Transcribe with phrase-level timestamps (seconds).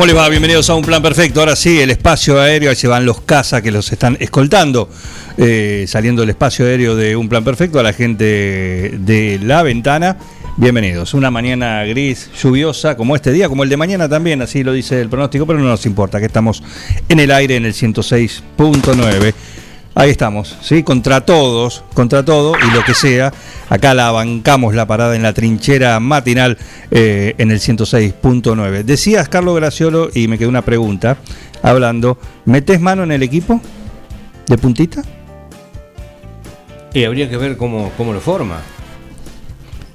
[0.00, 0.30] ¿Cómo les va?
[0.30, 1.40] Bienvenidos a Un Plan Perfecto.
[1.40, 4.88] Ahora sí, el espacio aéreo, ahí se van los CASA que los están escoltando,
[5.36, 10.16] eh, saliendo del espacio aéreo de Un Plan Perfecto a la gente de La Ventana.
[10.56, 11.12] Bienvenidos.
[11.12, 15.02] Una mañana gris, lluviosa, como este día, como el de mañana también, así lo dice
[15.02, 16.62] el pronóstico, pero no nos importa, que estamos
[17.06, 19.34] en el aire en el 106.9.
[20.00, 20.82] Ahí estamos, ¿sí?
[20.82, 23.34] Contra todos, contra todo y lo que sea.
[23.68, 26.56] Acá la bancamos la parada en la trinchera matinal
[26.90, 28.82] eh, en el 106.9.
[28.82, 31.18] Decías, Carlos Graciolo, y me quedó una pregunta,
[31.62, 33.60] hablando, ¿metes mano en el equipo
[34.46, 35.02] de puntita?
[36.94, 38.62] Y habría que ver cómo, cómo lo forma.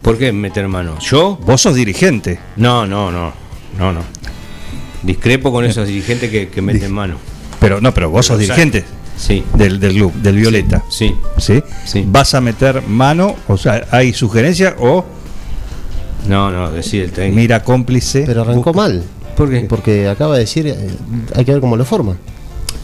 [0.03, 0.99] ¿Por qué meter mano?
[0.99, 1.35] ¿Yo?
[1.37, 2.37] Vos sos dirigente.
[2.57, 3.33] No, no, no.
[3.79, 4.01] No, no.
[5.01, 7.17] Discrepo con esos dirigentes que, que meten mano.
[7.59, 8.85] Pero no, pero vos sos dirigente
[9.17, 9.43] Sí.
[9.55, 10.83] del, del club, del Violeta.
[10.89, 11.15] Sí.
[11.37, 11.63] ¿Sí?
[11.85, 12.03] Sí.
[12.07, 13.35] ¿Vas a meter mano?
[13.47, 15.05] O sea, ¿hay sugerencia o
[16.27, 17.35] No, no, decide el técnico.
[17.35, 18.23] mira cómplice?
[18.25, 19.03] Pero arrancó mal.
[19.37, 19.61] ¿Por qué?
[19.61, 20.75] Porque acaba de decir, eh,
[21.35, 22.15] hay que ver cómo lo forma.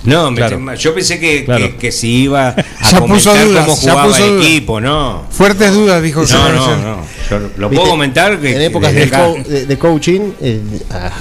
[0.04, 0.74] No, Claro.
[0.76, 1.64] yo pensé que, Claro.
[1.64, 2.56] que, que si iba a
[2.92, 4.46] Ya puso comentar dudas, cómo jugaba puso el dudas.
[4.48, 5.24] equipo, no.
[5.30, 6.98] Fuertes dudas, dijo No, no, no.
[7.30, 7.90] Yo lo puedo ¿Viste?
[7.90, 11.12] comentar que en épocas de, co- de- de coaching, eh, ah,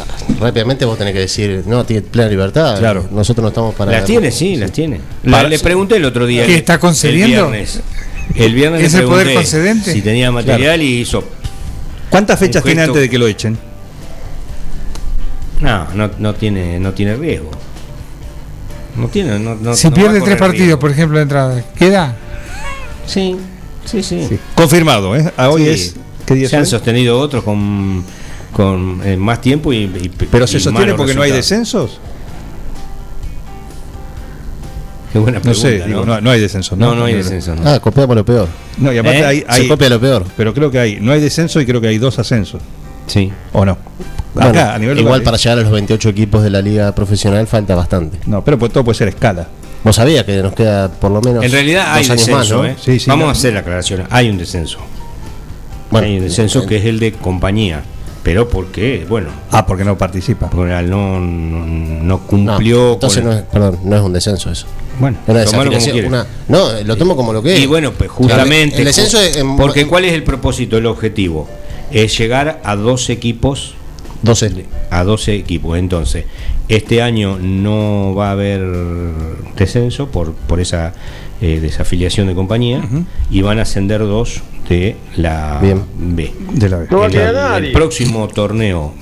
[0.40, 2.78] rápidamente vos tenés que decir, no, tiene plena libertad.
[2.78, 3.06] Claro.
[3.10, 3.92] Nosotros no estamos para.
[3.92, 5.00] Las tiene, sí, las tiene.
[5.24, 6.46] Para- La- le pregunté el otro día.
[6.46, 7.36] ¿Qué, está concediendo?
[7.46, 7.80] El viernes.
[8.34, 9.92] El viernes ¿Es le el poder concedente?
[9.92, 11.22] Si tenía material y hizo.
[12.08, 13.58] ¿Cuántas fechas tiene antes de que lo echen?
[15.60, 17.50] No, no, no tiene, no tiene riesgo.
[18.96, 20.78] No tiene, no, no- Si no pierde tres partidos, riesgo.
[20.80, 22.16] por ejemplo, de entrada, ¿queda?
[23.06, 23.36] Sí,
[23.84, 24.38] sí, sí.
[24.54, 25.32] Confirmado, ¿eh?
[25.36, 25.68] A hoy Sí.
[25.70, 25.94] es.
[26.26, 26.68] ¿Qué día Se han hoy?
[26.68, 28.04] sostenido otros con,
[28.52, 31.36] con eh, más tiempo y, y- Pero y se sostiene porque no hay resultados.
[31.36, 32.00] descensos.
[35.12, 36.78] Qué buena No pregunta, sé, digo, no, no hay descensos.
[36.78, 37.56] No, no hay descenso.
[37.56, 37.68] no.
[37.68, 38.46] Ah, copiamos lo peor.
[38.78, 39.24] No, y aparte ¿Eh?
[39.24, 40.24] hay, hay- Se copia lo peor.
[40.36, 41.00] Pero creo que hay.
[41.00, 42.62] No hay descenso y creo que hay dos ascensos.
[43.08, 43.32] Sí.
[43.52, 43.76] ¿O no?
[44.34, 46.94] Bueno, Acá, a nivel igual local, para llegar a los 28 equipos de la liga
[46.94, 48.18] profesional falta bastante.
[48.26, 49.48] No, pero pues todo puede ser escala.
[49.82, 52.50] Vos sabías que nos queda por lo menos En realidad hay dos años descenso, más,
[52.50, 52.64] ¿no?
[52.66, 52.76] ¿eh?
[52.80, 53.28] Sí, sí, Vamos no.
[53.30, 54.04] a hacer la aclaración.
[54.10, 54.78] Hay un descenso.
[55.90, 57.82] Bueno, hay un descenso que es el de compañía.
[58.22, 59.06] Pero ¿por qué?
[59.08, 60.50] Bueno, Ah, porque no participa.
[60.50, 62.92] porque no, no, cumplió.
[62.92, 64.66] entonces con- no es, perdón, no es un descenso eso.
[64.98, 65.62] Bueno, Una como
[66.08, 67.60] una- no, lo tomo como lo que es.
[67.60, 68.76] Y bueno, pues justamente.
[68.76, 71.48] El descenso es en- porque ¿cuál es el propósito, el objetivo?
[71.90, 73.74] Es llegar a dos equipos
[74.22, 74.64] 12.
[74.90, 75.78] a 12 equipos.
[75.78, 76.24] Entonces,
[76.68, 78.62] este año no va a haber
[79.56, 80.92] descenso por, por esa
[81.40, 82.82] eh, desafiliación de compañía
[83.30, 85.82] y van a ascender dos de la Bien.
[85.96, 86.32] B.
[86.54, 88.94] De la el próximo torneo,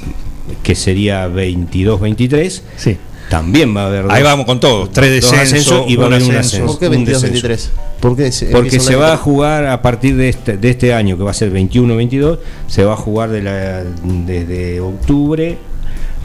[0.62, 2.96] que sería 22-23, Sí.
[3.28, 4.88] También va a haber Ahí vamos con todo.
[4.88, 6.66] Tres descensos ascensos y va a haber un ascenso.
[6.66, 7.48] ¿Por qué un 22 descenso.
[7.48, 7.70] 23?
[8.00, 11.16] ¿Por qué se- Porque se va a jugar a partir de este, de este año,
[11.16, 15.58] que va a ser 21-22, se va a jugar de la, desde octubre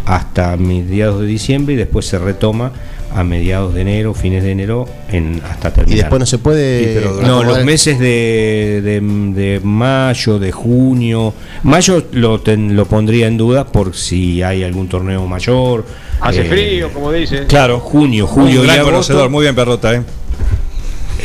[0.06, 2.72] hasta mediados de diciembre y después se retoma
[3.16, 5.98] a mediados de enero, fines de enero, en, hasta terminar.
[5.98, 6.80] Y después no se puede.
[6.80, 11.34] Sí, pero No, los meses de, de, de mayo, de junio.
[11.64, 15.86] Mayo lo, ten- lo pondría en duda por si hay algún torneo mayor.
[16.22, 17.46] Hace Eh, frío, como dicen.
[17.48, 17.80] Claro.
[17.80, 18.92] Junio, Julio, y gran agosto.
[18.92, 19.30] conocedor.
[19.30, 20.02] Muy bien, Perrota, ¿eh?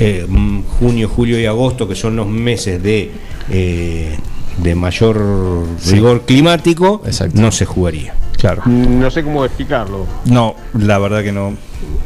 [0.00, 3.10] eh, mm, junio, julio y agosto, que son los meses de,
[3.50, 4.16] eh,
[4.58, 7.40] de mayor rigor climático, Exacto.
[7.40, 8.14] no se jugaría.
[8.36, 8.62] Claro.
[8.66, 10.06] No sé cómo explicarlo.
[10.26, 11.54] No, la verdad que no.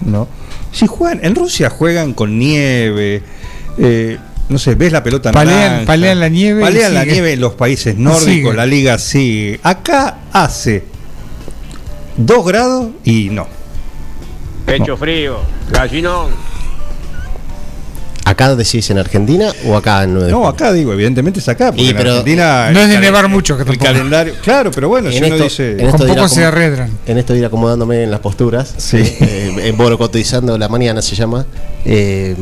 [0.04, 0.28] No.
[0.72, 3.22] Si juegan, en Rusia juegan con nieve.
[3.78, 7.54] eh, no sé, ves la pelota Palean- palean la nieve Palean la nieve en los
[7.54, 8.52] países nórdicos, Sigue.
[8.54, 9.60] la liga sigue.
[9.62, 10.84] Acá hace
[12.18, 13.46] 2 grados y no.
[14.66, 15.38] Pecho frío,
[15.70, 16.30] gallinón.
[18.32, 21.66] ¿Acá decís en Argentina o acá en 9 de No, acá digo, evidentemente es acá,
[21.66, 22.70] porque Y en pero- Argentina.
[22.70, 24.34] No es de nevar mucho, que el calendario.
[24.42, 25.72] Claro, pero bueno, En si uno esto- dice.
[25.72, 26.90] en esto poco se arredran.
[27.06, 28.96] En esto de ir acomodándome en las posturas, Sí.
[28.98, 31.44] eh, en Borocotizando la mañana se llama.
[31.84, 32.36] eh,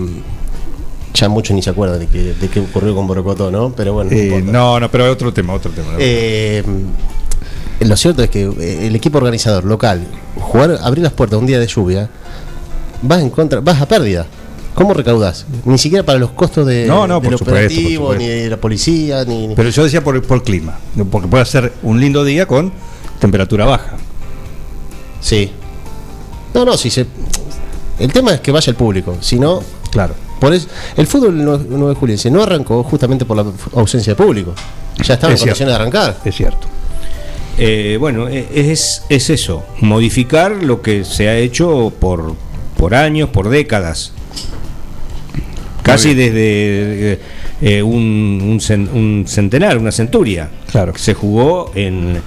[1.13, 3.73] ya muchos ni se acuerdan de, que, de qué ocurrió con Borocotó, ¿no?
[3.77, 5.89] Pero bueno, no eh, no, no, pero otro tema, otro tema.
[5.99, 6.63] Eh,
[7.81, 10.07] lo cierto es que eh, el equipo organizador local,
[10.37, 12.09] jugar, abrir las puertas un día de lluvia,
[13.03, 14.27] vas en contra, vas a pérdida.
[14.81, 15.45] ¿Cómo recaudás?
[15.67, 19.27] Ni siquiera para los costos de, No, no, del supuesto, operativo, ni de la policía,
[19.27, 20.79] ni, ni- Pero yo decía por, por clima,
[21.11, 22.73] porque puede ser un lindo día con
[23.19, 23.99] temperatura baja.
[25.21, 25.51] Sí.
[26.55, 27.07] No, no, si se.
[27.99, 29.19] El tema es que vaya el público.
[29.21, 30.15] Si no, Claro.
[30.41, 30.67] por eso,
[30.97, 31.37] el fútbol
[31.69, 33.45] 9 juliense no arrancó justamente por la
[33.75, 34.55] ausencia de público.
[35.05, 35.59] Ya estaba en Es cierto.
[35.59, 36.17] condiciones de arrancar.
[36.25, 36.67] Es cierto.
[37.59, 42.35] Eh, bueno, e- es, es eso, modificar lo que se ha hecho por,
[42.79, 44.13] por años, por décadas.
[45.93, 47.19] Casi desde
[47.61, 50.49] eh, un, un cen- un centenar, una centuria.
[50.71, 50.93] Claro.
[50.97, 52.21] Se jugó en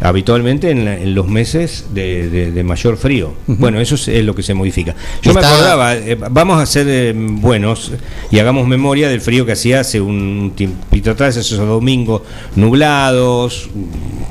[0.00, 3.32] habitualmente en, la- en los meses de, de- de mayor frío.
[3.46, 4.94] Bueno, eso es, es lo que se modifica.
[5.22, 7.92] Yo me acordaba, eh, vamos a ser eh, buenos
[8.30, 12.20] y hagamos memoria del frío que hacía hace un tiempito atrás, esos domingos
[12.56, 13.70] nublados,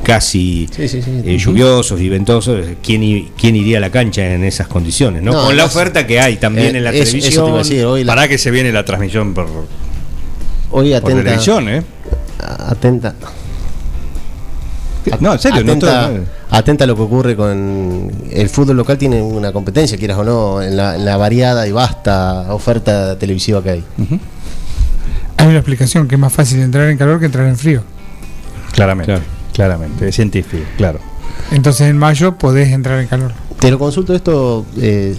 [0.04, 1.22] casi Sí, sí, sí.
[1.26, 2.64] eh, lluviosos y ventosos.
[2.84, 5.24] ¿Quién, i- ¿Quién iría a la cancha en esas condiciones?
[5.24, 5.32] ¿no?
[5.34, 7.32] No, Con la oferta que hay también Eh, en la eso- eso te iba a
[7.48, 7.58] televisión.
[7.58, 9.48] decir, hoy, la- Para que se viene la transmisión por,
[10.70, 11.82] hoy por televisión, ¿eh?
[12.40, 13.16] atenta,
[15.20, 18.98] No, en serio, no atenta, estoy- atenta a lo que ocurre con el fútbol local
[18.98, 23.62] tiene una competencia, quieras o no, en la, en la variada y vasta oferta televisiva
[23.64, 23.84] que hay.
[25.38, 27.84] Hay una explicación que es más fácil entrar en calor que entrar en frío.
[28.72, 29.26] Claramente, Claro.
[29.54, 31.00] claramente, es científico, claro.
[31.52, 33.32] Entonces en mayo podés entrar en calor.
[33.60, 34.66] Te lo consulto esto.
[34.78, 35.16] eh,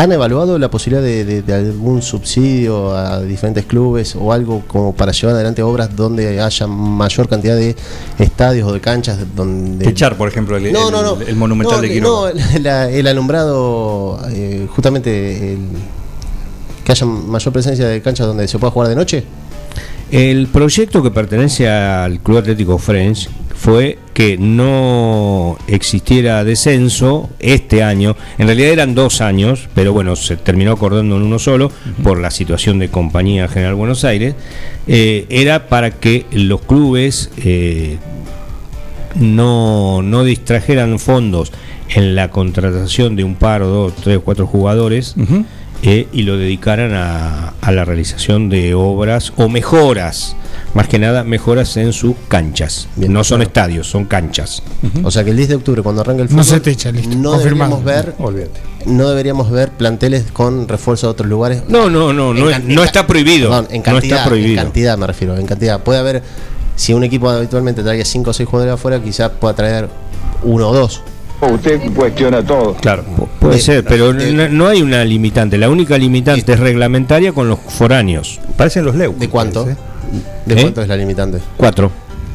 [0.00, 4.94] ¿Han evaluado la posibilidad de, de- de algún subsidio a diferentes clubes o algo como
[4.94, 7.74] para llevar adelante obras donde haya mayor cantidad de
[8.20, 11.20] estadios o de canchas donde Techar, por ejemplo, el, no, el- no, no.
[11.20, 12.32] el monumental no, de Quiroga.
[12.32, 15.66] No, la- el alumbrado, eh, justamente el-
[16.84, 19.24] que haya mayor presencia de canchas donde se pueda jugar de noche.
[20.12, 28.16] El proyecto que pertenece al Club Atlético French fue que no existiera descenso este año.
[28.38, 31.70] En realidad eran dos años, pero bueno, se terminó acordando en uno solo
[32.04, 34.36] por la situación de Compañía General Buenos Aires.
[34.86, 37.98] Eh, era para que los clubes eh,
[39.16, 41.52] no, no distrajeran fondos
[41.88, 45.16] en la contratación de un par o dos, tres o cuatro jugadores
[45.82, 50.36] eh, y lo dedicaran a, a la realización de obras o mejoras,
[50.74, 52.88] más que nada mejoras en sus canchas.
[52.96, 53.48] Bien, no son claro.
[53.48, 54.62] estadios, son canchas.
[55.02, 57.16] O sea que el 10 de octubre, cuando arranque el No fútbol, se techa, listo,
[57.16, 58.60] no deberíamos ver Olvídate.
[58.86, 61.62] no deberíamos ver planteles con refuerzo de otros lugares.
[61.68, 63.48] No, no, no, no, no está prohibido.
[63.50, 64.60] perdón, en no cantidad, está prohibido.
[64.60, 65.80] En cantidad me refiero, en cantidad.
[65.82, 66.22] Puede haber,
[66.76, 69.88] si un equipo habitualmente traía 5 o 6 jugadores afuera, quizás pueda traer
[70.44, 71.02] uno o dos.
[71.40, 72.74] Usted cuestiona todo.
[72.74, 73.04] Claro.
[73.16, 75.56] Pu- Puede de- ser, pero de- no, no hay una limitante.
[75.56, 78.40] La única limitante es reglamentaria con los foráneos.
[78.56, 79.14] Parecen los Leu.
[79.16, 79.62] ¿De cuánto?
[79.62, 79.80] parece.
[80.46, 80.62] ¿De ¿Eh?
[80.62, 81.38] cuánto es la limitante?
[81.56, 81.90] Cuatro.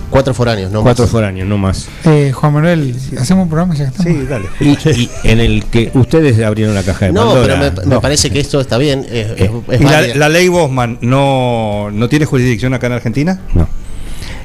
[0.10, 1.12] Cuatro foráneos, no Cuatro más.
[1.12, 1.88] foráneos, no más.
[2.06, 4.14] Eh, Juan Manuel, ¿hacemos un programa ya estamos?
[4.14, 4.46] Sí, dale.
[4.60, 4.70] Y,
[5.02, 7.72] y en el que ustedes abrieron la caja de No, pero Pandora.
[7.82, 8.00] me, me no.
[8.02, 9.00] parece que esto está bien.
[9.10, 13.40] Es, Eh, es ¿Y la, ley Bosman no, no tiene jurisdicción acá en Argentina?
[13.56, 13.68] No.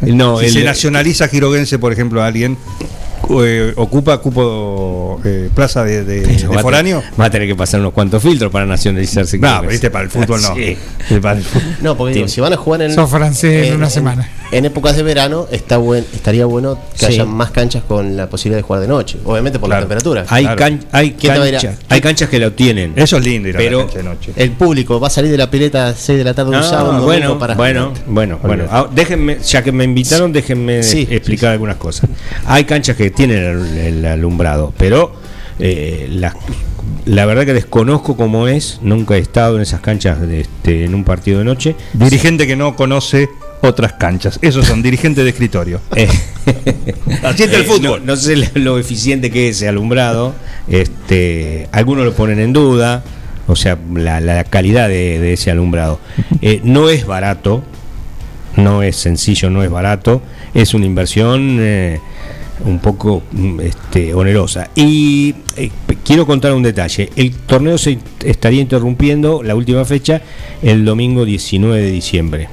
[0.00, 2.56] No, si el- se nacionaliza giroguense, por ejemplo, alguien
[3.43, 7.03] eh, ocupa cupo eh, plaza de, de- de va a foráneo.
[7.20, 9.38] Va a tener que pasar unos cuantos filtros para nacionalizarse.
[9.38, 10.55] No, pero viste, para el fútbol no.
[10.59, 10.76] Sí.
[11.23, 11.62] Para el fútbol.
[11.81, 12.93] No, porque digo, si van a jugar en.
[12.94, 14.29] Sos francés en una semana.
[14.50, 17.12] En épocas de verano está buen, estaría bueno que Sí.
[17.12, 19.19] haya más canchas con la posibilidad de jugar de noche.
[19.25, 19.81] Obviamente por Claro.
[19.82, 20.25] la temperatura.
[20.29, 20.59] Hay, Claro.
[20.59, 22.92] can- hay, ¿Quién te va a ir a- cancha- hay canchas que lo tienen.
[22.97, 24.33] Eso es lindo ir a Pero- la cancha de noche.
[24.37, 26.62] El público va a salir de la pileta a 6 de la tarde un Ah,
[26.62, 28.64] sábado, bueno, para bueno, bueno, bueno.
[28.71, 32.09] Ah, déjenme, ya que me invitaron, déjenme Sí, explicar algunas cosas.
[32.47, 35.12] Hay canchas que tienen el, el alumbrado, pero
[35.59, 36.35] eh, la,
[37.05, 38.79] la verdad que desconozco cómo es.
[38.83, 41.75] Nunca he estado en esas canchas de, este, en un partido de noche.
[41.95, 43.29] Dirigente que no conoce
[43.62, 44.38] otras canchas.
[44.43, 45.81] Esos son dirigentes de escritorio.
[45.97, 46.09] Eh,
[47.25, 48.00] Así está el Eh, fútbol.
[48.07, 50.35] No, no sé lo- lo eficiente que es ese alumbrado.
[50.69, 53.03] Este, algunos lo ponen en duda.
[53.47, 55.99] O sea, la, la calidad de, de ese alumbrado.
[56.41, 57.62] Eh, no es barato.
[58.57, 60.23] No es sencillo, no es barato.
[60.55, 62.00] Es una inversión eh,
[62.65, 64.69] un poco mm, este, onerosa.
[64.75, 65.71] Y eh,
[66.05, 67.11] quiero contar un detalle.
[67.17, 70.21] El torneo se estaría interrumpiendo la última fecha
[70.62, 72.49] el domingo 19 de diciembre.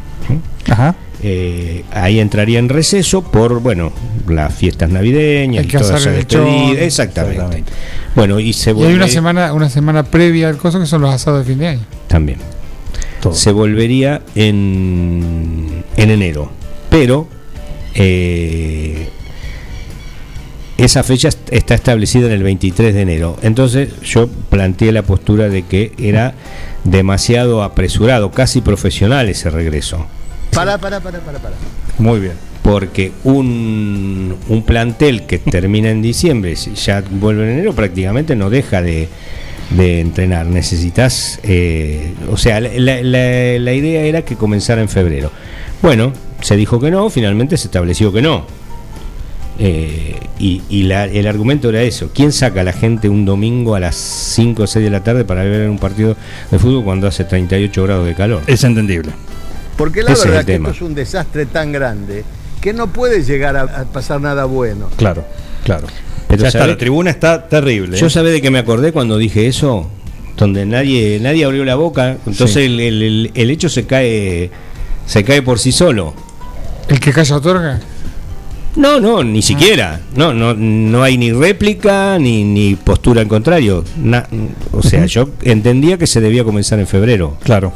[0.70, 0.96] Ajá.
[1.24, 3.92] Eh, ahí entraría en receso por, bueno,
[4.28, 6.46] las fiestas navideñas y que toda esa hacer el despedida.
[6.46, 6.78] lechón.
[6.84, 7.36] Exactamente.
[7.38, 7.72] Exactamente.
[8.16, 11.12] Bueno, y se Y hay una semana, una semana previa al coso que son los
[11.14, 11.82] asados de fin de año.
[12.08, 12.40] también.
[13.22, 13.34] Todo.
[13.34, 16.52] Se volvería en, en enero.
[16.90, 17.28] Pero
[17.96, 19.08] eh,
[20.78, 23.38] esa fecha est- está establecida en el 23 de enero.
[23.42, 26.34] Entonces yo planteé la postura de que era
[26.84, 30.06] demasiado apresurado, casi profesional ese regreso.
[30.52, 31.56] Para, para, para, para, para.
[31.98, 32.34] Muy bien.
[32.62, 38.50] porque un, un plantel que termina en diciembre, si ya vuelve en enero, prácticamente no
[38.50, 39.08] deja de,
[39.70, 40.46] de entrenar.
[40.48, 42.70] Necesitas, eh, o sea, la,
[43.04, 45.32] la- la idea era que comenzara en febrero.
[45.82, 48.46] Bueno, se dijo que no, finalmente se estableció que no.
[49.58, 52.10] Eh, y y la- el argumento era eso.
[52.14, 55.24] ¿Quién saca a la gente un domingo a las 5 o 6 de la tarde
[55.24, 56.18] para ver un partido
[56.52, 58.42] de fútbol cuando hace 38 grados de calor?
[58.48, 59.12] Es entendible.
[59.78, 60.70] Porque la Ese es verdad el que tema.
[60.70, 62.24] esto es un desastre tan grande
[62.62, 64.90] que no puede llegar a, a pasar nada bueno.
[64.98, 65.26] Claro,
[65.64, 65.88] claro.
[66.28, 67.98] Pero ya está, la tribuna está terrible.
[67.98, 68.10] Yo ¿eh?
[68.10, 69.90] sabé de que me acordé cuando dije eso,
[70.38, 72.60] donde nadie nadie abrió la boca, entonces Sí.
[72.62, 74.50] el, el- el- el hecho se cae
[75.06, 76.14] se cae por sí solo.
[76.90, 77.80] El que calla otorga.
[78.76, 80.02] No, no, ni siquiera.
[80.16, 83.84] No, no, no hay ni réplica ni, ni postura en contrario.
[84.02, 84.28] Na-
[84.72, 87.38] o sea, yo entendía que se debía comenzar en febrero.
[87.44, 87.72] Claro.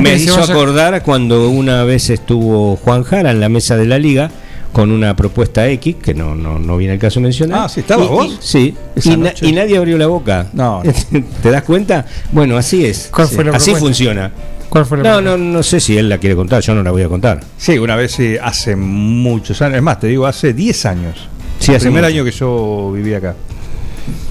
[0.00, 3.98] Me hizo vaya- acordar cuando una vez estuvo Juan Jara en la mesa de la
[3.98, 4.30] liga
[4.72, 7.62] con una propuesta X, que no, no, no viene el caso mencionar.
[7.64, 8.26] Ah, ¿sí estabas Y- vos?
[8.26, 10.46] y- sí, y, na- y nadie abrió la boca.
[10.52, 10.92] No, no.
[11.42, 12.06] ¿Te das cuenta?
[12.32, 13.10] Bueno, así es.
[13.12, 13.78] ¿Cuál fue la así propuesta?
[13.86, 14.32] funciona.
[14.70, 16.90] ¿Cuál fue la No, no, no sé si él la quiere contar, yo no la
[16.92, 17.40] voy a contar.
[17.58, 21.28] Sí, una vez sí, hace muchos años, es más, te digo, hace 10 años.
[21.58, 22.14] Sí, el hace primer mucho.
[22.14, 23.34] año que yo viví acá.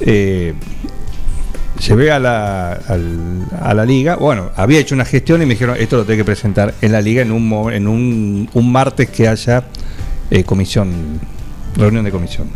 [0.01, 0.53] Eh,
[1.85, 5.75] llevé a la, al- a la liga, bueno, había hecho una gestión y me dijeron,
[5.77, 9.09] esto lo tengo que presentar en la liga en un, mo- en un, un martes
[9.09, 9.63] que haya
[10.31, 11.19] eh, comisión,
[11.75, 12.47] reunión de comisión.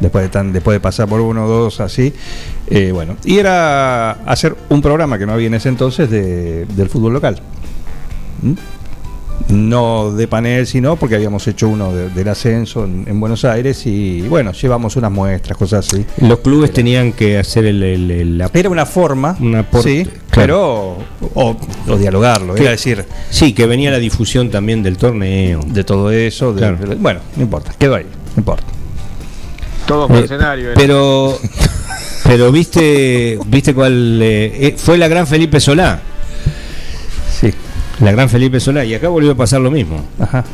[0.00, 2.12] Después de, tan, después de pasar por uno o dos así,
[2.68, 6.88] eh, bueno, y era hacer un programa que no había en ese entonces de- del
[6.88, 7.40] fútbol local.
[8.42, 8.52] ¿Mm?
[9.48, 13.84] no de panel, sino porque habíamos hecho uno de- del ascenso en, en Buenos Aires
[13.86, 16.04] y bueno, llevamos unas muestras, cosas así.
[16.20, 20.30] Los clubes tenían que hacer el, el- Era una forma, Un aporte, sí, claro.
[20.30, 20.96] pero
[21.34, 21.56] o,
[21.88, 25.60] o dialogarlo, era decir, Sí, que venía la difusión también del torneo.
[25.66, 26.76] de todo eso, de- Claro.
[26.76, 28.62] de- bueno, no importa, quedó ahí, no importa.
[29.90, 31.36] Todo Eh, pero
[32.24, 36.00] pero viste viste cuál eh, eh, fue la gran Felipe Solá
[37.40, 37.52] Sí,
[38.00, 40.44] la gran Felipe Solá y acá volvió a pasar lo mismo ajá.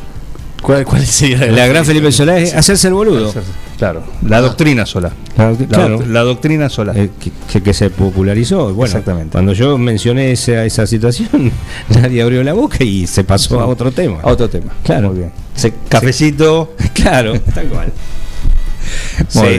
[0.59, 3.31] ¿Cuál, cuál sería la gran Felipe Solá es hacerse el boludo
[3.77, 5.11] Claro, la doctrina sola.
[5.37, 6.03] La- La, claro.
[6.07, 6.93] la doctrina sola.
[6.95, 7.11] Eh,
[7.53, 9.33] que, que- se popularizó bueno Exactamente.
[9.33, 11.51] cuando yo mencioné esa, esa situación
[11.89, 14.71] nadie abrió la boca y se pasó a otro tema A otro tema.
[14.83, 15.09] Claro.
[15.09, 15.31] Muy bien.
[15.53, 16.73] Se- Cafecito.
[16.95, 17.93] claro tal cual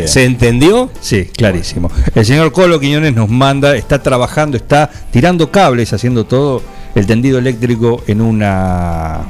[0.07, 1.91] se, entendió Sí, clarísimo.
[2.15, 6.63] El señor Colo Quiñones nos manda, está trabajando, está tirando cables, haciendo todo
[6.95, 9.21] el tendido eléctrico en una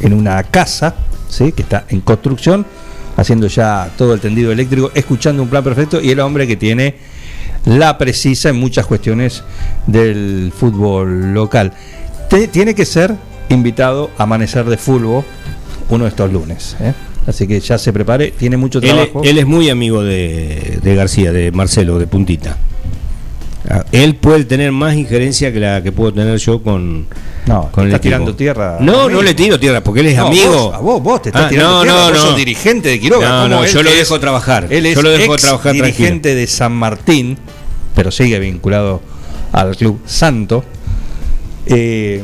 [0.00, 0.94] en una casa,
[1.28, 1.52] ¿sí?
[1.52, 2.66] que está en construcción,
[3.16, 6.96] haciendo ya todo el tendido eléctrico, escuchando un plan perfecto y el hombre que tiene
[7.64, 9.42] la precisa en muchas cuestiones
[9.86, 11.72] del fútbol local.
[12.28, 13.14] Te- tiene que ser
[13.48, 15.24] invitado a amanecer de fútbol
[15.88, 16.76] uno de estos lunes.
[16.80, 16.92] ¿eh?
[17.26, 19.22] Así que ya se prepare, tiene mucho trabajo.
[19.24, 22.56] él es muy amigo de, de García, de Marcelo, de Puntita.
[23.66, 27.06] Ah, Él puede tener más injerencia que la que puedo tener yo con,
[27.46, 28.76] No, con el está tirando tierra.
[28.78, 30.52] No, no le tiro tierra, porque él es No, amigo.
[30.52, 32.18] Vos, a vos, vos te estás Ah, tirando no, tierra, no, vos no.
[32.26, 33.26] sos dirigente de Quiroga.
[33.26, 34.66] No, no, yo lo dejo trabajar.
[34.68, 37.38] Él es Yo lo dejo trabajar dirigente de San Martín,
[37.94, 39.00] pero sigue vinculado
[39.52, 40.62] al club Santo.
[41.64, 42.22] eh,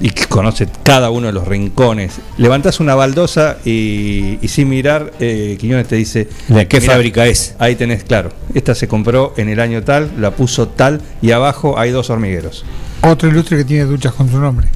[0.00, 2.20] y que conoce cada uno de los rincones.
[2.38, 7.26] Levantás una baldosa y, y sin mirar, eh, Quiñones te dice: ¿De qué "Mirá, fábrica
[7.26, 7.54] es?
[7.58, 8.30] Ahí tenés, claro.
[8.54, 12.64] Esta se compró en el año tal, la puso tal, y abajo hay dos hormigueros.
[13.02, 14.68] Otro ilustre que tiene duchas con su nombre.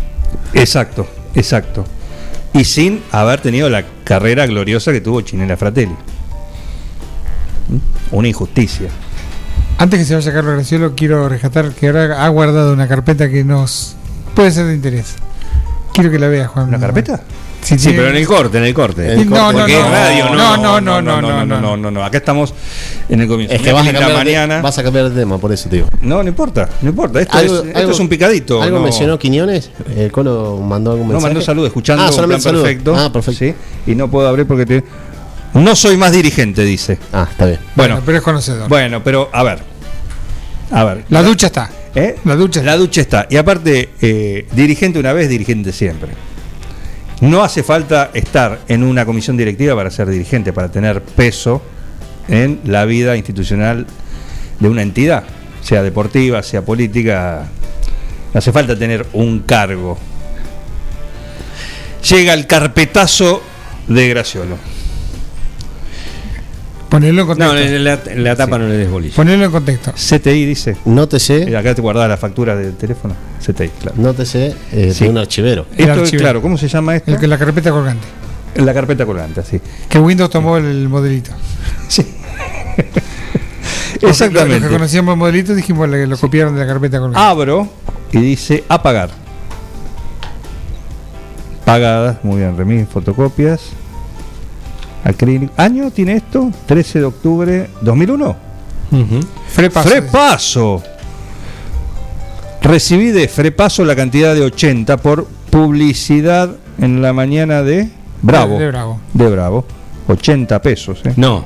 [0.54, 1.84] Exacto, exacto.
[2.52, 5.94] Y sin haber tenido la carrera gloriosa que tuvo Chinela Fratelli.
[7.68, 8.16] ¿Mm?
[8.16, 8.88] Una injusticia.
[9.78, 13.44] Antes que se vaya Carlos Graciolo, quiero rescatar que ahora ha guardado una carpeta que
[13.44, 13.96] nos
[14.34, 15.14] puede ser de interés.
[15.92, 16.68] Quiero que la veas, Juan.
[16.68, 17.20] ¿Una carpeta?
[17.62, 19.12] Sí, tiene- pero en el corte, en el corte.
[19.12, 21.76] El No, no, Porque no, es radio, no, no, no, no, no, no, no, no,
[21.76, 22.04] no, no.
[22.04, 22.54] Acá estamos
[23.08, 23.54] en el comienzo.
[23.54, 24.62] Es que vas a, cambiar de, mañana.
[24.62, 25.88] vas a cambiar de tema, por eso te digo.
[26.00, 27.20] No, no importa, no importa.
[27.20, 28.62] Esto, Algo- es, esto algo- es un picadito.
[28.62, 29.70] ¿Algo no, mencionó Quiñones?
[29.94, 31.34] ¿El Colo mandó algún No mensaje?
[31.34, 32.94] mandó salud escuchando Ah, un plan perfecto.
[32.96, 33.38] Ah, perfecto.
[33.38, 33.54] ¿sí?
[33.86, 34.84] Y no puedo abrir porque te...
[35.52, 36.98] No soy más dirigente, dice.
[37.12, 37.58] Ah, está bien.
[37.76, 38.68] Bueno, Bueno, pero es conocedor.
[38.70, 39.58] bueno, pero a ver.
[40.70, 41.04] A ver.
[41.10, 41.68] la ducha está.
[41.94, 42.16] ¿Eh?
[42.24, 43.26] La ducha La ducha está.
[43.30, 46.12] Y aparte, eh, dirigente una vez, dirigente siempre.
[47.20, 51.60] No hace falta estar en una comisión directiva para ser dirigente, para tener peso
[52.28, 53.86] en la vida institucional
[54.58, 55.24] de una entidad,
[55.60, 57.46] sea deportiva, sea política.
[58.32, 59.98] No hace falta tener un cargo.
[62.08, 63.42] Llega el carpetazo
[63.86, 64.56] de Graciolo.
[66.90, 67.54] Ponelo en contexto.
[67.54, 69.14] No, en la, en la tapa no le des bolilla.
[69.14, 69.92] Ponelo en contexto.
[69.92, 70.76] CTI dice.
[70.84, 73.14] Nótese, Mira, acá te guardaba la factura del teléfono.
[73.40, 73.94] CTI, claro.
[73.96, 75.04] nótese eh, Sí.
[75.04, 75.66] de un archivero.
[75.76, 76.24] El Esto, archivero.
[76.24, 77.12] claro, ¿cómo se llama esto?
[77.12, 78.06] El que la carpeta colgante.
[78.56, 79.60] En la carpeta colgante, sí.
[79.88, 81.30] Que Windows tomó el modelito.
[81.88, 82.04] Sí.
[84.00, 84.68] Los que Exactamente.
[84.68, 87.20] conocíamos el modelito dijimos que lo copiaron de la carpeta colgante.
[87.20, 87.68] Abro
[88.12, 89.10] y dice apagar.
[91.64, 93.60] Pagadas, muy bien, remis, fotocopias.
[95.04, 95.52] Acrílico.
[95.56, 96.50] ¿Año tiene esto?
[96.66, 98.36] 13 de octubre 2001.
[98.92, 99.20] Ujú.
[99.48, 99.88] Frepaso.
[99.88, 100.82] Frepaso.
[102.62, 107.88] Recibí de Frepaso la cantidad de 80 por publicidad en la mañana de
[108.22, 108.58] Bravo.
[108.58, 109.00] De Bravo.
[109.14, 109.64] De Bravo.
[110.08, 111.00] 80 pesos.
[111.04, 111.14] ¿eh?
[111.16, 111.44] No.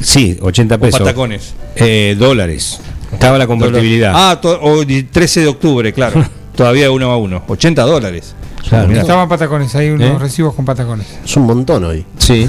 [0.00, 1.00] Sí, 80 O pesos.
[1.00, 1.54] patacones.
[1.76, 2.80] Eh, dólares.
[3.12, 4.12] Estaba la convertibilidad.
[4.14, 6.24] Ah, o di- 13 de octubre, claro.
[6.54, 7.42] Todavía uno a uno.
[7.48, 8.34] 80 dólares.
[8.68, 8.92] Claro.
[8.92, 10.18] Estaban patacones, hay unos ¿Eh?
[10.18, 11.06] recibos con patacones.
[11.24, 12.04] Es un montón hoy.
[12.18, 12.48] Sí.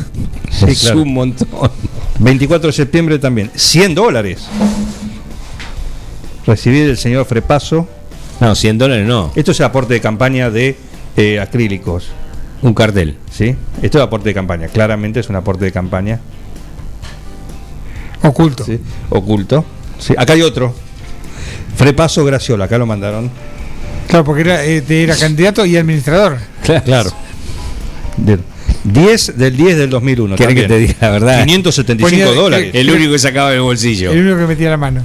[0.50, 1.02] Sí, es claro.
[1.02, 1.48] un montón.
[2.20, 3.52] 24 de septiembre también.
[3.54, 4.48] 100 dólares.
[6.48, 7.88] Recibí del señor Frepaso.
[8.40, 9.32] No, 100 dólares no.
[9.36, 10.78] Esto es aporte de campaña de
[11.18, 12.08] eh, acrílicos.
[12.62, 13.18] Un cartel.
[13.32, 13.56] ¿sí?
[13.82, 14.68] Esto es aporte de campaña.
[14.68, 16.20] Claramente es un aporte de campaña.
[18.24, 18.64] Oculto.
[18.64, 18.80] ¿sí?
[19.10, 19.66] Oculto.
[20.00, 20.14] Sí.
[20.18, 20.74] Acá hay otro.
[21.76, 22.66] Frepaso Graciola.
[22.66, 23.30] Acá lo mandaron.
[24.08, 26.38] Claro, porque era, eh, era candidato y administrador.
[26.86, 27.12] Claro.
[28.18, 28.40] Bien.
[28.84, 30.36] 10 del 10 del 2001.
[30.36, 31.46] ¿Querés que te diga la verdad?
[31.46, 32.70] 575 Ponía- dólares.
[32.74, 34.12] El único que sacaba del bolsillo.
[34.12, 35.04] El único que metía la mano.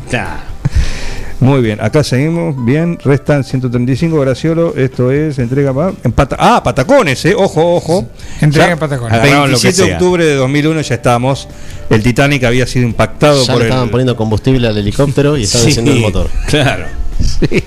[1.40, 2.62] Muy bien, acá seguimos.
[2.66, 4.76] Bien, restan 135 Graciolo.
[4.76, 7.34] Esto es entrega pa- en pata- Ah, patacones, eh.
[7.34, 8.06] Ojo, ojo.
[8.42, 9.14] Entrega Ya, en patacones.
[9.14, 11.48] Agarraron lo que 27 de octubre de 2001 ya estábamos.
[11.88, 13.90] El Titanic había sido impactado Ya por le estaban el.
[13.90, 16.30] poniendo combustible al helicóptero y estaban Sí, encendiendo el motor.
[16.48, 16.84] Claro.
[17.40, 17.64] Sí.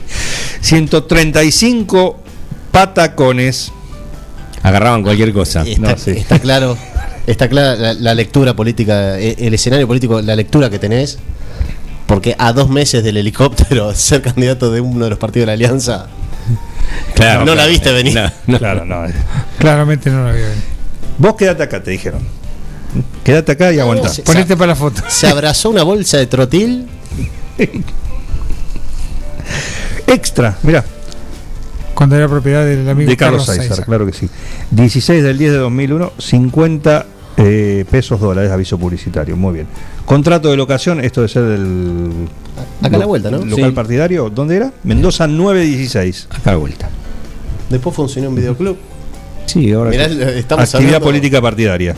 [0.62, 2.20] 135
[2.72, 3.72] patacones.
[4.64, 5.64] Agarraban cualquier cosa.
[5.64, 6.12] Está, No, sí.
[6.12, 6.78] está claro,
[7.28, 11.20] está clara la, la lectura política, eh, el escenario político, la lectura que tenés.
[12.08, 15.54] Porque a dos meses del helicóptero ser candidato de uno de los partidos de la
[15.54, 16.08] alianza,
[17.16, 17.46] Claro.
[17.46, 18.14] no la viste venir.
[18.16, 18.58] No, no.
[18.60, 19.04] Claro, no.
[19.58, 20.62] Claramente no lo había venido.
[21.18, 22.22] Vos quedate acá, te dijeron.
[23.24, 24.10] Quédate acá y aguantá.
[24.10, 24.22] sí.
[24.22, 25.02] Ponete para la foto.
[25.08, 26.88] se abrazó una bolsa de trotil.
[30.08, 30.84] Extra, mira,
[31.94, 34.30] Cuando era propiedad del amigo de Carlos Sáizar, claro que sí.
[34.72, 37.06] 16 del 10 de 2001, 50
[37.38, 39.36] eh, pesos dólares, aviso publicitario.
[39.38, 39.68] Muy bien.
[40.06, 42.28] Contrato de locación, esto debe ser del.
[42.82, 43.38] Acá a la vuelta, ¿no?
[43.46, 43.72] Local Sí.
[43.76, 44.72] partidario, ¿dónde era?
[44.84, 46.28] Mendoza 916.
[46.32, 46.90] Acá a la vuelta.
[47.70, 48.78] Después funcionó un videoclub.
[49.46, 49.90] Sí, ahora.
[49.90, 51.96] Mirá, estamos Actividad hablando- política partidaria.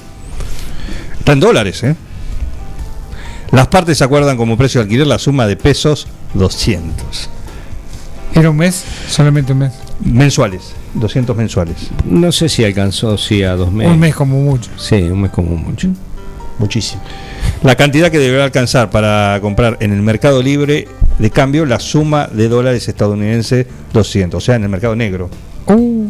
[1.19, 1.95] Está en dólares, ¿eh?
[3.55, 7.29] Las partes acuerdan como precio de alquiler la suma de pesos 200.
[8.33, 9.71] Era un mes, solamente un mes.
[10.03, 11.89] Mensuales, 200 mensuales.
[12.03, 13.93] No sé si alcanzó, sí, a dos meses.
[13.93, 14.69] Un mes como mucho.
[14.75, 15.87] Sí, un mes como mucho.
[16.59, 17.01] Muchísimo.
[17.63, 22.27] La cantidad que deberá alcanzar para comprar en el mercado libre de cambio la suma
[22.27, 25.29] de dólares estadounidenses 200, o sea, en el mercado negro.
[25.67, 26.09] Uh,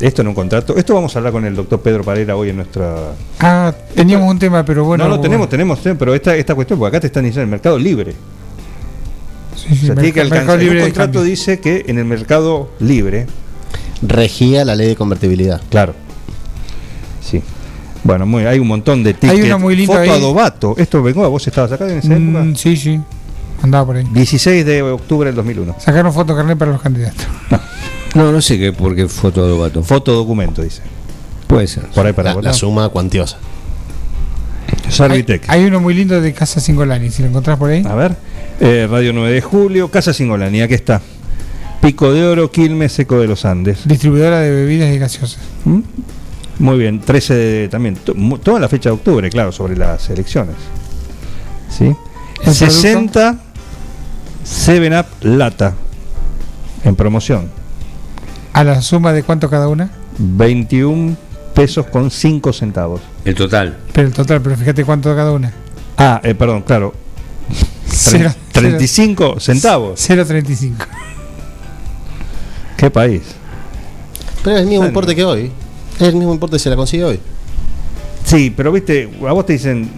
[0.00, 0.76] Esto en un contrato.
[0.76, 3.12] Esto vamos a hablar con el doctor Pedro Parera hoy en nuestra.
[3.40, 5.04] ah, teníamos un tema, pero bueno.
[5.04, 7.50] no, no, tenemos, tenemos, tenemos, pero esta, esta cuestión, porque acá te están diciendo el
[7.50, 8.14] mercado libre.
[9.56, 10.60] Sí, sí, o sea, tiene que alcanzar.
[10.60, 13.26] el contrato dice que en el mercado libre,
[14.02, 15.60] Regía la ley de convertibilidad.
[15.68, 15.94] claro.
[17.22, 17.42] Sí.
[18.02, 19.44] Bueno, muy, hay un montón de tickets.
[19.44, 20.18] una muy linda Foto ahí.
[20.18, 20.74] adobato.
[20.78, 22.58] Esto vengo, vos estabas acá en esa Mm, época.
[22.58, 22.98] sí, sí.
[23.62, 24.06] Andaba por ahí.
[24.10, 25.76] 16 de octubre del 2001.
[25.78, 27.26] Sacaron foto carnet para los candidatos.
[27.50, 27.60] No,
[28.14, 29.82] no sé qué, por qué foto de vato.
[29.82, 30.82] Foto documento, dice.
[31.46, 31.84] Puede ser.
[31.86, 33.38] Por ahí para La, la suma cuantiosa.
[34.86, 35.44] Hay, Servitec.
[35.48, 37.84] hay uno muy lindo de Casa Singolani, si lo encontrás por ahí.
[37.86, 38.16] A ver,
[38.60, 41.00] eh, Radio 9 de Julio, Casa Singolani, aquí está.
[41.80, 43.80] Pico de Oro, Quilmes, Seco de los Andes.
[43.86, 45.40] Distribuidora de bebidas y gaseosas.
[45.64, 45.80] ¿Mm?
[46.58, 47.96] Muy bien, 13 de, también,
[48.42, 50.56] toda la fecha de octubre, claro, sobre las elecciones.
[51.70, 51.94] ¿Sí?
[52.44, 53.38] ¿El 60
[54.44, 55.74] 7 Up Lata
[56.84, 57.59] en promoción.
[58.52, 59.90] A la suma de cuánto cada una.
[60.18, 61.16] 21
[61.54, 63.00] pesos con 5 centavos.
[63.24, 63.76] El total.
[63.92, 65.52] Pero el total, pero fíjate cuánto cada una.
[65.96, 66.94] Ah, eh, perdón, claro.
[67.86, 70.00] Cero- 35 centavos.
[70.08, 70.74] 0.35.
[72.76, 73.22] ¿Qué país?
[74.42, 75.50] Pero es el mismo importe que hoy.
[75.96, 77.20] Es el mismo importe que se la consigue hoy.
[78.24, 79.90] Sí, pero viste, a vos te dicen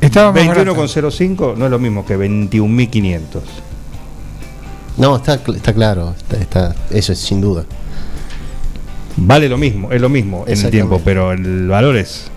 [0.00, 0.74] Estaba más barato.
[0.74, 3.20] 21,05 no es lo mismo que 21.500.
[5.02, 6.14] No, está, está claro.
[6.16, 7.64] Está, está- eso es sin duda.
[9.16, 12.30] Vale lo mismo, es lo mismo en el tiempo, pero el valor es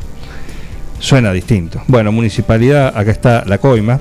[1.00, 1.82] suena distinto.
[1.88, 4.00] Bueno, municipalidad, acá está la coima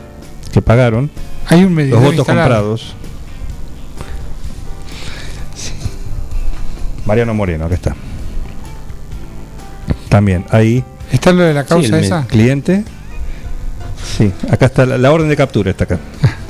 [0.50, 1.10] que pagaron,
[1.48, 2.48] Hay un medidor los votos instalado.
[2.70, 2.94] comprados.
[5.54, 5.72] Sí.
[7.04, 7.94] Mariano Moreno, acá está.
[10.08, 12.26] También ahí ¿Está lo de la causa esa?
[12.26, 12.82] Cliente.
[14.16, 15.98] Sí, acá está la, la orden de captura, está acá.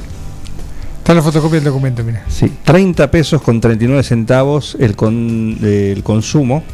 [1.05, 2.25] Está la fotocopia del documento, mira.
[2.29, 6.65] Sí, 30 pesos con 39 centavos el, con, el consumo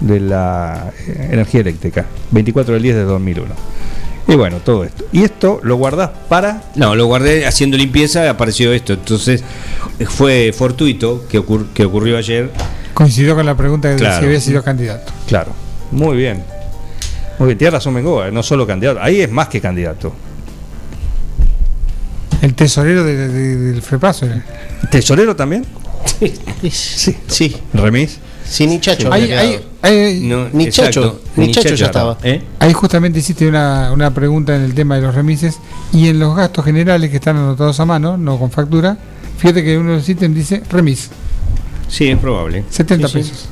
[0.00, 2.04] de la eh, energía eléctrica.
[2.32, 3.54] 24 del 10 de 2001.
[4.26, 5.04] Y bueno, todo esto.
[5.12, 6.64] Y esto lo guardás para...
[6.74, 8.94] No, lo guardé haciendo limpieza, apareció esto.
[8.94, 9.44] Entonces
[10.00, 12.50] eh, fue fortuito que, ocur- que ocurrió ayer.
[12.92, 14.18] Coincidió con la pregunta de Claro.
[14.18, 15.12] si había sido candidato.
[15.28, 15.52] Claro,
[15.92, 16.42] muy bien.
[17.38, 18.98] Muy bien, tiene razón Bengoa, no solo candidato.
[19.00, 20.12] Ahí es más que candidato.
[22.42, 24.44] El tesorero de- de- del Frepaso era.
[24.90, 25.64] ¿Tesorero también?
[26.70, 27.16] Sí.
[27.28, 27.56] Sí.
[27.74, 28.18] ¿Remis?
[28.48, 29.12] Sí, ni Chacho.
[29.12, 32.18] Ahí, ahí, ahí- No, Ni Chacho, ni Chacho ya estaba.
[32.24, 32.42] ¿Eh?
[32.58, 35.58] ahí justamente hiciste una, una pregunta en el tema de los remises
[35.92, 38.96] y en los gastos generales que están anotados a mano, no con factura,
[39.38, 41.10] fíjate que uno de los ítems dice remis,
[41.88, 42.64] Sí, es probable.
[42.70, 43.30] 70 Sí, sí.
[43.30, 43.48] pesos.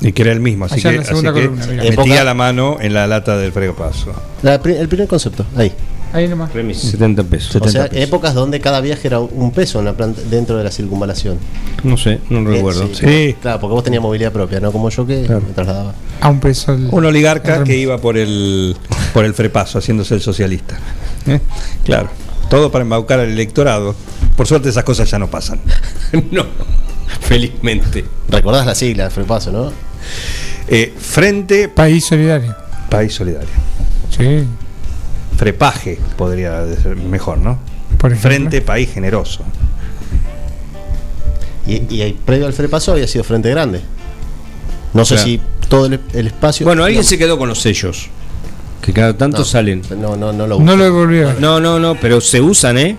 [0.00, 1.82] Y que era el mismo, así Allá que, la así segunda que columna, mira.
[1.96, 4.12] metía la mano en la lata del fregopaso.
[4.42, 5.72] La pri- el primer concepto, ahí.
[6.12, 6.52] Ahí nomás.
[6.54, 7.56] Remis, 70 pesos.
[7.56, 8.08] O sea, 70 pesos.
[8.08, 11.38] épocas donde cada viaje era un peso en la planta, dentro de la circunvalación.
[11.84, 12.88] No sé, no Eh, recuerdo.
[12.94, 13.06] sí.
[13.06, 13.36] Sí.
[13.42, 15.42] Claro, porque vos tenías movilidad propia, no como yo que Claro.
[15.46, 15.94] me trasladaba.
[16.20, 16.72] A un peso.
[16.72, 18.76] el- Un oligarca que iba por el
[19.12, 20.78] por el frepaso haciéndose el socialista.
[21.26, 21.40] ¿Eh?
[21.84, 22.08] Claro,
[22.48, 23.94] todo para embaucar al electorado.
[24.36, 25.60] Por suerte esas cosas ya no pasan.
[26.30, 26.44] no,
[27.20, 28.04] felizmente.
[28.28, 29.72] Recordás la sigla, Frepaso, ¿no?
[30.68, 32.54] Eh, frente País solidario.
[32.90, 33.48] País Solidario.
[34.10, 34.44] Sí,
[35.38, 37.58] Frepaje podría ser mejor, ¿no?
[37.96, 38.14] por.
[38.16, 39.44] Frente País Generoso.
[41.66, 43.80] Y, y ahí, previo al Frepaso había sido Frente Grande.
[44.94, 45.28] No sé Claro.
[45.28, 46.64] si todo el, el espacio.
[46.66, 48.08] Bueno, alguien no, se quedó con los sellos.
[48.82, 49.82] Que cada tanto no, salen.
[50.00, 51.34] No, no, no lo No lo.
[51.40, 52.96] No, no, no, pero se usan, ¿eh?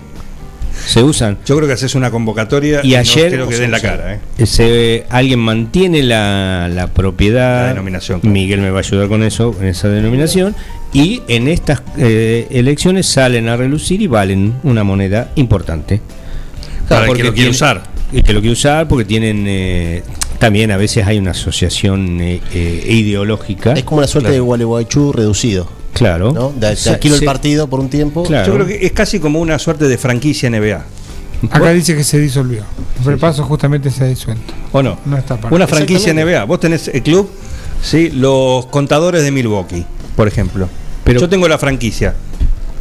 [0.86, 1.38] Se usan.
[1.44, 4.46] Yo creo que haces una convocatoria Y no ayer- creo que den la cara, ¿eh?
[4.46, 7.62] Se, alguien mantiene la, la propiedad.
[7.62, 8.32] La denominación, claro.
[8.32, 10.54] Miguel me va a ayudar con eso, con esa denominación.
[10.92, 16.00] Y en estas eh, elecciones salen a relucir y valen una moneda importante.
[16.88, 17.82] Para el Porque que lo quiere tiene- usar.
[18.12, 19.44] Y que lo quiere usar porque tienen.
[19.46, 20.02] eh,
[20.40, 23.74] también a veces hay una asociación eh, eh, ideológica.
[23.74, 24.34] Es como una suerte Claro.
[24.34, 25.68] de Gualeguaychú reducido.
[25.92, 26.32] Claro.
[26.32, 26.50] ¿no?
[26.56, 28.22] De, Se- alquilo el partido por un tiempo.
[28.24, 28.46] Claro.
[28.46, 30.82] Yo creo que es casi como una suerte de franquicia NBA.
[31.50, 32.64] Acá dice que se disolvió.
[32.98, 34.52] El Frepaso justamente se ha disuelto.
[34.72, 34.98] ¿O no?
[35.06, 35.54] No está para.
[35.54, 36.12] Una franquicia.
[36.12, 36.44] NBA.
[36.44, 37.30] Vos tenés el club,
[37.82, 39.84] sí, los contadores de Milwaukee,
[40.16, 40.68] por ejemplo.
[41.10, 42.14] Pero- Yo tengo la franquicia.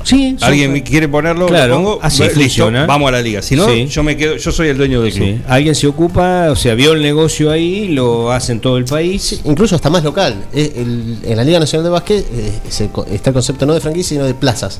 [0.02, 2.86] Sí, Alguien quiere ponerlo, Claro, lo pongo, así listo, funciona.
[2.86, 3.42] vamos a la liga.
[3.42, 3.86] Si no, Sí.
[3.88, 5.42] yo me quedo, yo soy el dueño del club.
[5.48, 9.22] Alguien se ocupa, o sea, vio el negocio ahí, lo hace en todo el país.
[9.22, 10.46] Sí, incluso hasta más local.
[10.54, 13.82] Eh, el- en la Liga Nacional de Básquet eh, se está el concepto no de
[13.82, 14.80] franquicia, sino de plazas.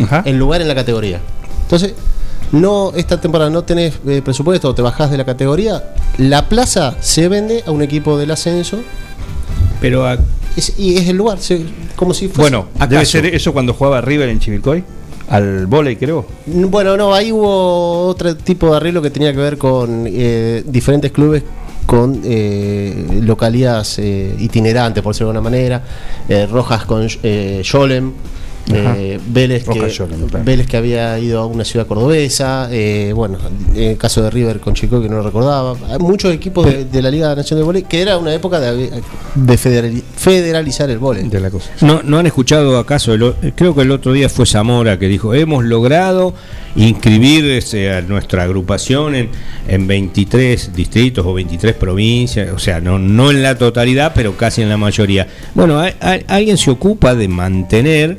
[0.00, 0.22] Ajá.
[0.24, 1.20] El lugar en la categoría.
[1.64, 1.94] Entonces,
[2.52, 7.28] no esta temporada no tenés eh, presupuesto, te bajás de la categoría, la plaza se
[7.28, 8.78] vende a un equipo del ascenso
[9.82, 10.16] Pero a-
[10.56, 11.64] es- y es el lugar, se-
[11.96, 12.40] como si fuese...
[12.40, 13.10] Bueno, debe ¿acaso?
[13.10, 14.82] ser eso cuando jugaba River en Chivilcoy,
[15.28, 16.24] al volei creo.
[16.46, 21.12] Bueno, no, ahí hubo otro tipo de arreglo que tenía que ver con eh, diferentes
[21.12, 21.42] clubes
[21.86, 25.82] con eh, localidades eh, itinerantes, por decirlo de alguna manera.
[26.28, 28.12] Eh, Rojas con eh, Yolem.
[28.72, 30.44] Eh, Vélez, que, claro.
[30.44, 33.38] Vélez que había ido a una ciudad cordobesa, eh, bueno,
[33.74, 36.84] en el caso de River con Chico que no lo recordaba, hay muchos equipos de,
[36.84, 39.02] de la Liga Nacional de Voley que era una época de,
[39.34, 41.28] de federali- federalizar el volei.
[41.28, 41.70] De la cosa.
[41.80, 43.12] ¿no, ¿No han escuchado acaso?
[43.14, 46.34] el creo que el otro día fue Zamora que dijo, hemos logrado
[46.76, 49.28] inscribir este, a nuestra agrupación en,
[49.68, 54.62] en 23 distritos o 23 provincias, o sea, no, no en la totalidad, pero casi
[54.62, 55.26] en la mayoría.
[55.54, 58.16] Bueno, hay- hay- alguien se ocupa de mantener,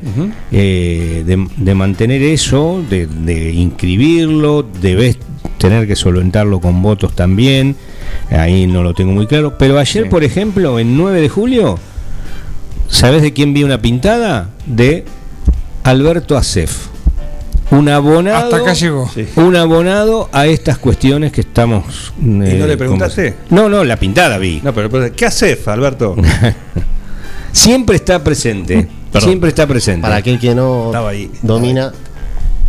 [0.52, 5.18] eh, de, de mantener eso, de, de inscribirlo, debes
[5.58, 7.76] tener que solventarlo con votos también,
[8.30, 10.08] ahí no lo tengo muy claro, pero ayer, Sí.
[10.10, 11.78] por ejemplo, en 9 de julio,
[12.86, 14.50] ¿Sabes de quién vi una pintada?
[14.66, 15.04] De
[15.84, 16.86] Alberto Acef.
[17.70, 18.44] Un abonado.
[18.44, 19.10] Hasta acá llegó.
[19.36, 22.12] Un abonado a estas cuestiones que estamos.
[22.20, 23.34] ¿Y no le preguntaste?
[23.50, 24.60] No, no, la pintada vi.
[24.62, 26.14] No, pero, pero, ¿qué haces, Alberto?
[27.52, 28.86] Siempre está presente.
[29.14, 29.28] Perdón.
[29.30, 30.02] Siempre está presente.
[30.02, 31.30] Para aquel que no Estaba ahí.
[31.42, 31.92] domina,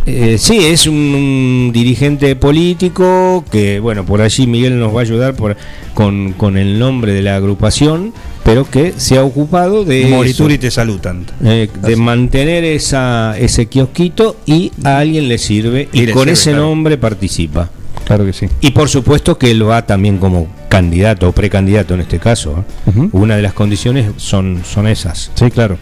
[0.08, 5.02] Eh, sí, es un, un dirigente político que, bueno, por allí Miguel nos va a
[5.02, 5.56] ayudar por,
[5.94, 8.12] con, con el nombre de la agrupación,
[8.44, 10.06] pero que se ha ocupado de.
[10.06, 10.60] Morituri eso.
[10.60, 11.26] te saludan.
[11.44, 16.22] Eh, de mantener esa, ese kiosquito y a alguien le sirve y, Y le con
[16.22, 16.66] sirve, ese claro.
[16.66, 17.70] nombre participa.
[18.04, 18.46] Claro que sí.
[18.60, 22.64] Y por supuesto que él va también como candidato o precandidato en este caso.
[22.86, 23.08] ¿eh?
[23.10, 25.32] Una de las condiciones son, son esas.
[25.34, 25.76] Sí, claro.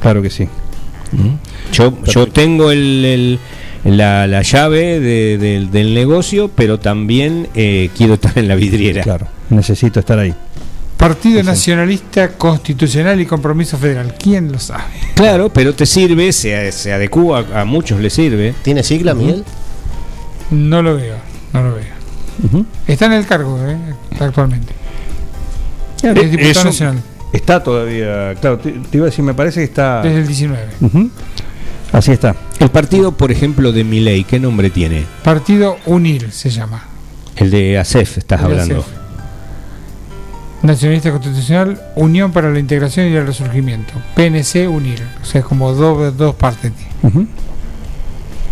[0.00, 0.48] Claro que sí.
[1.72, 7.90] Yo, yo tengo el, el- la, la llave de- del- del negocio, pero también eh,
[7.96, 9.02] quiero estar en la vidriera.
[9.02, 9.26] Claro.
[9.50, 10.34] Necesito estar ahí.
[10.96, 14.14] Partido Nacionalista Constitucional y Compromiso Federal.
[14.22, 14.82] ¿Quién lo sabe?
[15.14, 18.54] Claro, pero te sirve, se, se adecua, a muchos les sirve.
[18.62, 19.42] ¿Tiene sigla, Miguel?
[20.50, 21.16] No lo veo,
[21.54, 22.64] no lo veo.
[22.86, 23.76] Está en el cargo eh,
[24.20, 24.74] actualmente.
[26.02, 27.02] Es diputado eso nacional
[27.32, 30.02] Está todavía, claro, te, te iba a decir, me parece que está...
[30.02, 30.62] desde el 19.
[30.80, 31.10] Ujú.
[31.92, 32.34] Así está.
[32.58, 35.04] El partido, por ejemplo, de Milei, ¿qué nombre tiene?
[35.24, 36.84] Partido UNIR se llama.
[37.36, 38.78] El de ASEF, estás El hablando.
[38.80, 38.86] ASEF.
[40.62, 43.94] Nacionalista Constitucional, Unión para la Integración y el Resurgimiento.
[44.14, 45.02] PNC UNIR.
[45.22, 46.72] O sea, es como dos, dos partes.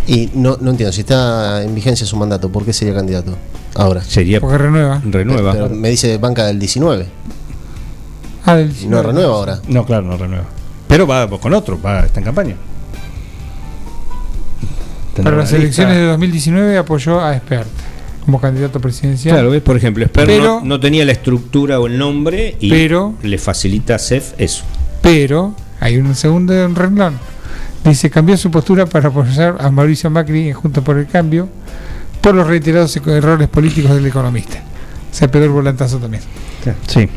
[0.07, 3.37] Y no, no entiendo, si está en vigencia su mandato, ¿por qué sería candidato
[3.75, 4.03] ahora?
[4.03, 5.03] Sería Porque renueva.
[5.05, 5.53] renueva.
[5.53, 7.07] Pero me dice banca del 19.
[8.51, 9.03] Ah, del No 19.
[9.09, 9.59] renueva ahora.
[9.69, 10.45] No, claro, no renueva.
[10.87, 12.55] Pero va con otro, va, está en campaña.
[15.23, 16.13] Para las elecciones de lista.
[16.13, 17.69] 2019 apoyó a Espert
[18.25, 19.35] como candidato presidencial.
[19.35, 22.71] Claro, ves, por ejemplo, Esper Pero- no, no tenía la estructura o el nombre y
[22.71, 24.63] Pero- le facilita a ASEF eso.
[25.03, 27.19] Pero hay un segundo renglón.
[27.85, 31.49] Dice, cambió su postura para apoyar a Mauricio Macri en Juntos por el Cambio
[32.21, 34.63] por los reiterados errores políticos del economista.
[35.11, 36.23] Se pegó el volantazo también.
[36.87, 37.09] Sí.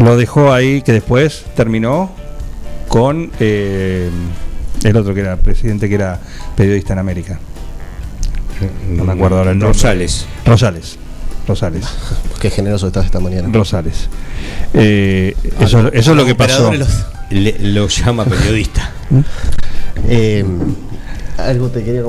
[0.00, 2.10] Lo dejó ahí que después terminó
[2.88, 4.10] con eh,
[4.82, 6.18] el otro que era presidente, que era
[6.56, 7.38] periodista en América.
[8.88, 9.74] No me acuerdo ahora el nombre.
[9.74, 10.26] Rosales.
[10.44, 10.96] Rosales.
[11.46, 11.84] Rosales.
[12.40, 13.48] Qué generoso estás esta mañana.
[13.52, 14.08] Rosales.
[14.74, 16.72] Eh, eso, eso es lo que pasó.
[16.72, 18.90] Los- Le- lo llama periodista.
[20.08, 20.44] Eh,
[21.36, 22.00] algo te quería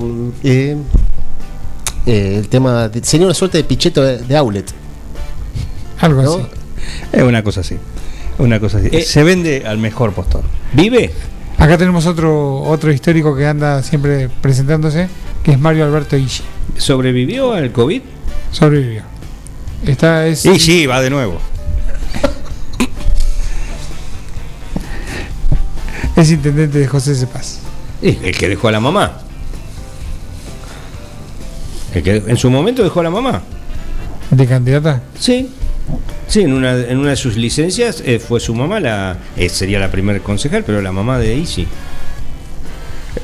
[0.43, 0.77] eh,
[2.06, 4.71] eh, el tema de- sería una suerte de picheto de, de outlet
[5.99, 6.34] Algo ¿no?
[6.36, 6.47] así.
[7.12, 7.78] Es una cosa así.
[8.38, 8.89] Una cosa así.
[8.91, 10.44] Eh, Se vende al mejor postor.
[10.74, 11.12] ¿Vive?
[11.58, 15.08] Acá tenemos otro otro histórico que anda siempre presentándose,
[15.44, 16.44] que es Mario Alberto Ishi.
[16.78, 18.02] ¿Sobrevivió al COVID?
[18.52, 19.04] Sobrevivió.
[19.86, 21.39] Esta es Y sí, va de nuevo.
[26.15, 27.60] es intendente de José Cepaz.
[28.02, 29.20] Sí, el que dejó a la mamá.
[31.94, 33.41] El que en su momento dejó a la mamá.
[34.30, 35.02] ¿De candidata?
[35.20, 35.50] Sí.
[36.28, 39.80] Sí, en una, en una de sus licencias eh, fue su mamá, la eh, sería
[39.80, 41.67] la primer concejal, pero la mamá de Isi.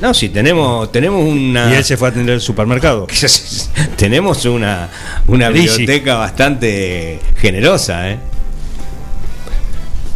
[0.02, 1.70] No, sí, tenemos, tenemos una.
[1.72, 3.06] Y él se fue a atender el supermercado.
[3.96, 4.88] tenemos una,
[5.26, 8.18] una biblioteca bastante generosa, ¿eh?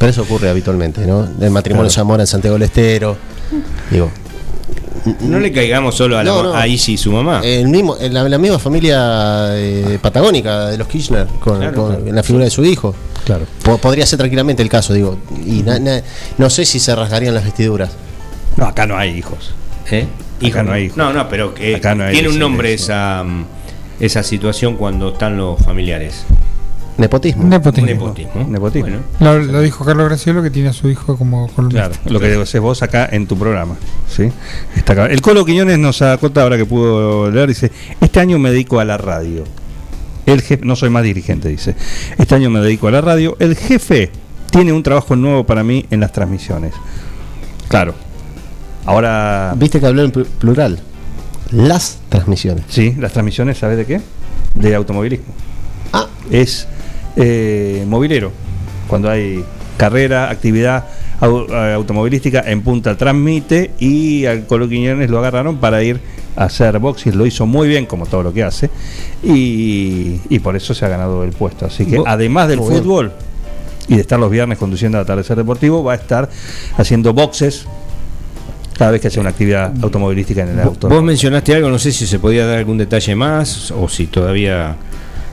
[0.02, 1.90] pero eso ocurre habitualmente no el matrimonio Claro.
[1.90, 3.16] Zamora en Santiago del Estero
[3.88, 4.10] digo
[5.20, 6.54] No le caigamos solo a, la, No, ma- no.
[6.56, 7.40] a Isi y su mamá.
[7.44, 11.88] el mismo en la, la misma familia eh, patagónica de los Kirchner con, Claro, con-
[11.96, 12.06] claro.
[12.08, 13.46] en la figura de su hijo Claro.
[13.64, 16.02] Po- podría ser tranquilamente el caso digo y na- na-
[16.38, 17.90] no sé si se rasgarían las vestiduras
[18.56, 19.54] No, acá no hay hijos.
[19.90, 20.06] ¿Eh?
[20.46, 20.96] Acá no hay hijos.
[20.96, 23.44] No, no, pero que Acá no hay tiene un nombre esa, mm,
[24.00, 26.24] esa situación cuando están los familiares.
[26.98, 27.88] Nepotismo Nepotismo.
[27.88, 28.46] Nepotismo.
[28.48, 28.88] Nepotismo.
[28.88, 31.88] Bueno, Lo, lo dijo Carlos Graciolo que tiene a su hijo como columnista.
[31.90, 33.76] Claro, lo que haces vos acá en tu programa.
[34.08, 34.30] ¿sí?
[34.76, 35.06] Está acá.
[35.06, 38.84] El Colo Quiñones nos acota ahora que pudo leer, dice, este año me dedico a
[38.84, 39.44] la radio.
[40.26, 41.74] El jefe, no soy más dirigente, dice.
[42.18, 43.36] Este año me dedico a la radio.
[43.40, 44.10] El jefe
[44.50, 46.72] tiene un trabajo nuevo para mí en las transmisiones.
[47.68, 47.94] Claro.
[48.84, 50.80] Ahora, viste que habló en pl- plural
[51.52, 54.00] las transmisiones sí, las transmisiones, ¿sabes de qué?
[54.54, 55.26] De automovilismo.
[55.92, 56.66] ah es
[57.16, 58.32] eh, movilero.
[58.88, 59.44] Cuando hay
[59.76, 60.84] carrera, actividad
[61.22, 66.00] eh, automovilística en punta transmite y al Colo Quiñones lo agarraron para ir
[66.36, 68.70] a hacer boxing, lo hizo muy bien como todo lo que hace
[69.22, 71.66] y, y por eso se ha ganado el puesto.
[71.66, 73.12] Así que además del fútbol
[73.88, 76.28] y de estar los viernes conduciendo a Atardecer Deportivo, va a estar
[76.76, 77.66] haciendo boxes
[78.76, 80.88] cada vez que haya una actividad automovilística en el auto.
[80.88, 84.76] Vos mencionaste algo, no sé si se podía dar algún detalle más o si todavía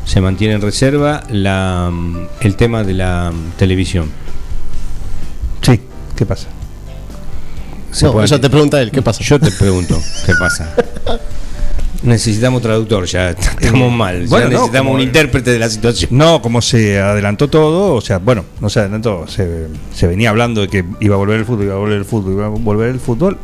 [0.10, 4.10] se mantiene en reserva la, mm, el tema de la mm, televisión.
[5.62, 5.80] Sí,
[6.16, 6.48] ¿qué pasa?
[7.92, 10.74] ¿Se no, puede- eso te pregunta él qué pasa Yo te pregunto, ¿qué pasa?
[12.02, 14.24] Necesitamos traductor, ya estamos mal.
[14.24, 16.10] Ya Bueno, no, necesitamos como- un intérprete de la situación.
[16.14, 20.62] No, como se adelantó todo, o sea, bueno, no se adelantó, se, se venía hablando
[20.62, 22.90] de que iba a volver el fútbol, iba a volver el fútbol, iba a volver
[22.90, 23.38] el fútbol.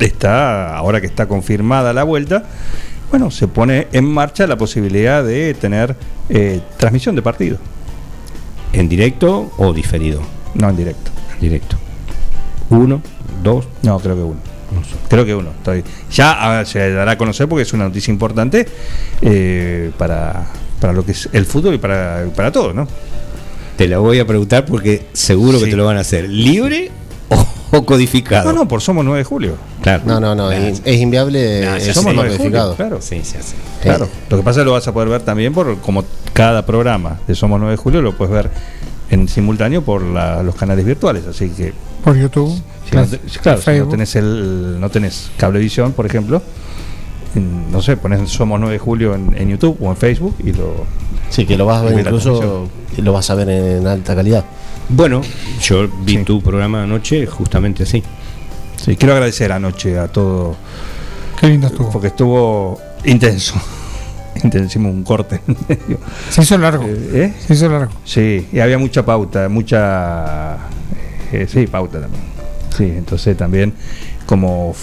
[0.00, 2.42] Está, ahora que está confirmada la vuelta,
[3.14, 5.94] bueno, se pone en marcha la posibilidad de tener
[6.28, 7.58] eh, transmisión de partido,
[8.72, 10.20] ¿En directo o diferido?
[10.54, 11.12] no en directo.
[11.34, 11.76] En directo.
[12.70, 13.00] Uno,
[13.40, 14.40] dos, No, creo que uno.
[15.08, 15.50] Creo que uno.
[15.50, 18.66] Estoy, ya ah, se dará a conocer porque es una noticia importante
[19.22, 20.46] eh, para,
[20.80, 22.88] para lo que es el fútbol y para, para todo, ¿no?
[23.76, 25.66] Te la voy a preguntar porque seguro Sí.
[25.66, 26.28] que te lo van a hacer.
[26.28, 26.90] ¿Libre
[27.70, 28.52] o, codificado?
[28.52, 29.56] No, no, por Somos 9 de Julio.
[29.82, 30.02] Claro.
[30.06, 30.64] no no no Claro.
[30.64, 31.70] es, es inviable No.
[31.72, 32.98] Somos sistema 9 de julio, claro.
[33.02, 33.54] Sí, hace.
[33.82, 36.64] Claro, lo que pasa es que lo vas a poder ver también por como cada
[36.64, 38.50] programa de Somos 9 de Julio lo puedes ver
[39.10, 41.72] en simultáneo por la- los canales virtuales, así que
[42.02, 42.50] Por YouTube.
[42.88, 46.42] si no te- claro, si no tenés el, no tenés cablevisión, por ejemplo,
[47.34, 50.52] en- no sé, pones Somos 9 de Julio en, en YouTube o en Facebook y
[50.52, 50.84] lo
[51.30, 54.44] Sí, que lo vas a ver incluso, lo vas a ver en alta calidad.
[54.88, 55.22] Bueno,
[55.62, 56.24] yo vi Sí.
[56.24, 58.02] tu programa anoche justamente así.
[58.76, 60.56] Sí, quiero agradecer anoche a todo,
[61.40, 61.90] Qué lindo estuvo.
[61.90, 63.54] porque estuvo intenso.
[64.42, 65.98] Intenso, hicimos un corte en medio.
[66.28, 66.84] Se hizo largo.
[66.86, 67.32] ¿Eh?
[67.46, 67.92] Se hizo largo.
[68.04, 70.56] Sí, y había mucha pauta, mucha.
[71.32, 72.22] eh, sí, pauta también.
[72.76, 73.72] Sí, entonces también,
[74.26, 74.74] como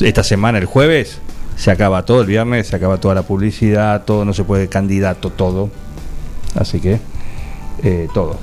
[0.00, 1.18] esta semana, el jueves,
[1.56, 5.28] se acaba todo, el viernes se acaba toda la publicidad, todo, no se puede candidato,
[5.30, 5.68] todo.
[6.58, 6.98] Así que,
[7.84, 8.38] eh, todo.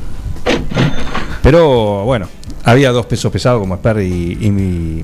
[1.47, 2.27] Pero bueno,
[2.65, 5.01] había dos pesos pesados como Esper y, y, mi-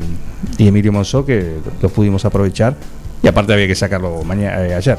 [0.58, 2.76] y Emilio Monzó que los pudimos aprovechar.
[3.22, 4.98] Y aparte había que sacarlo mañana, ayer.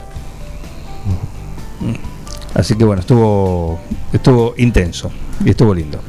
[2.54, 3.78] Así que bueno, estuvo
[4.10, 5.12] estuvo intenso
[5.44, 6.00] y estuvo lindo.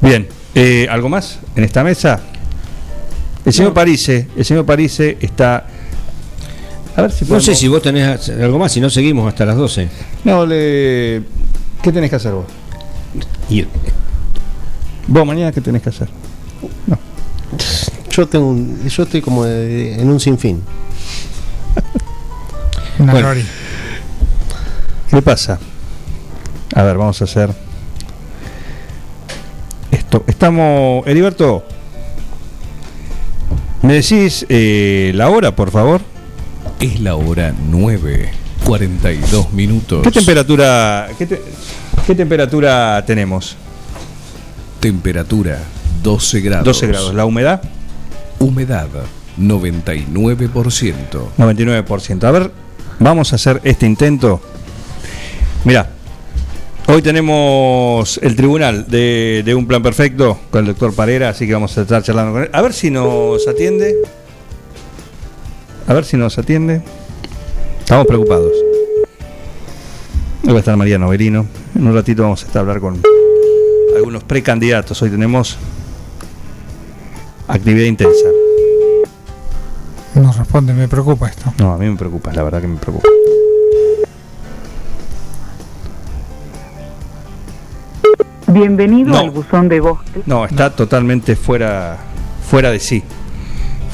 [0.00, 2.18] Bien, eh, ¿algo más en esta mesa?
[3.44, 5.66] El señor Parise, el señor Parise está.
[6.96, 9.44] A ver si No sé podemos- si vos tenés algo más, si no seguimos hasta
[9.44, 9.86] las 12.
[10.24, 11.22] No, le.
[11.82, 12.46] ¿Qué tenés que hacer vos?
[13.48, 13.68] Ir.
[15.06, 16.08] Vos mañana qué tenés que hacer?
[18.10, 20.62] Yo tengo un- yo estoy como de- en un sinfín.
[22.98, 23.28] Una Bueno.
[25.10, 25.58] ¿Qué pasa?
[26.74, 27.50] A ver, vamos a hacer
[29.90, 30.24] esto.
[30.26, 31.64] Estamos, Heriberto.
[33.82, 36.00] ¿Me decís eh, la hora, por favor?
[36.80, 38.30] Es la hora 9,
[38.64, 40.02] 42 minutos.
[40.02, 41.42] ¿Qué temperatura, qué, te-
[42.10, 43.56] qué temperatura tenemos?
[44.80, 45.60] Temperatura
[46.02, 46.64] 12 grados.
[46.64, 47.14] 12 grados.
[47.14, 47.62] ¿La humedad?
[48.40, 48.88] Humedad
[49.38, 50.08] 99%.
[51.38, 52.24] 99%.
[52.24, 52.50] A ver,
[52.98, 54.40] vamos a hacer este intento.
[55.64, 55.88] Mira,
[56.88, 61.52] hoy tenemos el tribunal de, de un plan perfecto con el doctor Parera, así que
[61.52, 62.50] vamos a estar charlando con él.
[62.52, 63.94] A ver si nos atiende.
[65.86, 66.82] A ver si nos atiende.
[67.84, 68.69] Estamos preocupados.
[70.50, 71.46] Hoy va a estar Mariano Berino.
[71.76, 73.00] En un ratito vamos a estar a hablar con
[73.94, 75.00] algunos precandidatos.
[75.00, 75.56] Hoy tenemos
[77.46, 78.26] actividad intensa.
[80.16, 81.54] No responde, me preocupa esto.
[81.60, 83.08] No, a mí me preocupa, la verdad que me preocupa.
[88.48, 89.18] Bienvenido No.
[89.18, 90.00] al buzón de voz.
[90.26, 91.96] No, está totalmente fuera,
[92.42, 93.04] fuera de sí.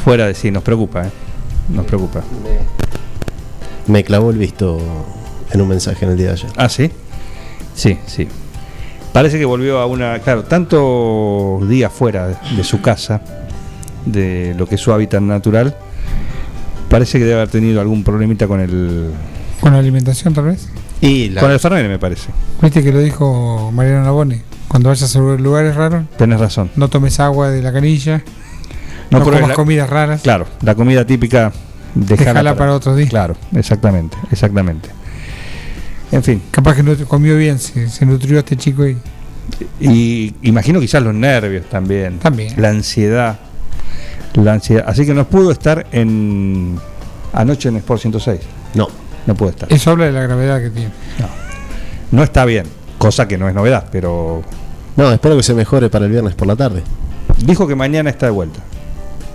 [0.03, 1.11] Fuera de sí, nos preocupa, ¿eh?
[1.69, 2.23] Nos preocupa.
[3.89, 4.79] Me clavó el visto
[5.53, 6.51] en un mensaje en el día de ayer.
[6.57, 6.91] Ah, sí.
[7.75, 8.27] Sí, sí.
[9.13, 10.19] Parece que volvió a una.
[10.21, 13.21] Claro, tanto días fuera de su casa,
[14.05, 15.77] de lo que es su hábitat natural,
[16.89, 19.11] parece que debe haber tenido algún problemita con el.
[19.61, 20.69] Con la alimentación, tal vez.
[21.01, 22.29] Y la, Con el Fernet, me parece.
[22.63, 24.43] Viste que lo dijo Mariano Nabone.
[24.69, 26.71] Cuando vayas a lugares raros, Tenés razón.
[26.77, 28.23] no tomes agua de la canilla,
[29.11, 30.23] no, pruebes comas la- comidas raras.
[30.23, 31.53] Claro, la comida típica.
[31.95, 33.09] Dejala, Dejala para otro día.
[33.09, 34.91] Claro, exactamente, exactamente.
[36.13, 38.97] En fin, Capaz que no te comió bien, se, se nutrió a este chico y
[39.81, 42.19] Y imagino quizás los nervios también.
[42.19, 42.55] También.
[42.57, 43.39] La ansiedad.
[44.35, 44.85] La ansiedad.
[44.87, 46.79] Así que no pudo estar en
[47.33, 48.41] anoche en Sport 106.
[48.75, 48.89] no,
[49.27, 49.73] No pudo estar.
[49.73, 50.91] eso habla de la gravedad que tiene.
[52.11, 52.67] No está bien.
[52.99, 54.43] Cosa que no es novedad, pero
[54.97, 56.83] no, espero que se mejore para el viernes por la tarde.
[57.45, 58.61] dijo que mañana está de vuelta.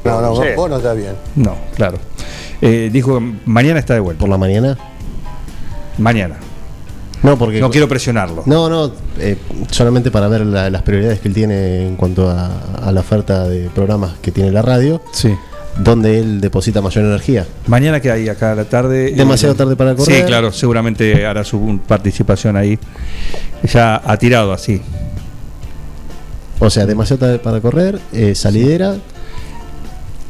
[0.04, 1.14] No, no, vos no está bien.
[1.36, 2.00] No, claro.
[2.62, 4.20] Eh, dijo que mañana está de vuelta.
[4.22, 4.78] Por la mañana.
[6.00, 6.38] Mañana.
[7.24, 8.44] No, porque No quiero presionarlo.
[8.48, 9.38] No, no, eh,
[9.70, 12.50] solamente para ver la- las prioridades que él tiene en cuanto a,
[12.84, 15.30] a la oferta de programas que tiene la radio, Sí.
[15.78, 17.46] donde él deposita mayor energía.
[17.68, 19.12] Mañana que hay acá a la tarde.
[19.16, 20.18] Demasiado Eh, tarde para correr.
[20.18, 22.80] Sí, claro, seguramente hará su participación ahí.
[23.72, 24.82] Ya ha tirado así.
[26.60, 28.96] O sea, demasiado tarde para correr, eh, salidera.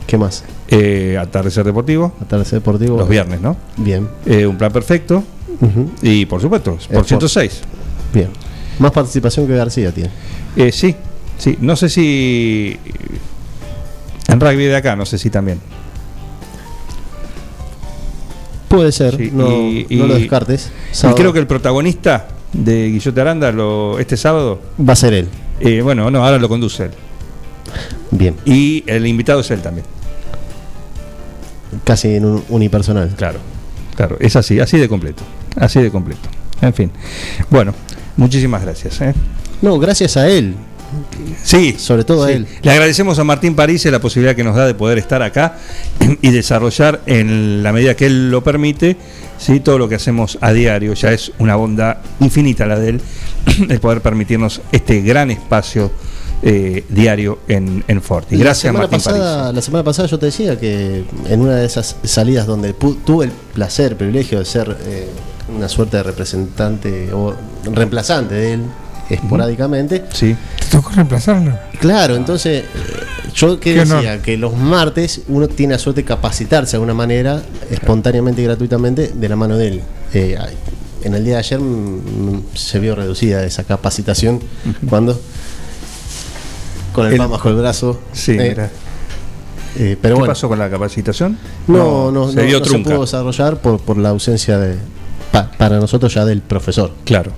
[0.07, 0.43] ¿Qué más?
[0.67, 2.97] Eh, atardecer deportivo, Atardecer deportivo.
[2.97, 3.57] los viernes, ¿no?
[3.77, 4.07] Bien.
[4.25, 5.23] Eh, un plan perfecto.
[6.01, 7.07] Y por supuesto, por Sport.
[7.07, 7.61] 106.
[8.13, 8.29] Bien.
[8.79, 10.09] Más participación que García tiene.
[10.55, 10.95] Eh, sí,
[11.37, 11.57] sí.
[11.61, 12.77] No sé si.
[14.27, 15.59] En rugby de acá, no sé si también.
[18.67, 20.71] Puede ser, Sí, no, y- no lo descartes.
[21.03, 24.61] Y creo que el protagonista de Guillote Aranda lo, este sábado.
[24.79, 25.27] va a ser él.
[25.59, 26.91] eh, bueno, no, ahora lo conduce él.
[28.11, 28.35] Bien.
[28.45, 29.85] Y el invitado es él también.
[31.83, 33.09] Casi en un unipersonal.
[33.17, 33.39] Claro,
[34.01, 34.17] claro.
[34.19, 35.23] Es así, así de completo.
[35.55, 36.27] Así de completo.
[36.61, 36.91] En fin.
[37.49, 37.73] Bueno,
[38.17, 38.99] muchísimas gracias.
[39.01, 39.13] ¿eh?
[39.61, 40.55] No, gracias a él.
[41.43, 41.75] Sí.
[41.77, 42.47] Sobre todo a él.
[42.63, 45.57] Le agradecemos a Martín París la posibilidad que nos da de poder estar acá
[46.21, 48.97] y desarrollar en la medida que él lo permite,
[49.37, 49.59] ¿sí?
[49.59, 50.93] todo lo que hacemos a diario.
[50.93, 53.01] Ya es una bondad infinita la de él,
[53.69, 55.91] el poder permitirnos este gran espacio
[56.43, 58.35] eh, diario en, en Forti.
[58.35, 59.55] La Gracias, semana Martín pasada, París.
[59.55, 63.25] La semana pasada yo te decía que en una de esas salidas donde pu- tuve
[63.25, 65.07] el placer, privilegio de ser eh,
[65.55, 67.33] una suerte de representante o
[67.71, 68.61] reemplazante de él
[69.09, 70.03] esporádicamente.
[70.13, 70.35] Sí.
[70.59, 71.57] ¿Te tocó reemplazarlo?
[71.79, 72.65] Claro, entonces eh,
[73.35, 76.93] yo que Qué decía que los martes uno tiene la suerte de capacitarse de alguna
[76.93, 79.81] manera, espontáneamente y gratuitamente, de la mano de él.
[80.13, 80.37] Eh,
[81.03, 84.39] en el día de ayer mm, se vio reducida esa capacitación
[84.89, 85.19] cuando
[86.93, 87.99] con el, El- pan bajo el brazo.
[88.13, 88.69] Sí, eh, mira.
[89.77, 91.37] eh, pero ¿Qué bueno, pasó con la capacitación?
[91.67, 92.89] no, no, se no- no se trunca.
[92.89, 94.75] pudo desarrollar por, por la ausencia de
[95.31, 96.91] pa- para nosotros ya del profesor.
[97.05, 97.31] Claro.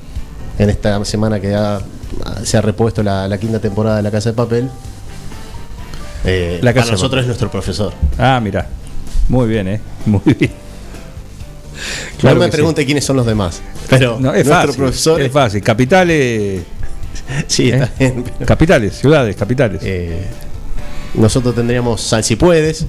[0.57, 1.81] En esta semana que ha-
[2.43, 4.69] se ha repuesto la, la quinta temporada de La Casa de Papel.
[6.25, 7.93] eh, La Casa para de nosotros es nuestro profesor.
[8.17, 8.67] Ah, mira.
[9.29, 9.81] Muy bien, ¿eh?
[10.05, 10.51] Muy bien.
[12.21, 12.51] no me sí.
[12.51, 13.61] pregunte quiénes son los demás.
[13.89, 14.75] Pero No, es nuestro fácil.
[14.83, 15.61] profesor es fácil.
[15.63, 16.61] Capitales.
[17.47, 17.75] Sí, ¿eh?
[17.75, 18.23] está bien.
[18.37, 19.81] pero, Capitales, ciudades, capitales.
[19.83, 20.25] eh,
[21.15, 22.85] nosotros tendríamos San Si Puedes.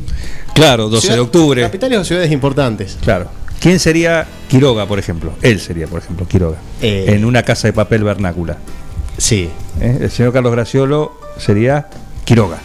[0.54, 1.62] claro, 12 Ciudad- de octubre.
[1.62, 2.96] Capitales o ciudades importantes.
[3.02, 3.28] Claro.
[3.60, 5.32] ¿Quién sería Quiroga, por ejemplo?
[5.42, 6.56] Él sería, por ejemplo, Quiroga.
[6.82, 7.04] Eh.
[7.08, 8.58] En una casa de papel vernácula.
[9.16, 9.48] Sí.
[9.80, 9.98] ¿eh?
[10.02, 11.88] El señor Carlos Graciolo sería
[12.24, 12.58] Quiroga.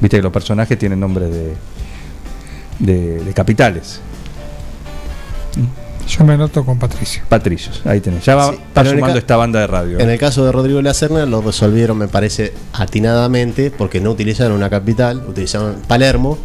[0.00, 1.54] Viste que los personajes tienen nombre de,
[2.78, 4.00] de, de capitales.
[6.08, 7.22] Yo me anoto con Patricio.
[7.28, 8.24] Patricios, ahí tenés.
[8.24, 9.98] Ya va, Sí, está sumando esta banda de radio.
[9.98, 10.14] En ¿eh?
[10.14, 15.22] el caso de Rodrigo Lacerna lo resolvieron, me parece, atinadamente, porque no utilizaron una capital,
[15.28, 16.38] utilizaron Palermo,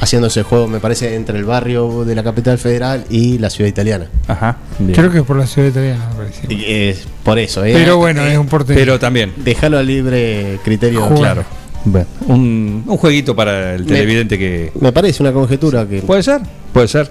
[0.00, 3.68] haciendo ese juego, me parece, entre el barrio de la capital federal y la ciudad
[3.68, 4.06] italiana.
[4.28, 4.58] Ajá.
[4.78, 4.94] bien.
[4.94, 6.08] Creo que por la ciudad italiana,
[6.48, 6.54] me.
[6.54, 7.72] Y es por eso, ¿eh?
[7.74, 8.78] Pero bueno, es un porteño.
[8.78, 11.02] Pero también, Déjalo al libre criterio.
[11.02, 11.18] Jugar.
[11.18, 11.44] claro.
[11.84, 14.72] Bueno, un, un jueguito para el Me- televidente que.
[14.80, 16.02] Me parece una conjetura que.
[16.02, 16.40] ¿Puede ser?
[16.72, 17.10] Puede ser.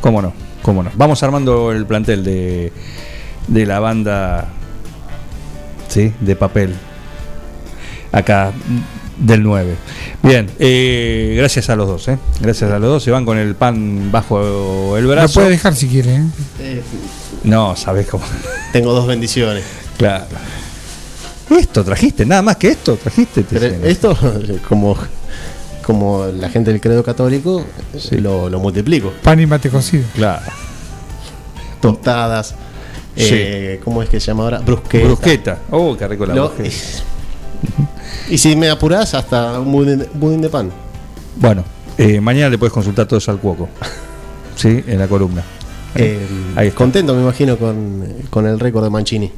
[0.00, 0.32] ¿Cómo no?
[0.68, 0.90] ¿Cómo no?
[0.96, 2.70] Vamos armando el plantel de,
[3.46, 4.48] de la banda
[5.88, 6.12] ¿sí?
[6.20, 6.74] de papel.
[8.12, 8.52] Acá
[9.16, 9.74] del 9.
[10.22, 12.18] Bien, eh, gracias a los dos, ¿eh?
[12.42, 13.02] Gracias a los dos.
[13.02, 15.40] Se van con el pan bajo el Lo brazo.
[15.40, 16.16] puede dejar si quiere.
[16.16, 16.22] ¿eh?
[16.60, 16.82] eh,
[17.44, 18.24] No, sabes cómo.
[18.74, 19.64] tengo dos bendiciones.
[19.96, 20.26] claro.
[21.48, 23.42] Esto trajiste, nada más que esto trajiste.
[23.42, 24.14] te Pero esto,
[24.68, 24.94] como,
[25.88, 27.64] como la gente del credo católico,
[27.96, 28.18] Sí.
[28.18, 29.10] lo, lo multiplico.
[29.22, 30.04] Pan y mate cocido.
[30.14, 30.42] Claro.
[31.80, 32.54] Tostadas.
[33.16, 34.58] eh, ¿Cómo es que se llama ahora?
[34.58, 35.04] Brusqueta.
[35.06, 35.58] Brusqueta.
[35.70, 36.76] Oh, qué rico la Lo- brusqueta.
[38.28, 40.70] y si me apurás, hasta un budín, budín de pan.
[41.36, 41.64] Bueno,
[41.96, 43.70] eh, mañana le puedes consultar todo eso al cuoco.
[44.56, 45.42] Sí, en la columna.
[45.94, 49.32] Eh, Ahí contento, me imagino, con, con el récord de Mancini.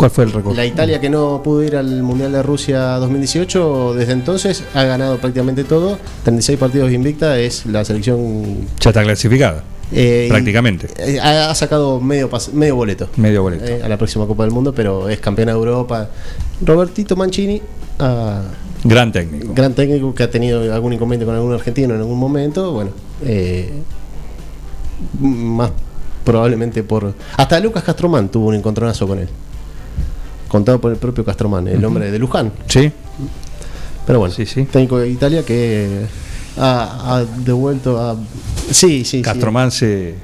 [0.00, 0.56] ¿Cuál fue el récord?
[0.56, 5.18] La Italia que no pudo ir al Mundial de Rusia 2018, desde entonces ha ganado
[5.18, 5.98] prácticamente todo.
[6.24, 8.66] 36 partidos invicta, es la selección.
[8.80, 9.62] Ya está clasificada.
[9.92, 10.88] eh, Prácticamente.
[10.96, 13.10] eh, ha, sacado medio, medio boleto.
[13.16, 13.62] Medio boleto.
[13.66, 16.08] eh, a la próxima Copa del Mundo, pero es campeona de Europa.
[16.64, 17.60] Robertito Mancini,
[17.98, 18.40] ah,
[18.82, 19.52] Gran técnico.
[19.52, 22.72] gran técnico que ha tenido algún inconveniente con algún argentino en algún momento.
[22.72, 22.92] Bueno,
[23.22, 23.70] eh,
[25.20, 25.70] más
[26.24, 27.12] probablemente por.
[27.36, 29.28] Hasta Lucas Castromán tuvo un encontronazo con él.
[30.50, 32.52] Contado por el propio Castromán, el hombre de Luján.
[32.68, 32.90] Sí.
[34.06, 34.64] Pero bueno, Sí, sí.
[34.64, 36.00] técnico de Italia que
[36.58, 38.16] ha, ha devuelto a.
[38.70, 39.22] Sí, sí.
[39.22, 40.14] Castromán se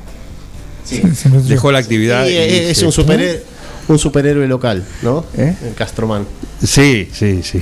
[1.49, 2.27] dejó la actividad.
[2.27, 3.43] Sí, y es se- un superhéroe,
[3.89, 5.25] un superhéroe local, ¿no?
[5.37, 5.55] ¿Eh?
[5.65, 6.27] El Castromán.
[6.63, 7.61] Sí, sí, sí.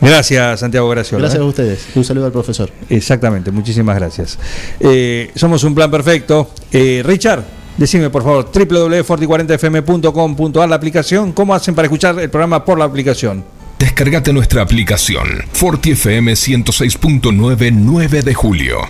[0.00, 1.22] Gracias, Santiago Graciola.
[1.22, 1.44] Gracias ¿eh?
[1.44, 1.80] a ustedes.
[1.94, 2.70] Un saludo al profesor.
[2.88, 4.36] Exactamente, muchísimas gracias.
[4.80, 6.50] Eh, somos un plan perfecto.
[6.72, 7.44] Eh, Richard,
[7.80, 11.32] decime por favor, www.forti40fm.com.ar la aplicación.
[11.32, 13.44] ¿Cómo hacen para escuchar el programa por la aplicación?
[13.78, 18.80] Descargate nuestra aplicación Forti FM 106.9 9 de julio.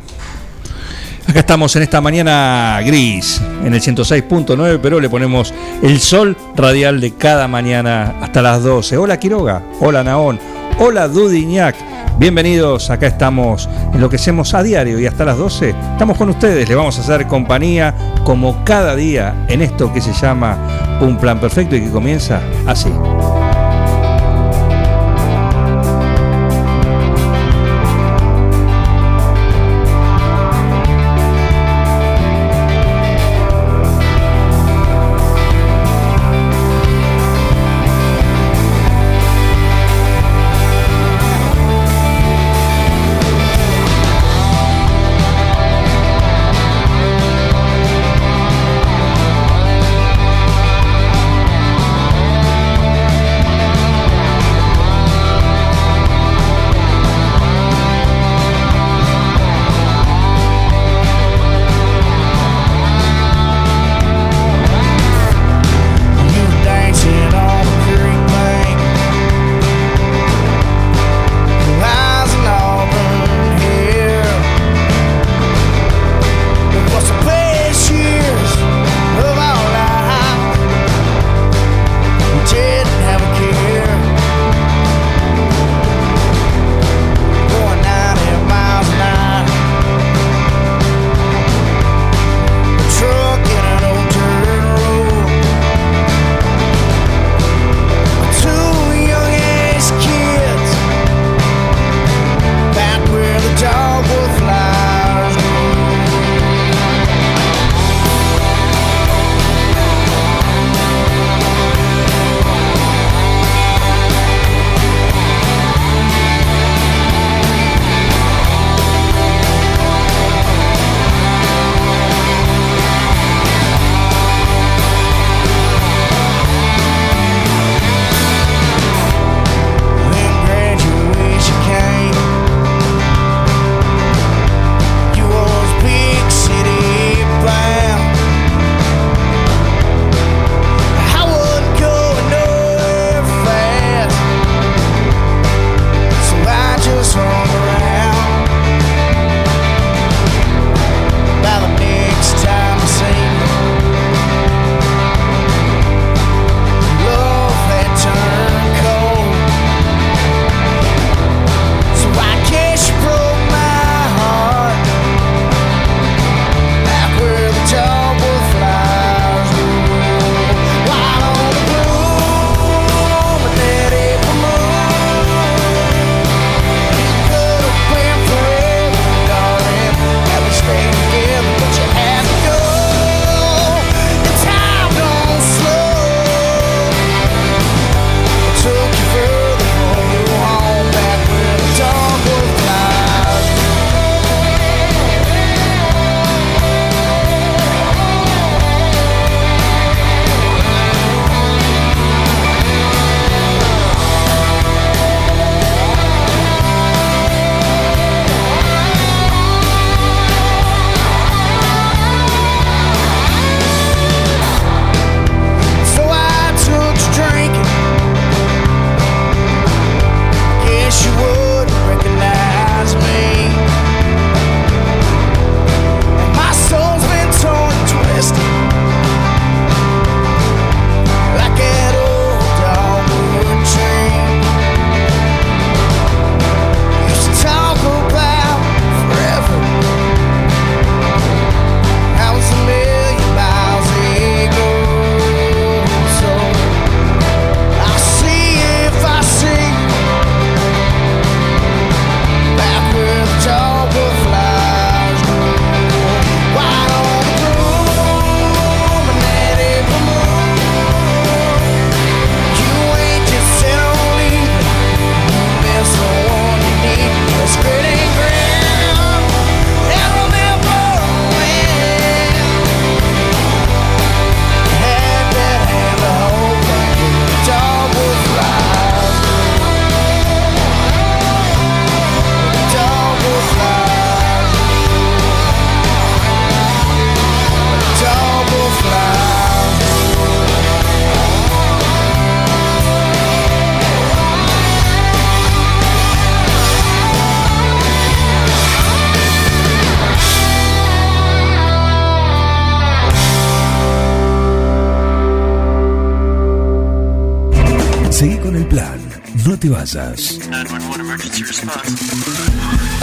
[1.29, 7.01] Acá estamos en esta mañana gris, en el 106.9, pero le ponemos el sol radial
[7.01, 8.97] de cada mañana hasta las 12.
[8.97, 10.41] Hola Quiroga, hola Naón,
[10.83, 11.77] hola Dudiñac.
[12.19, 16.31] Bienvenidos, acá estamos en lo que hacemos a diario y hasta las 12 estamos con
[16.31, 21.19] ustedes, le vamos a hacer compañía como cada día en esto que se llama Un
[21.19, 22.91] Plan Perfecto y que comienza así.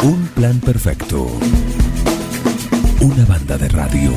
[0.04, 1.26] Un plan perfecto.
[3.02, 4.14] Una banda de radio.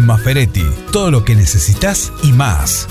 [0.01, 2.89] Maferetti, todo lo que necesitas y más.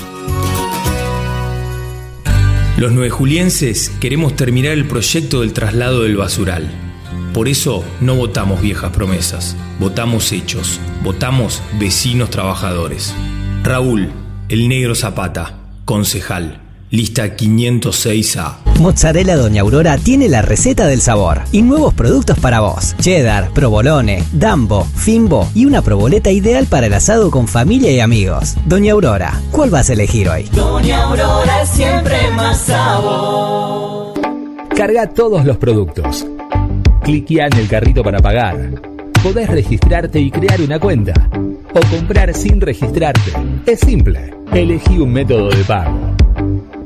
[2.76, 6.68] Los nueve julienses queremos terminar el proyecto del traslado del basural.
[7.32, 13.14] Por eso no votamos viejas promesas, votamos hechos, votamos vecinos trabajadores.
[13.62, 14.10] Raúl,
[14.48, 18.78] el negro Zapata, concejal, lista 506A.
[18.80, 22.94] Mozzarella Doña Aurora tiene la receta del sabor y nuevos productos para vos.
[23.00, 28.56] Cheddar, provolone, dambo, fimbo y una proboleta ideal para el asado con familia y amigos.
[28.66, 30.44] Doña Aurora, ¿cuál vas a elegir hoy?
[30.52, 34.14] Doña Aurora es siempre más sabor.
[34.76, 36.26] Carga todos los productos.
[37.02, 38.82] Cliquea en el carrito para pagar.
[39.22, 41.30] Podés registrarte y crear una cuenta.
[41.74, 43.32] O comprar sin registrarte.
[43.66, 44.34] Es simple.
[44.52, 46.03] Elegí un método de pago.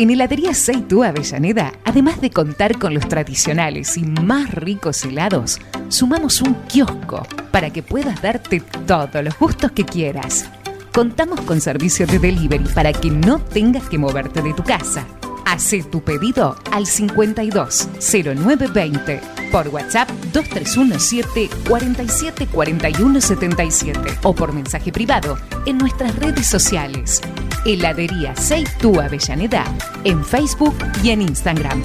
[0.00, 5.58] En Heladería Seitú Avellaneda, además de contar con los tradicionales y más ricos helados,
[5.90, 10.46] sumamos un kiosco para que puedas darte todos los gustos que quieras.
[10.94, 15.06] Contamos con servicio de delivery para que no tengas que moverte de tu casa.
[15.44, 19.20] Hacé tu pedido al 520920
[19.52, 25.36] por WhatsApp 2317 47 41 77 o por mensaje privado
[25.66, 27.20] en nuestras redes sociales.
[27.64, 29.64] Heladería Seitú Avellaneda
[30.04, 31.82] en Facebook y en Instagram.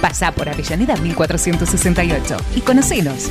[0.00, 3.30] Pasá por Avellaneda 1468 y conocenos.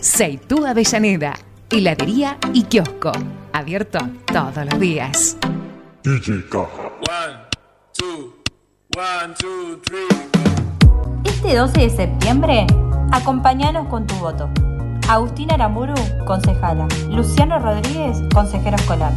[0.00, 1.34] Seitú Avellaneda,
[1.70, 3.12] heladería y kiosco.
[3.52, 5.36] Abierto todos los días.
[11.24, 12.66] Este 12 de septiembre,
[13.12, 14.50] acompáñanos con tu voto.
[15.08, 15.94] Agustina Aramburu,
[16.26, 16.88] concejala.
[17.10, 19.12] Luciano Rodríguez, consejero escolar.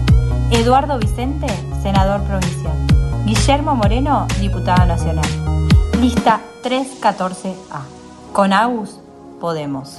[0.52, 1.45] Eduardo Vicente,
[1.84, 2.74] senador provincial.
[3.24, 5.26] Guillermo Moreno, diputado nacional.
[6.02, 7.84] Lista 314A.
[8.34, 9.00] Con Agus,
[9.39, 9.97] podemos.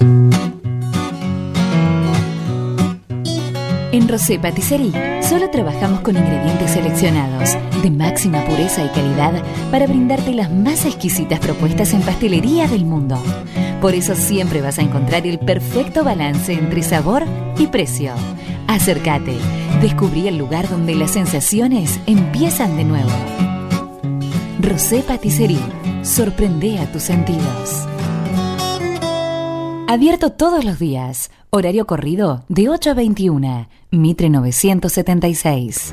[3.92, 9.32] En Rosé Patisserie solo trabajamos con ingredientes seleccionados de máxima pureza y calidad
[9.70, 13.16] para brindarte las más exquisitas propuestas en pastelería del mundo.
[13.80, 17.24] Por eso siempre vas a encontrar el perfecto balance entre sabor
[17.56, 18.14] y precio.
[18.70, 19.36] Acércate,
[19.82, 23.10] descubrí el lugar donde las sensaciones empiezan de nuevo.
[24.60, 25.58] Rosé Patisserie,
[26.04, 27.84] sorprende a tus sentidos.
[29.88, 31.32] Abierto todos los días.
[31.50, 33.68] Horario corrido de 8 a 21.
[33.90, 35.92] Mitre 976.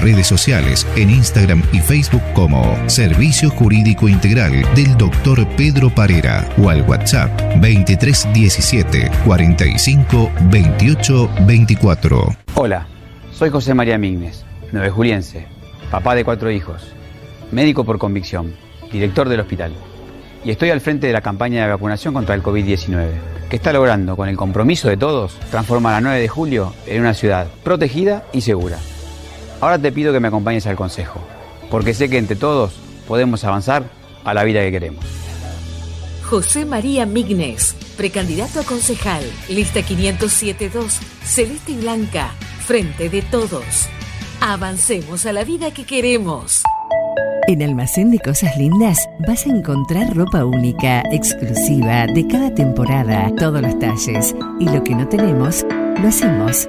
[0.00, 5.46] redes sociales en Instagram y Facebook como Servicio Jurídico Integral del Dr.
[5.56, 12.36] Pedro Parera o al WhatsApp 2317 45 28 24.
[12.54, 12.86] Hola,
[13.32, 15.46] soy José María Mignes, nueve juliense,
[15.90, 16.92] papá de cuatro hijos,
[17.50, 18.54] médico por convicción,
[18.92, 19.72] director del hospital.
[20.44, 23.08] Y estoy al frente de la campaña de vacunación contra el COVID-19,
[23.48, 27.14] que está logrando, con el compromiso de todos, transformar a 9 de julio en una
[27.14, 28.78] ciudad protegida y segura.
[29.64, 31.20] Ahora te pido que me acompañes al consejo,
[31.70, 32.74] porque sé que entre todos
[33.08, 33.84] podemos avanzar
[34.22, 35.02] a la vida que queremos.
[36.22, 42.34] José María Mignes, precandidato a concejal, lista 507-2, celeste y blanca,
[42.66, 43.88] frente de todos.
[44.42, 46.62] Avancemos a la vida que queremos.
[47.48, 53.62] En Almacén de Cosas Lindas vas a encontrar ropa única, exclusiva, de cada temporada, todos
[53.62, 54.36] los talles.
[54.60, 55.64] Y lo que no tenemos,
[56.02, 56.68] lo hacemos.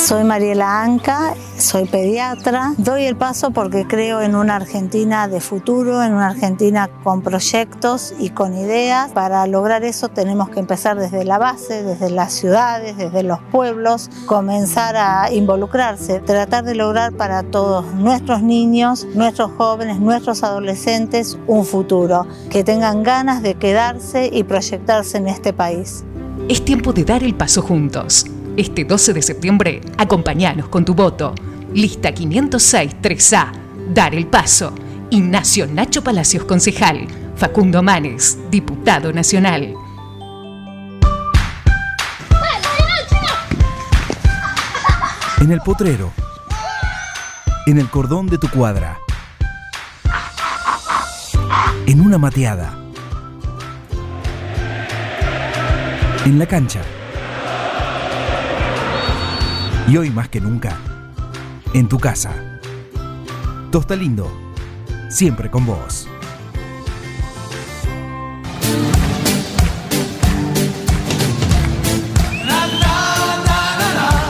[0.00, 2.72] Soy Mariela Anca, soy pediatra.
[2.78, 8.14] Doy el paso porque creo en una Argentina de futuro, en una Argentina con proyectos
[8.18, 9.12] y con ideas.
[9.12, 14.10] Para lograr eso tenemos que empezar desde la base, desde las ciudades, desde los pueblos,
[14.24, 21.66] comenzar a involucrarse, tratar de lograr para todos nuestros niños, nuestros jóvenes, nuestros adolescentes un
[21.66, 26.04] futuro, que tengan ganas de quedarse y proyectarse en este país.
[26.48, 28.24] Es tiempo de dar el paso juntos.
[28.56, 31.34] Este 12 de septiembre, acompañanos con tu voto.
[31.72, 33.52] Lista 506 3A.
[33.94, 34.74] Dar el paso.
[35.10, 37.06] Ignacio Nacho Palacios, concejal.
[37.36, 39.74] Facundo Manes, diputado nacional.
[45.40, 46.12] En el potrero.
[47.66, 48.98] En el cordón de tu cuadra.
[51.86, 52.76] En una mateada.
[56.26, 56.82] En la cancha.
[59.90, 60.76] Y hoy más que nunca,
[61.74, 62.60] en tu casa.
[63.72, 64.30] Tosta Lindo,
[65.08, 66.06] siempre con vos.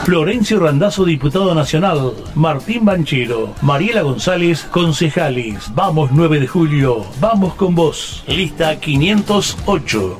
[0.03, 2.15] Florencio Randazzo, diputado nacional.
[2.33, 3.53] Martín Banchero.
[3.61, 5.71] Mariela González, concejales.
[5.75, 7.05] Vamos 9 de julio.
[7.19, 8.23] Vamos con vos.
[8.25, 10.19] Lista 508.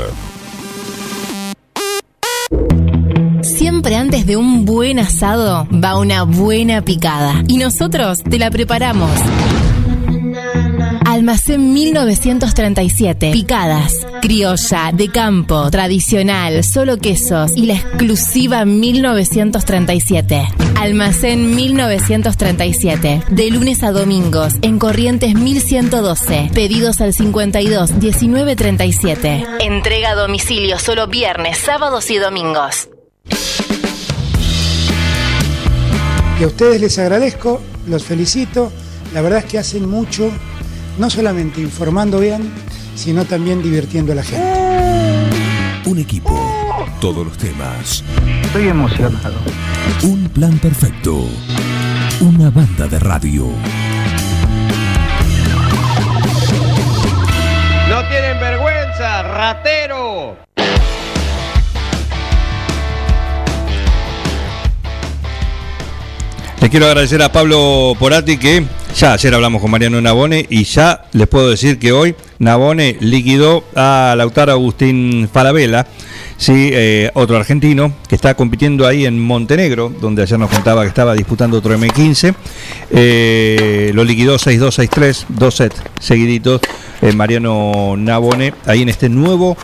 [3.42, 7.44] Siempre antes de un buen asado va una buena picada.
[7.48, 9.12] Y nosotros te la preparamos.
[11.06, 13.32] Almacén 1937.
[13.32, 14.08] Picadas.
[14.24, 20.48] Criolla, de campo, tradicional, solo quesos y la exclusiva 1937.
[20.80, 23.24] Almacén 1937.
[23.30, 26.52] De lunes a domingos en Corrientes 1112.
[26.54, 29.46] Pedidos al 52 1937.
[29.60, 32.88] Entrega a domicilio solo viernes, sábados y domingos.
[36.40, 38.72] Y a ustedes les agradezco, los felicito.
[39.14, 40.32] La verdad es que hacen mucho,
[40.98, 42.54] no solamente informando bien,
[42.96, 45.39] sino también divirtiendo a la gente.
[45.86, 46.39] Un equipo
[47.04, 48.02] todos los temas.
[48.44, 49.36] Estoy emocionado.
[50.04, 51.28] Un plan perfecto.
[52.22, 53.48] Una banda de radio.
[57.89, 60.38] No tienen vergüenza, ratero.
[66.62, 68.66] Le quiero agradecer a Pablo Porati que
[68.96, 73.64] ya ayer hablamos con Mariano Nabone y ya les puedo decir que hoy Nabone liquidó
[73.74, 75.88] a Lautaro Agustín Falabella,
[76.38, 80.89] sí, eh, otro argentino que está compitiendo ahí en Montenegro, donde ayer nos contaba que
[80.89, 82.36] estaba disputando otro M15.
[82.91, 86.60] Eh, lo liquidó 6-2, 6-3, dos sets seguiditos.
[87.02, 89.58] eh, Mariano Nabone ahí en este nuevo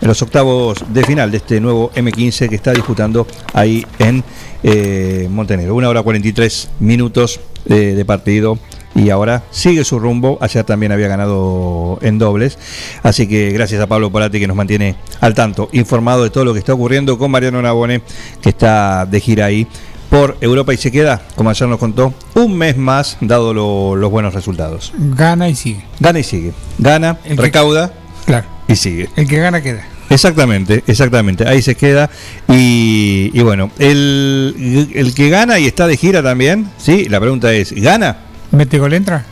[0.00, 4.22] en los octavos de final de este nuevo M15 que está disputando ahí en
[4.62, 5.74] eh, Montenegro.
[5.74, 8.58] Una hora 43 minutos de partido
[8.96, 10.38] y ahora sigue su rumbo.
[10.40, 12.58] Ayer también había ganado en dobles.
[13.02, 16.52] Así que gracias a Pablo Polati que nos mantiene al tanto, informado de todo lo
[16.52, 18.00] que está ocurriendo con Mariano Nabone,
[18.40, 19.66] que está de gira ahí
[20.10, 24.10] por Europa y se queda, como ayer nos contó, un mes más, dado lo- los
[24.10, 24.92] buenos resultados.
[24.96, 25.82] Gana y sigue.
[26.00, 26.52] Gana y sigue.
[26.78, 27.92] Gana, El que- recauda
[28.24, 28.46] Claro.
[28.68, 29.08] y sigue.
[29.16, 29.84] El que gana queda.
[30.08, 31.48] Exactamente, exactamente.
[31.48, 32.08] Ahí se queda.
[32.48, 37.06] Y, y bueno, el, el que gana y está de gira también, ¿sí?
[37.08, 38.18] La pregunta es, ¿gana?
[38.50, 39.24] ¿Mete gol entra?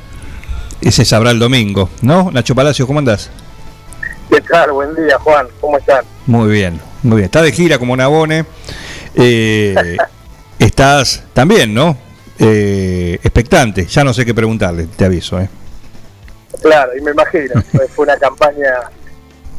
[0.80, 2.30] Ese sabrá el domingo, ¿no?
[2.30, 3.30] Nacho Palacio, ¿cómo andás?
[4.28, 4.72] ¿Qué tal?
[4.72, 5.46] Buen día, Juan.
[5.60, 6.04] ¿Cómo están?
[6.26, 7.26] Muy bien, muy bien.
[7.26, 8.44] Está de gira como Nabone.
[9.14, 9.96] Eh,
[10.58, 11.96] estás también, ¿no?
[12.38, 13.86] Eh, expectante.
[13.86, 15.48] Ya no sé qué preguntarle, te aviso, ¿eh?
[16.60, 17.62] Claro, y me imagino.
[17.70, 18.74] Fue fue una campaña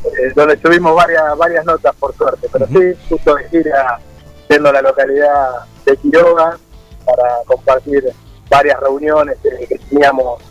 [0.03, 2.47] eh, donde tuvimos varias varias notas, por suerte.
[2.51, 3.99] Pero sí, justo de gira,
[4.47, 5.49] siendo la localidad
[5.85, 6.57] de Quiroga,
[7.05, 8.03] para compartir
[8.49, 10.41] varias reuniones eh, que teníamos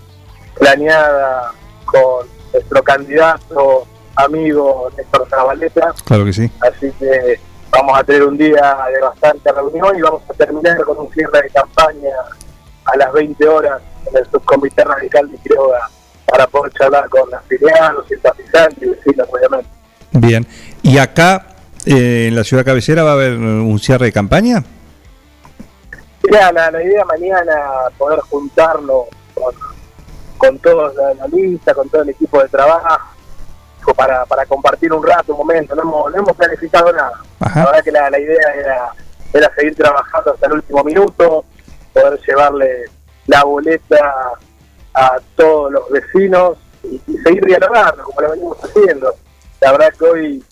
[0.59, 1.53] planeadas
[1.85, 3.87] con nuestro candidato,
[4.17, 5.95] amigo Néstor Zabaleta.
[6.05, 6.51] Claro que sí.
[6.61, 7.39] Así que
[7.71, 11.43] vamos a tener un día de bastante reunión y vamos a terminar con un cierre
[11.43, 12.15] de campaña
[12.85, 15.89] a las 20 horas en el subcomité radical de Quiroga
[16.27, 19.69] para poder charlar con afiliados, simpatizantes y vecinos, obviamente.
[20.13, 20.47] Bien.
[20.83, 21.47] ¿Y acá,
[21.87, 24.65] eh, en la ciudad cabecera, va a haber un cierre de campaña?
[26.25, 27.55] Mirá, la, la idea mañana
[27.99, 29.55] poder juntarnos con,
[30.39, 33.13] con todos la, la lista, con todo el equipo de trabajo,
[33.95, 35.75] para, para compartir un rato, un momento.
[35.75, 37.21] No hemos, no hemos planificado nada.
[37.55, 38.95] La verdad que la, la idea era,
[39.33, 41.45] era seguir trabajando hasta el último minuto,
[41.93, 42.85] poder llevarle
[43.27, 44.33] la boleta
[44.95, 49.15] a todos los vecinos y, y seguir dialogando como lo venimos haciendo.
[49.61, 50.45] La verdad que hoy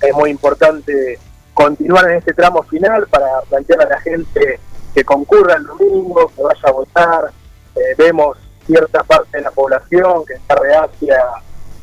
[0.00, 1.18] es muy importante
[1.54, 4.60] continuar en este tramo final para plantear a la gente
[4.96, 7.30] que concurra el domingo, que vaya a votar.
[7.74, 11.22] Eh, vemos cierta parte de la población que está reacia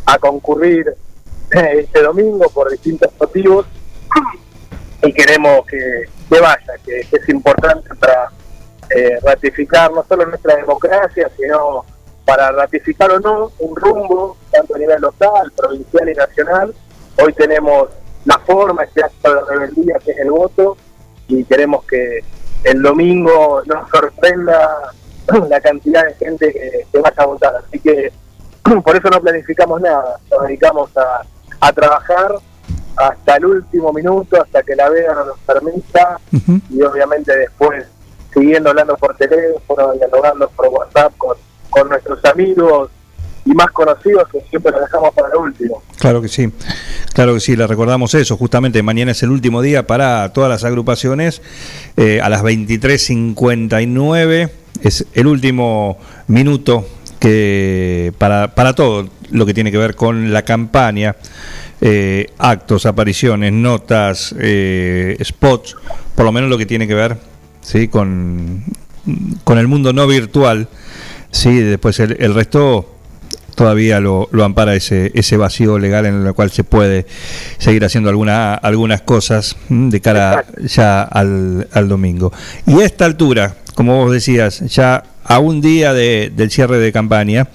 [0.07, 0.95] a concurrir
[1.51, 3.68] eh, este domingo por distintos motivos
[5.03, 8.32] y queremos que, vaya, que, que es importante para
[8.89, 11.86] eh, ratificar no solo nuestra democracia, sino
[12.26, 16.74] para ratificar o no un rumbo, tanto a nivel local, provincial y nacional.
[17.24, 17.89] Hoy tenemos
[18.26, 20.78] la forma, este acto de rebeldía que es el voto,
[21.28, 22.24] y queremos que
[22.64, 24.93] el domingo nos sorprenda
[25.49, 27.55] la cantidad de gente que, que vaya a votar.
[27.55, 28.11] Así que
[28.84, 31.22] por eso no planificamos nada, nos dedicamos a,
[31.59, 32.36] a trabajar
[32.95, 36.20] hasta el último minuto, hasta que la veda nos permita,
[36.70, 37.86] y obviamente después
[38.34, 41.38] siguiendo hablando por teléfono, dialogando por WhatsApp con,
[41.70, 42.89] con nuestros amigos
[43.45, 45.83] y más conocidos que siempre los dejamos para el último.
[45.99, 46.51] Claro que sí,
[47.13, 50.63] claro que sí, le recordamos eso, justamente mañana es el último día para todas las
[50.63, 51.41] agrupaciones,
[51.97, 56.87] eh, a las 23.59 es el último minuto
[57.19, 61.15] que para, para todo lo que tiene que ver con la campaña,
[61.81, 65.75] eh, actos, apariciones, notas, eh, spots,
[66.15, 67.17] por lo menos lo que tiene que ver
[67.61, 67.87] ¿sí?
[67.87, 68.63] con,
[69.43, 70.67] con el mundo no virtual,
[71.31, 71.55] ¿sí?
[71.55, 72.93] después el resto
[73.56, 77.06] todavía lo, lo ampara ese, ese vacío legal en el cual se puede
[77.58, 82.32] seguir haciendo alguna, algunas cosas mm, de cara ya al, al domingo.
[82.66, 86.91] Y a esta altura, como vos decías, ya a un día de- del cierre de
[86.91, 87.47] campaña,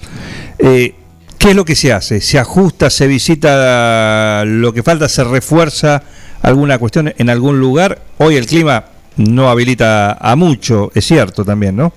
[0.57, 0.95] eh,
[1.37, 2.21] ¿qué es lo que se hace?
[2.21, 6.01] ¿Se ajusta, se visita lo que falta, se refuerza
[6.41, 7.99] alguna cuestión en algún lugar?
[8.17, 8.85] Hoy el clima
[9.17, 11.91] no habilita a mucho, es cierto también, ¿no?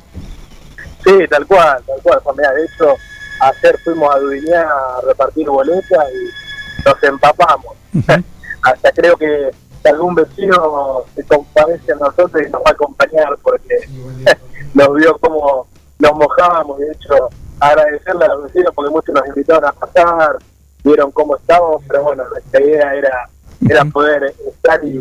[1.05, 2.37] Sí, tal cual, tal cual, Juan.
[2.37, 2.95] Mirá, de hecho,
[3.43, 7.77] ayer fuimos a Dudiñá a repartir boletas y nos empapamos.
[8.63, 9.51] Hasta creo que
[9.85, 13.79] algún vecino se compadece a nosotros y nos va a acompañar porque
[14.75, 15.67] nos vio como
[15.99, 16.79] nos mojábamos.
[16.79, 17.29] De hecho,
[17.61, 20.37] agradecerle a los vecinos porque muchos nos invitaron a pasar,
[20.85, 23.29] vieron cómo estábamos, pero bueno, nuestra idea era
[23.69, 25.01] era poder estar y,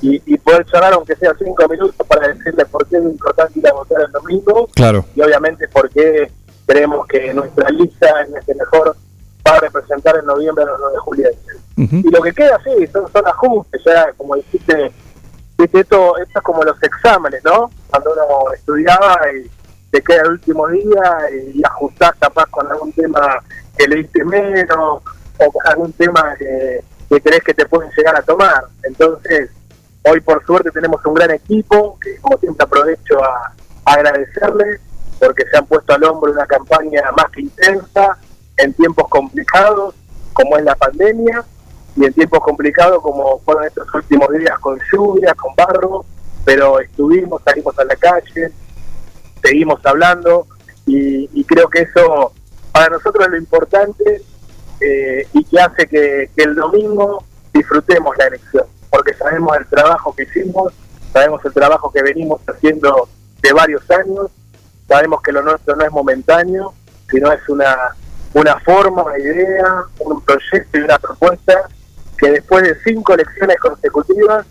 [0.00, 3.68] y, y poder charlar aunque sea cinco minutos para decirles por qué es importante ir
[3.68, 5.04] a votar el domingo Claro.
[5.14, 6.30] y obviamente porque
[6.68, 8.94] creemos que nuestra lista es la que mejor
[9.46, 11.56] va a representar en noviembre a los 9 julienses.
[11.76, 14.92] Y lo que queda, sí, son, son ajustes, ya como dijiste,
[15.56, 17.70] viste, esto, esto es como los exámenes, ¿no?
[17.88, 19.50] Cuando uno estudiaba y
[19.90, 21.18] te queda el último día
[21.54, 23.42] y ajustás capaz con algún tema
[23.76, 25.02] que leíste menos
[25.38, 28.64] o con algún tema que, que crees que te pueden llegar a tomar.
[28.82, 29.50] Entonces,
[30.04, 33.54] hoy por suerte tenemos un gran equipo, que como siempre aprovecho a,
[33.86, 34.80] a agradecerles
[35.18, 38.18] porque se han puesto al hombro una campaña más que intensa
[38.56, 39.94] en tiempos complicados
[40.32, 41.44] como es la pandemia
[41.96, 46.04] y en tiempos complicados como fueron estos últimos días con lluvia, con barro,
[46.44, 48.52] pero estuvimos, salimos a la calle,
[49.42, 50.46] seguimos hablando
[50.86, 52.32] y, creo que eso
[52.72, 54.22] para nosotros es lo importante
[54.80, 60.22] eh, y que hace que el domingo disfrutemos la elección, porque sabemos el trabajo que
[60.22, 60.72] hicimos,
[61.12, 63.08] sabemos el trabajo que venimos haciendo
[63.42, 64.30] de varios años,
[64.88, 66.72] sabemos que lo nuestro no es momentáneo,
[67.10, 67.76] sino es una,
[68.34, 71.68] una forma, una idea, un proyecto y una propuesta
[72.16, 74.46] que después de cinco elecciones consecutivas,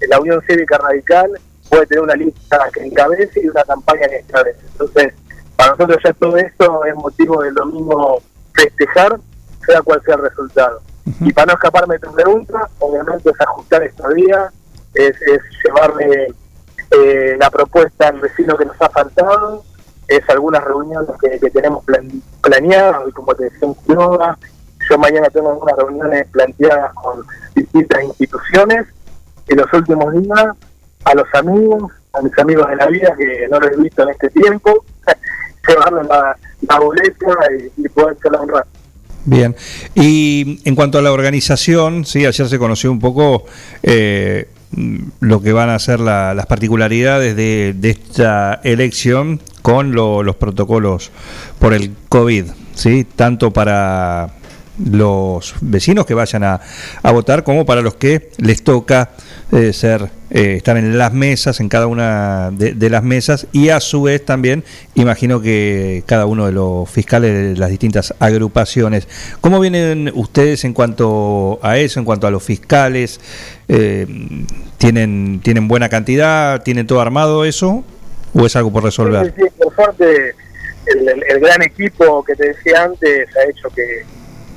[0.00, 1.30] la Unión Cívica Radical
[1.68, 4.58] puede tener una lista que encabece y una campaña que encabece.
[4.72, 5.14] Entonces,
[5.56, 8.20] para nosotros ya todo esto es motivo del domingo
[8.52, 9.20] festejar,
[9.64, 10.82] sea cual sea el resultado.
[11.20, 14.52] Y para no escaparme de tu pregunta, obviamente es ajustar estos días,
[14.94, 16.34] es, es llevarle
[16.90, 19.64] eh, la propuesta al vecino que nos ha faltado,
[20.16, 23.74] es algunas reuniones que, tenemos plan- planeadas, como te decía en
[24.88, 28.86] yo mañana tengo algunas reuniones planteadas con distintas instituciones,
[29.48, 30.46] y los últimos días
[31.04, 34.08] a los amigos, a mis amigos de la vida que no los he visto en
[34.10, 34.84] este tiempo,
[35.68, 36.36] llevarles la,
[36.68, 37.26] la boleta
[37.58, 38.64] y, y poder un.
[39.24, 39.54] Bien.
[39.94, 43.44] Y en cuanto a la organización, sí, ayer se conoció un poco
[43.82, 44.48] eh,
[45.20, 50.36] lo que van a ser la- las particularidades de, de esta elección con lo- los
[50.36, 51.10] protocolos
[51.58, 54.30] por el COVID, sí, tanto para
[54.84, 56.60] los vecinos que vayan a,
[57.02, 59.10] a votar como para los que les toca
[59.52, 63.80] eh, ser eh, estar en las mesas en cada una de, las mesas y a
[63.80, 69.06] su vez también imagino que cada uno de los fiscales de las distintas agrupaciones.
[69.42, 73.20] Cómo vienen ustedes en cuanto a eso en cuanto a los fiscales
[73.68, 74.06] Eh,
[74.78, 77.84] tienen tienen buena cantidad tienen todo armado eso
[78.34, 80.34] o es algo por resolver Sí, sí, por suerte,
[80.86, 84.04] el, el- gran equipo que te decía antes ha hecho que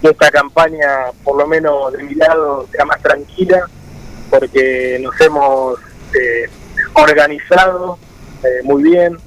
[0.02, 0.88] esta campaña,
[1.24, 3.60] por lo menos de mi lado, sea más tranquila,
[4.30, 5.80] porque nos hemos
[6.14, 6.50] eh,
[6.94, 7.98] organizado
[8.44, 9.18] eh, muy bien,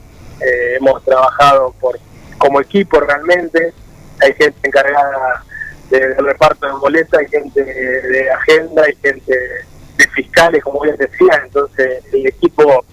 [0.41, 1.99] eh, hemos trabajado por
[2.39, 3.73] como equipo realmente,
[4.21, 5.43] hay gente encargada
[5.91, 9.33] de- del reparto de boletas, hay gente de agenda, hay gente
[9.97, 12.85] de fiscales, como bien decía, entonces el equipo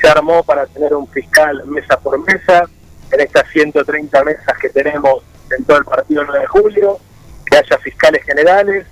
[0.00, 2.68] se armó para tener un fiscal mesa por mesa,
[3.12, 5.22] en estas 130 mesas que tenemos
[5.56, 6.98] en todo el partido 9 de julio,
[7.46, 8.86] que haya fiscales generales,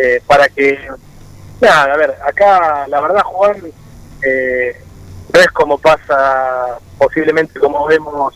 [0.00, 0.78] eh, para que,
[1.60, 3.56] nada, a ver, acá la verdad Juan,
[4.22, 4.80] eh,
[5.32, 8.34] no es como pasa, posiblemente como vemos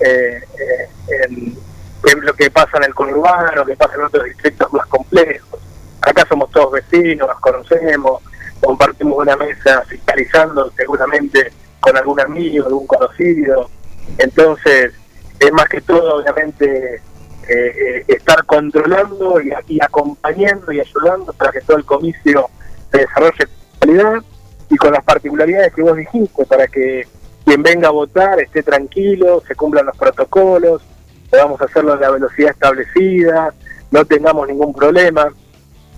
[0.00, 0.88] eh, eh,
[1.24, 1.56] en,
[2.04, 5.60] en lo que pasa en el conurbano, lo que pasa en otros distritos más complejos.
[6.02, 8.22] Acá somos todos vecinos, nos conocemos,
[8.60, 13.70] compartimos una mesa fiscalizando seguramente con algún amigo, algún conocido.
[14.18, 14.92] Entonces,
[15.40, 17.00] es más que todo, obviamente,
[17.48, 22.48] eh, estar controlando y, acompañando y ayudando para que todo el comicio
[22.90, 24.22] se desarrolle con calidad
[24.68, 27.06] y con las particularidades que vos dijiste, para que
[27.44, 30.82] quien venga a votar esté tranquilo, se cumplan los protocolos,
[31.30, 33.54] podamos hacerlo en la velocidad establecida,
[33.90, 35.28] no tengamos ningún problema.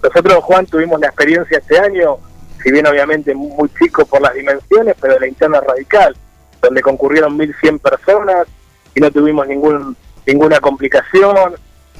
[0.03, 2.19] Nosotros, Juan, tuvimos la experiencia este año,
[2.63, 6.15] si bien obviamente muy chico por las dimensiones, pero de la interna radical,
[6.61, 8.47] donde concurrieron 1.100 personas
[8.95, 9.97] y no tuvimos ningún
[10.29, 11.55] ninguna complicación,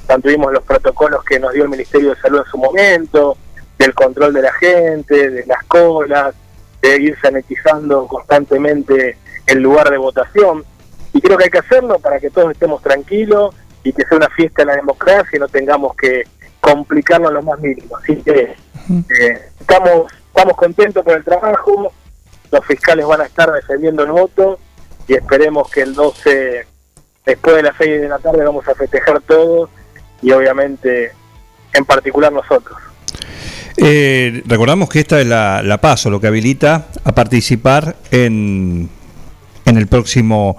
[0.07, 3.37] mantuvimos los protocolos que nos dio el Ministerio de Salud en su momento,
[3.77, 6.35] del control de la gente, de las colas,
[6.81, 9.17] de ir sanitizando constantemente
[9.47, 10.63] el lugar de votación.
[11.11, 14.29] Y creo que hay que hacerlo para que todos estemos tranquilos y que sea una
[14.29, 16.23] fiesta de la democracia y no tengamos que
[16.61, 17.97] complicarnos lo más mínimo.
[17.97, 18.55] Así que
[19.19, 21.91] eh, estamos, estamos contentos por el trabajo,
[22.51, 24.59] los fiscales van a estar defendiendo el voto
[25.07, 26.67] y esperemos que el 12,
[27.25, 29.69] después de las 6 de la tarde, vamos a festejar todos
[30.21, 31.11] y obviamente
[31.73, 32.77] en particular nosotros.
[33.77, 38.89] Eh, recordamos que esta es la, la paso, lo que habilita a participar en,
[39.65, 40.57] en el próximo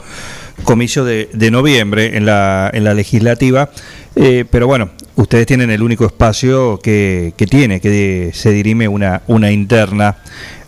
[0.64, 3.70] comicio de, de noviembre en la, en la legislativa.
[4.16, 9.22] Eh, pero bueno, ustedes tienen el único espacio que, que tiene, que se dirime una,
[9.26, 10.16] una interna.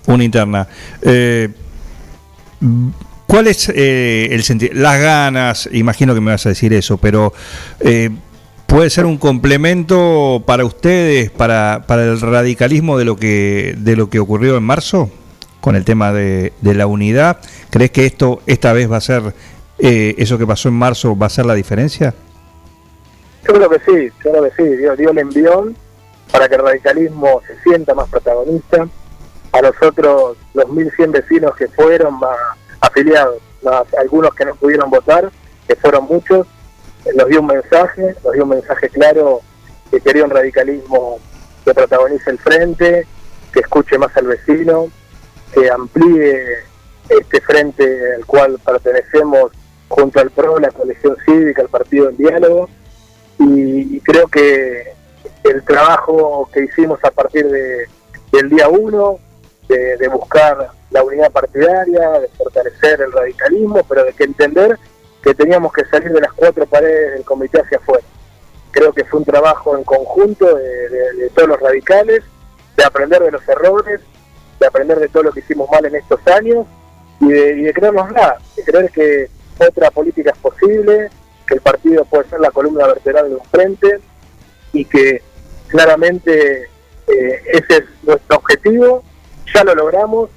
[0.06, 0.66] Una interna.
[1.02, 1.48] Eh,
[3.32, 4.74] ¿Cuál es eh, el sentido?
[4.74, 7.32] Las ganas, imagino que me vas a decir eso, pero
[7.80, 8.10] eh,
[8.66, 14.10] puede ser un complemento para ustedes, para, para el radicalismo de lo que de lo
[14.10, 15.08] que ocurrió en marzo
[15.62, 17.38] con el tema de, de la unidad.
[17.70, 19.22] ¿Crees que esto esta vez va a ser
[19.78, 22.12] eh, eso que pasó en marzo va a ser la diferencia?
[23.48, 25.74] Yo creo que sí, yo creo que sí, dio, dio el envión
[26.30, 28.86] para que el radicalismo se sienta más protagonista.
[29.52, 32.36] A nosotros, los 1.100 vecinos que fueron más
[32.92, 33.38] afiliados,
[33.98, 35.30] algunos que no pudieron votar,
[35.66, 36.46] que fueron muchos,
[37.04, 39.40] eh, nos dio un mensaje, nos dio un mensaje claro
[39.90, 41.18] que quería un radicalismo
[41.64, 43.06] que protagonice el frente,
[43.52, 44.88] que escuche más al vecino,
[45.52, 46.58] que amplíe
[47.08, 49.52] este frente al cual pertenecemos
[49.88, 52.68] junto al PRO, la coalición cívica, el Partido del Diálogo,
[53.38, 54.94] y, creo que
[55.44, 57.86] el trabajo que hicimos a partir de,
[58.32, 59.18] del día uno,
[59.72, 64.78] de, buscar la unidad partidaria, de fortalecer el radicalismo, pero de que entender
[65.22, 68.04] que teníamos que salir de las cuatro paredes del comité hacia afuera.
[68.70, 72.24] Creo que fue un trabajo en conjunto de, todos los radicales,
[72.76, 74.00] de aprender de los errores,
[74.58, 76.66] de aprender de todo lo que hicimos mal en estos años
[77.20, 81.10] y de, y de de creer que otra política es posible,
[81.46, 84.00] que el partido puede ser la columna vertebral de un frente
[84.72, 85.22] y que
[85.68, 86.68] claramente
[87.06, 89.02] eh, ese es nuestro objetivo,
[89.54, 90.30] ya lo logramos,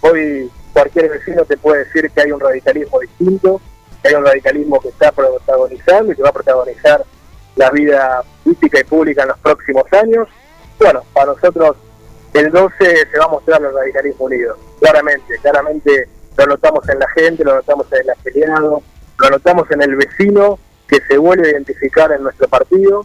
[0.00, 3.60] hoy cualquier vecino te puede decir que hay un radicalismo distinto,
[4.02, 7.04] que hay un radicalismo que está protagonizando y que va a protagonizar
[7.56, 10.28] la vida política y pública en los próximos años.
[10.78, 11.76] Bueno, para nosotros
[12.32, 17.08] el 12 se va a mostrar el radicalismo unido, claramente, claramente lo notamos en la
[17.10, 18.82] gente, lo notamos en el afiliado,
[19.18, 23.04] lo notamos en el vecino que se vuelve a identificar en nuestro partido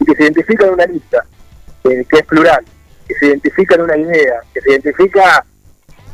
[0.00, 1.24] y que se identifica en una lista,
[1.84, 2.64] eh, que es plural,
[3.06, 5.44] que se identifica en una idea, que se identifica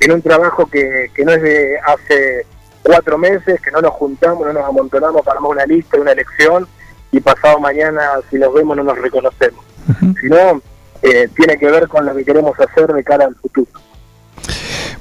[0.00, 2.46] en un trabajo que, que no es de hace
[2.82, 6.66] cuatro meses, que no nos juntamos, no nos amontonamos para armar una lista, una elección
[7.12, 9.64] y pasado mañana si nos vemos no nos reconocemos,
[10.20, 10.62] sino
[11.02, 13.70] eh, tiene que ver con lo que queremos hacer de cara al futuro.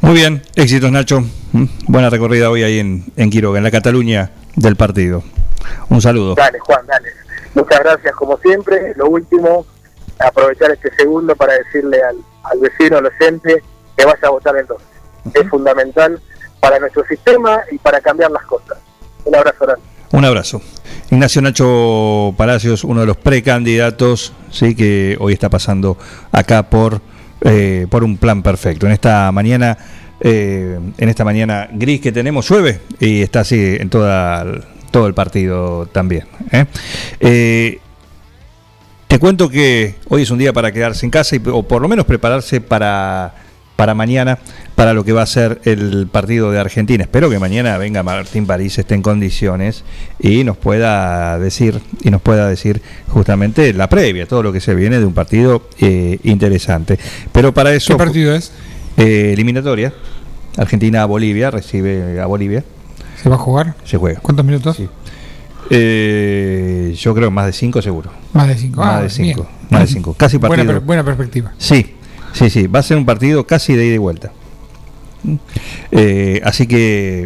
[0.02, 1.22] Muy bien, éxitos Nacho.
[1.52, 5.24] Mm, Buena recorrida hoy ahí en, en Quiroga, en la Cataluña del partido.
[5.90, 6.36] Un saludo.
[6.36, 7.10] Dale, Juan, dale.
[7.54, 8.94] Muchas gracias, como siempre.
[8.96, 9.66] Lo último,
[10.28, 13.64] aprovechar este segundo para decirle al, al vecino, al oyente,
[13.98, 14.84] que vaya a votar el 12.
[15.34, 16.22] Es fundamental
[16.60, 18.78] para nuestro sistema y para cambiar las cosas.
[19.26, 19.84] Un abrazo grande.
[20.12, 20.62] Un abrazo.
[21.10, 25.98] Ignacio Nacho Palacios, uno de los precandidatos, sí, que hoy está pasando
[26.32, 27.02] acá por,
[27.42, 28.86] eh, por un plan perfecto.
[28.86, 29.78] En esta mañana,
[30.20, 34.46] eh, en esta mañana gris que tenemos, llueve y está así en toda,
[34.92, 36.28] todo el partido también.
[36.52, 37.80] ¿eh?
[39.12, 41.90] Te cuento que hoy es un día para quedarse en casa y, o por lo
[41.90, 43.36] menos prepararse para,
[43.76, 44.40] para mañana,
[44.74, 47.04] para lo que va a ser el partido de Argentina.
[47.04, 49.84] Espero que mañana venga Martín París, esté en condiciones
[50.18, 54.76] y nos pueda decir y nos pueda decir justamente la previa, todo lo que se
[54.76, 56.98] viene de un partido eh, interesante.
[57.34, 58.54] Pero para eso ¿Qué partido es?
[58.96, 59.94] eh, eliminatoria.
[60.56, 62.64] Argentina a Bolivia recibe a Bolivia.
[63.22, 63.76] ¿Se va a jugar?
[63.84, 64.22] Se juega.
[64.22, 64.78] ¿Cuántos minutos?
[65.74, 68.12] Eh, yo creo más de cinco seguro.
[68.34, 68.82] Más de cinco.
[68.82, 69.44] Más Ah, de cinco.
[69.44, 69.68] bien.
[69.70, 70.14] Más de cinco.
[70.16, 70.82] Casi Buena partido.
[70.82, 71.54] buena perspectiva.
[71.58, 71.96] Sí,
[72.34, 72.68] sí, sí.
[72.68, 74.32] Va a ser un partido casi de ida y vuelta.
[75.92, 77.26] Eh, así que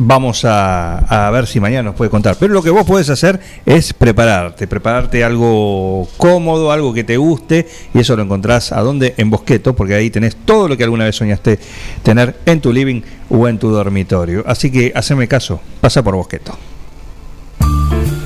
[0.00, 2.36] vamos a, a ver si mañana nos puede contar.
[2.40, 7.68] Pero lo que vos podés hacer es prepararte, prepararte algo cómodo, algo que te guste,
[7.94, 9.14] y eso lo encontrás a dónde?
[9.16, 11.58] En Bosqueto, porque ahí tenés todo lo que alguna vez soñaste
[12.02, 14.42] tener en tu living o en tu dormitorio.
[14.46, 16.56] Así que haceme caso, pasa por Bosqueto.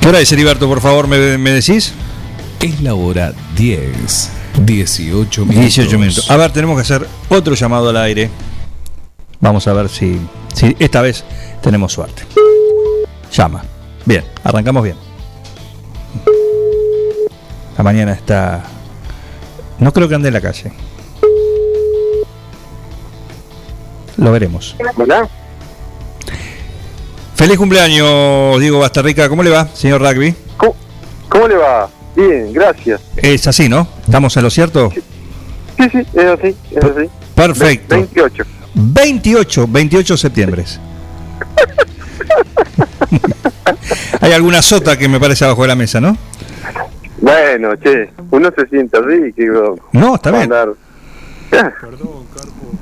[0.00, 1.92] ¿Qué hora es, Heriberto, por favor, me, me decís?
[2.60, 4.30] Es la hora 10,
[4.64, 5.60] 18 minutos.
[5.60, 6.30] 18 minutos.
[6.30, 8.30] A ver, tenemos que hacer otro llamado al aire.
[9.40, 10.18] Vamos a ver si,
[10.54, 11.24] si esta vez
[11.62, 12.22] tenemos suerte.
[13.32, 13.62] Llama.
[14.04, 14.96] Bien, arrancamos bien.
[17.76, 18.62] La mañana está.
[19.78, 20.72] No creo que ande en la calle.
[24.16, 24.76] Lo veremos.
[24.96, 25.28] ¿Verdad?
[27.40, 29.26] Feliz cumpleaños, Diego Bastarrica.
[29.26, 30.34] ¿Cómo le va, señor Rugby?
[31.30, 31.88] ¿Cómo le va?
[32.14, 33.00] Bien, gracias.
[33.16, 33.88] Es así, ¿no?
[34.04, 34.92] ¿Estamos en lo cierto?
[34.94, 35.00] Sí,
[35.90, 37.08] sí, es así, es así.
[37.34, 37.94] Perfecto.
[37.94, 38.44] 28.
[38.74, 40.64] 28, 28 de septiembre.
[44.20, 46.14] Hay alguna sota que me parece abajo de la mesa, ¿no?
[47.22, 49.78] Bueno, che, uno se siente rico.
[49.92, 50.42] No, está bien.
[50.42, 50.74] Andar-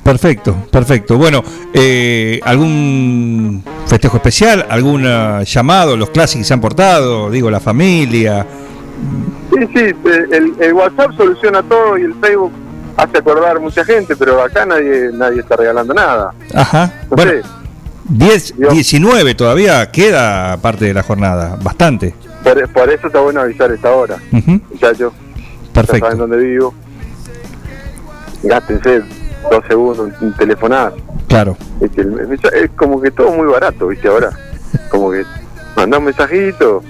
[0.03, 1.17] Perfecto, perfecto.
[1.17, 1.43] Bueno,
[1.73, 4.65] eh, ¿algún festejo especial?
[4.69, 5.97] ¿Algún eh, llamado?
[5.97, 7.29] ¿Los clásicos se han portado?
[7.29, 8.45] Digo, la familia.
[9.51, 9.95] Sí, sí,
[10.31, 12.51] el, el WhatsApp soluciona todo y el Facebook
[12.97, 16.33] hace acordar mucha gente, pero acá nadie nadie está regalando nada.
[16.53, 16.91] Ajá.
[17.09, 17.41] No bueno, sé,
[18.09, 21.57] 10, 19 todavía queda parte de la jornada.
[21.61, 22.13] Bastante.
[22.43, 25.13] por, por eso está bueno avisar esta hora, muchachos.
[25.73, 26.05] Perfecto.
[26.05, 26.73] Ya saben dónde vivo.
[28.43, 29.01] Gástense
[29.51, 30.97] dos segundos un telefonazo.
[31.27, 31.57] Claro.
[31.81, 34.07] Es como que todo muy barato, ¿viste?
[34.07, 34.29] Ahora.
[34.89, 35.23] Como que
[35.75, 36.83] mandá un mensajito.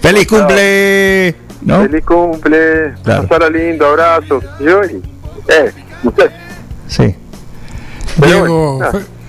[0.00, 1.34] ¡Feliz cumple!
[1.62, 1.82] ¿No?
[1.82, 2.94] Feliz cumple.
[3.02, 3.22] Claro.
[3.26, 4.40] Pasara lindo, abrazo.
[4.60, 5.02] Yo, y,
[5.48, 5.72] eh,
[6.02, 6.32] muchachos.
[6.86, 7.14] Sí.
[8.16, 8.80] Diego,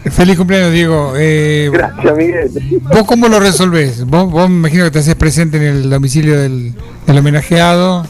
[0.04, 1.14] fe- feliz cumpleaños, Diego.
[1.18, 2.50] Eh, Gracias, Miguel.
[2.82, 4.06] ¿Vos cómo lo resolvés?
[4.06, 6.74] ¿Vos, vos me imagino que te haces presente en el domicilio del,
[7.06, 8.06] del homenajeado.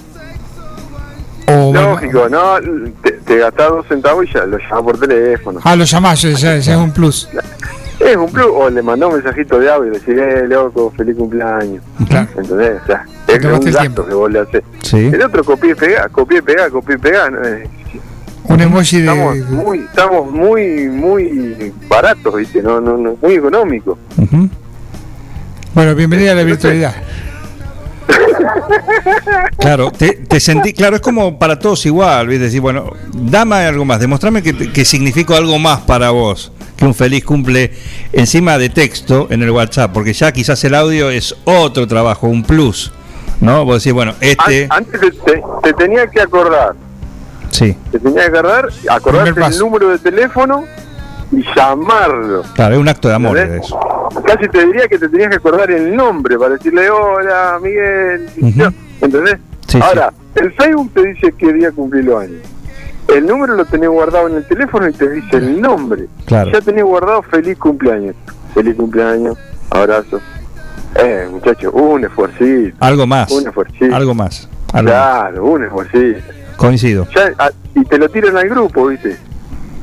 [1.47, 2.57] O Lógico, ¿no?
[3.29, 5.59] Te, te gastás dos centavos y ya lo llamas por teléfono.
[5.63, 7.29] Ah, lo llamás, ya, es un plus.
[7.99, 8.47] Es un plus.
[8.51, 11.83] O le mandó un mensajito de audio y le decís, eh, loco, feliz cumpleaños.
[11.99, 12.81] ¿Entendés?
[12.83, 14.63] O sea, es un que vos le haces.
[14.81, 14.97] Sí.
[15.13, 17.29] El otro copié y pegá, copié y pegá, copié y pegá.
[17.29, 17.43] ¿no?
[17.45, 17.69] Eh,
[18.45, 19.43] Un emoji Estamos de.
[19.43, 22.63] muy, estamos muy, muy baratos, ¿viste?
[22.63, 23.97] No, no, no, muy económicos.
[25.75, 26.95] Bueno, bienvenida a la virtualidad.
[29.57, 32.45] Claro, te, te sentí, claro, es como para todos igual, ¿viste?
[32.45, 36.95] Decir, bueno, dame algo más, demostrame que, que significó algo más para vos que un
[36.95, 37.73] feliz cumple
[38.13, 42.41] encima de texto en el WhatsApp, porque ya quizás el audio es otro trabajo, un
[42.43, 42.93] plus,
[43.41, 43.65] ¿no?
[43.65, 46.73] Vos decís, bueno, este, An- Antes te, te- te tenía que acordar,
[47.51, 50.63] sí, te tenía que acordar, acordarte el número de teléfono
[51.31, 52.43] y llamarlo.
[52.55, 53.79] claro, es un acto de amor eso.
[54.25, 58.27] Casi te diría que te tenías que acordar el nombre para decirle hola Miguel.
[58.41, 58.73] Ujú.
[59.01, 59.37] ¿Entendés?
[59.67, 62.41] Sí, Ahora, el Facebook te dice qué día cumplí los años.
[63.07, 66.07] El número lo tenés guardado en el teléfono y te dice el nombre.
[66.25, 66.51] Claro.
[66.51, 68.15] Ya tenés guardado feliz cumpleaños.
[68.53, 69.37] Feliz cumpleaños,
[69.69, 70.19] abrazo.
[70.95, 72.75] Eh, muchachos, un esfuercito.
[72.79, 73.95] Algo más, Un esfuercito.
[73.95, 74.95] algo más, algo más.
[74.99, 76.19] Claro, un esfuercito.
[76.57, 77.07] coincido.
[77.15, 79.15] Ya, ah, y te lo tiran al grupo, ¿viste?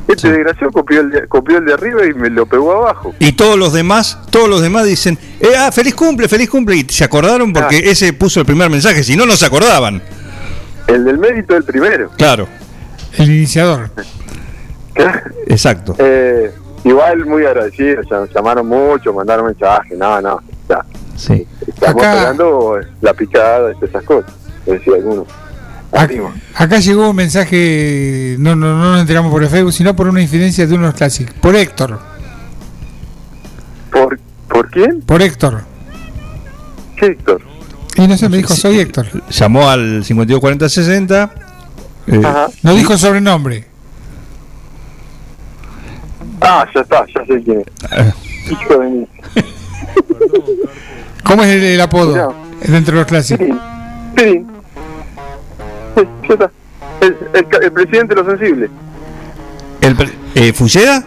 [0.08, 3.14] Este desgraciado copió el, de, copió el de arriba y me lo pegó abajo.
[3.18, 6.86] Y todos los demás, todos los demás dicen, eh, ah, feliz cumple, feliz cumple, y
[6.88, 7.90] se acordaron porque Ah.
[7.90, 10.00] ese puso el primer mensaje, si no, no se acordaban.
[10.86, 12.10] El del mérito del primero.
[12.16, 12.46] Claro,
[13.18, 13.90] El iniciador.
[15.46, 15.94] exacto.
[15.98, 16.52] Eh,
[16.84, 20.84] igual muy agradecido, llam- llamaron mucho, mandaron mensajes, no, no, ya.
[21.16, 21.46] Sí.
[21.66, 24.32] Estamos Acá- pegando la picada de esas cosas,
[24.64, 25.26] decía alguno.
[25.92, 30.08] Ac- Acá llegó un mensaje, no, no, no nos enteramos por el Facebook, sino por
[30.08, 31.34] una incidencia de unos clásicos.
[31.40, 31.98] Por Héctor.
[33.92, 34.18] ¿Por,
[34.48, 35.00] ¿Por quién?
[35.02, 35.62] Por Héctor.
[36.98, 37.40] ¿Qué Héctor?
[37.96, 39.06] Y no sé, me dijo, soy Héctor.
[39.30, 41.30] Llamó al 524060.
[42.08, 42.22] eh,
[42.62, 43.66] No dijo el sobrenombre.
[46.40, 48.50] Ah, ya está, ya sé quién es.
[48.52, 49.06] Hijo de mí.
[51.24, 53.46] ¿Cómo es el, el apodo dentro de los clásicos?
[53.46, 53.52] Sí,
[54.18, 54.55] Sí, ya está.
[57.00, 58.70] El, el, el presidente de lo sensible.
[59.80, 61.02] el, pre- eh, ¿Fulleda?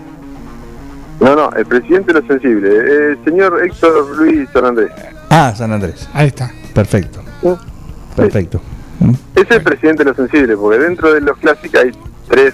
[1.19, 2.69] No, no, el presidente de lo sensible.
[2.77, 4.91] El señor Héctor Luis San Andrés.
[5.29, 6.07] Ah, San Andrés.
[6.13, 6.51] Ahí está.
[6.73, 7.21] Perfecto.
[8.15, 8.61] Perfecto.
[9.35, 11.91] Ese es el presidente de lo sensible, porque dentro de los clásicos hay
[12.27, 12.53] tres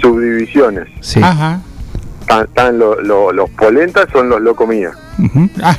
[0.00, 0.88] subdivisiones.
[1.00, 1.20] Sí.
[1.22, 1.60] Ajá.
[2.20, 4.94] Están, están lo- lo- los polentas, son los locomías.
[5.62, 5.76] Ah,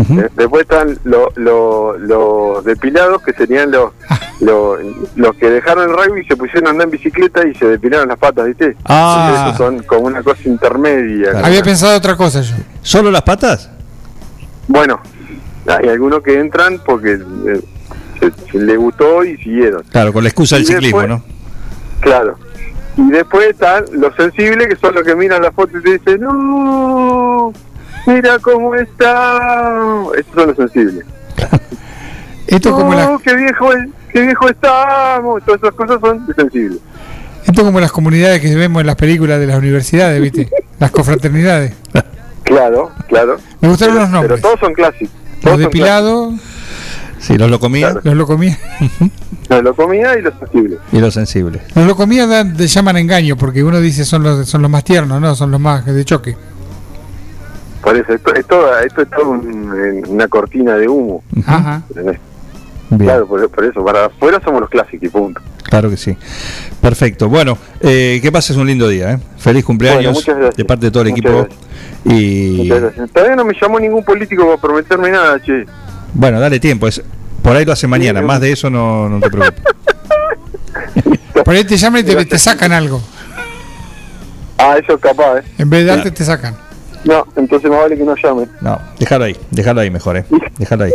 [0.00, 3.92] Eh, Después están lo- lo- los depilados, que serían los,
[4.40, 4.78] los,
[5.16, 8.08] los que dejaron el rugby y se pusieron a andar en bicicleta y se depilaron
[8.08, 8.76] las patas, ¿viste?
[8.84, 9.44] Ah.
[9.46, 11.32] Esos son como una cosa intermedia.
[11.44, 12.54] había pensado otra cosa yo.
[12.82, 13.70] ¿Solo las patas?
[14.68, 15.00] Bueno,
[15.66, 17.60] hay algunos que entran porque eh,
[18.20, 19.82] se, se le gustó y siguieron.
[19.90, 21.24] Claro, con la excusa del ciclismo, después- ¿no?
[22.00, 22.36] Claro.
[22.96, 26.20] Y después están los sensibles, que son los que miran la foto y te dicen,
[26.20, 27.52] no,
[28.06, 29.72] mira cómo está.
[30.18, 31.04] Esos son los sensibles.
[32.46, 35.42] Esto es como, la- qué viejo, es- qué viejo estamos.
[35.44, 36.78] Todas esas cosas son de sensibles.
[37.46, 40.48] esto es como las comunidades que vemos en las películas de las universidades, ¿viste?
[40.80, 41.74] Las confraternidades.
[42.42, 43.36] Claro, claro.
[43.60, 44.40] Me gustaron pero, los nombres.
[44.40, 45.14] Pero todos son clásicos.
[45.34, 46.34] Los Todos depilados,
[47.18, 48.58] Sí, los lo comía los lo comía.
[49.50, 50.78] Los locomía y los sensibles.
[50.92, 51.60] y los sensibles.
[51.74, 54.84] Los lo comía dan- te llaman engaño porque uno dice son los son los más
[54.84, 56.36] tiernos, no, son los más de choque.
[57.82, 61.22] Por eso, esto, es toda- esto es todo un- una cortina de humo.
[61.46, 61.82] Ajá.
[62.98, 65.40] Claro, por, por eso, para afuera somos los clásicos y punto.
[65.62, 66.16] Claro que sí.
[66.80, 67.28] Perfecto.
[67.28, 69.12] Bueno, eh, que pases un lindo día.
[69.12, 69.18] ¿eh?
[69.38, 70.56] Feliz cumpleaños Bueno, gracias.
[70.56, 71.48] de parte de todo el Muchas equipo.
[72.04, 73.10] Y Muchas gracias.
[73.12, 75.64] Todavía no me llamó ningún político para prometerme nada, che.
[76.14, 76.88] bueno, dale tiempo.
[76.88, 77.00] Es,
[77.42, 78.20] por ahí lo hace mañana.
[78.22, 79.62] Más de eso no, no te preocupes.
[81.44, 83.00] Por ahí te llaman y te, te sacan algo.
[84.58, 85.42] Ah, eso es capaz, ¿eh?
[85.58, 86.54] En vez de darte, te sacan.
[87.04, 88.46] No, entonces más vale que no llame.
[88.60, 89.36] No, déjalo ahí.
[89.50, 90.16] Déjalo ahí mejor.
[90.18, 90.24] ¿eh?
[90.58, 90.92] Déjalo ahí.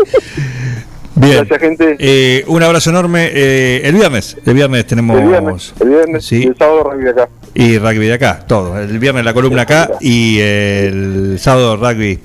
[1.16, 1.38] Bien.
[1.38, 1.96] Gracias, gente.
[1.98, 3.30] Eh, un abrazo enorme.
[3.34, 4.38] Eh, el viernes.
[4.46, 5.20] El viernes tenemos.
[5.20, 6.44] El viernes, el viernes Sí.
[6.44, 7.30] y el sábado rugby acá.
[7.54, 8.78] Y rugby de acá, todo.
[8.78, 12.20] El viernes la columna acá y el sábado rugby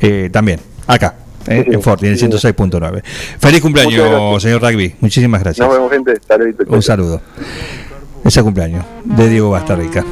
[0.00, 1.16] eh, también, acá,
[1.48, 3.02] eh, en Forti, en el 106.9.
[3.40, 4.94] Feliz cumpleaños, señor rugby.
[5.00, 5.66] Muchísimas gracias.
[5.66, 6.14] Nos vemos, gente.
[6.28, 6.74] Luego.
[6.76, 7.20] Un saludo.
[8.24, 10.04] Ese cumpleaños de Diego Bastarrica,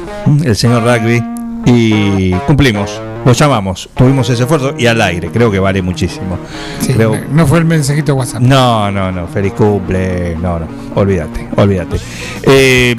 [0.43, 1.23] el señor rugby,
[1.65, 3.01] y cumplimos.
[3.25, 6.37] Lo llamamos, tuvimos ese esfuerzo y al aire, creo que vale muchísimo.
[6.79, 8.41] Sí, Creo- no fue el mensajito de WhatsApp.
[8.41, 11.97] no, no, no, feliz cumple, no, no, olvídate, olvídate.
[12.43, 12.95] Eh,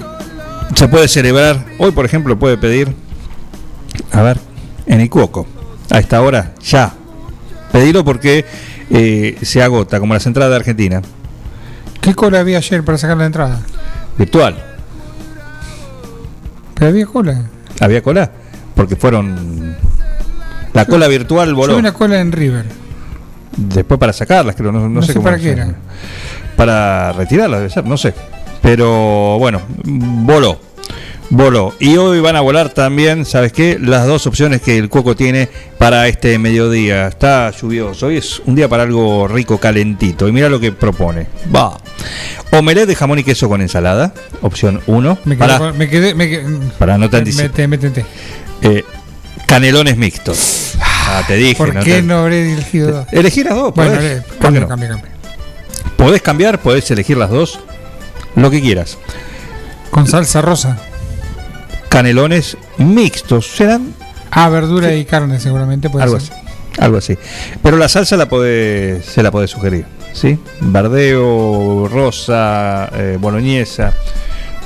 [0.74, 2.93] se puede celebrar, hoy por ejemplo puede pedir,
[4.11, 4.39] a ver,
[4.86, 5.47] en el Cuoco,
[5.90, 6.93] a esta hora, ya.
[7.70, 8.44] Pedilo porque
[8.90, 11.03] eh, se agota, como las entradas de Argentina,
[12.01, 13.61] ¿Qué cola había ayer para sacar la entrada?
[14.19, 14.57] virtual.
[16.74, 17.43] Pero había cola.
[17.81, 18.31] ¿Había cola?
[18.74, 19.77] Porque fueron...
[20.77, 21.73] La cola virtual Yo voló.
[21.74, 22.65] vi una cola en River.
[23.57, 25.74] Después para sacarlas, creo, no, no No sé, cómo para qué era.
[26.57, 28.12] Para retirarlas, debe ser, no sé.
[28.62, 30.61] Pero bueno, voló.
[31.28, 31.74] Voló.
[31.81, 33.78] Y hoy van a volar también, ¿sabes qué?
[33.81, 35.48] Las dos opciones que el Cuoco tiene
[35.78, 37.09] para este mediodía.
[37.09, 38.07] Está lluvioso.
[38.07, 40.28] Hoy es un día para algo rico, calentito.
[40.28, 41.27] Y mira lo que propone.
[41.55, 41.77] Va.
[42.53, 44.15] Omelette de jamón y queso con ensalada.
[44.43, 45.19] Opción 1.
[45.24, 45.47] Me quedé.
[45.47, 47.23] Para, con- me quedé, me quedé- para no te
[47.66, 48.05] me, te-.
[48.62, 48.85] Eh,
[49.47, 50.74] canelones mixtos.
[50.81, 51.55] Ah, te dije.
[51.56, 53.06] ¿Por no qué te- no habré elegido dos?
[53.12, 54.02] Elegí las dos, Bueno, podés.
[54.16, 54.68] le- ¿Por qué cambio, no?
[54.68, 55.10] cambio, cambio.
[55.97, 57.60] Podés cambiar, podés elegir las dos.
[58.35, 58.98] Lo que quieras.
[59.90, 60.77] Con salsa rosa.
[61.89, 63.47] Canelones mixtos.
[63.47, 63.94] Serán
[64.31, 66.32] Ah, verdura y carne seguramente puede algo ser.
[66.32, 66.43] así.
[66.78, 67.16] Algo así.
[67.62, 69.86] Pero la salsa la podés, se la podés sugerir.
[70.12, 70.39] ¿Sí?
[70.60, 73.94] Bardeo, rosa, eh, boloñesa,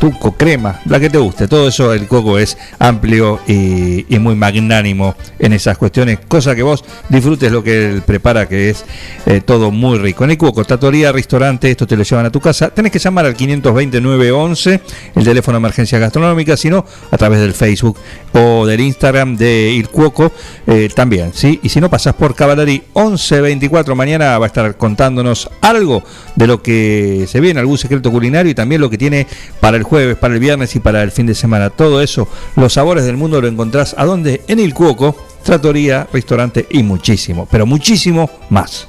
[0.01, 1.47] tuco, crema, la que te guste.
[1.47, 6.19] Todo eso, el coco es amplio y, y muy magnánimo en esas cuestiones.
[6.27, 8.85] Cosa que vos disfrutes lo que él prepara, que es
[9.27, 10.25] eh, todo muy rico.
[10.25, 12.71] En el coco, tatoría, restaurante, esto te lo llevan a tu casa.
[12.71, 14.81] Tenés que llamar al 529-11,
[15.17, 17.99] el teléfono de emergencia gastronómica, sino a través del Facebook
[18.33, 20.33] o del Instagram de Il Cuoco
[20.67, 21.61] eh, también, ¿sí?
[21.63, 26.03] Y si no pasás por Cavalari 1124, mañana va a estar contándonos algo
[26.37, 29.27] de lo que se viene, algún secreto culinario y también lo que tiene
[29.61, 31.69] para el jueves, para el viernes y para el fin de semana.
[31.69, 34.41] Todo eso, los sabores del mundo lo encontrás a dónde?
[34.47, 38.87] En Il Cuoco, tratoría, restaurante y muchísimo, pero muchísimo más.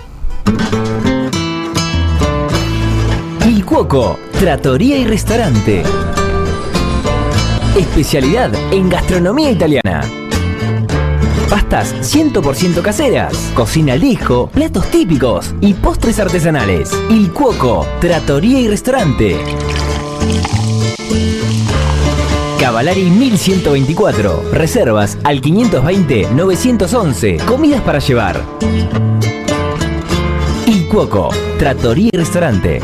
[3.48, 5.82] Il Cuoco, Trattoria y Restaurante.
[7.76, 10.02] Especialidad en gastronomía italiana.
[11.50, 16.92] Pastas 100% caseras, cocina al platos típicos y postres artesanales.
[17.10, 19.40] Il Cuoco, Trattoria y Restaurante.
[22.62, 24.54] Cavalari 1124.
[24.54, 27.44] Reservas al 520-911.
[27.44, 28.40] Comidas para llevar.
[30.68, 32.80] Il Cuoco, Trattoria y Restaurante.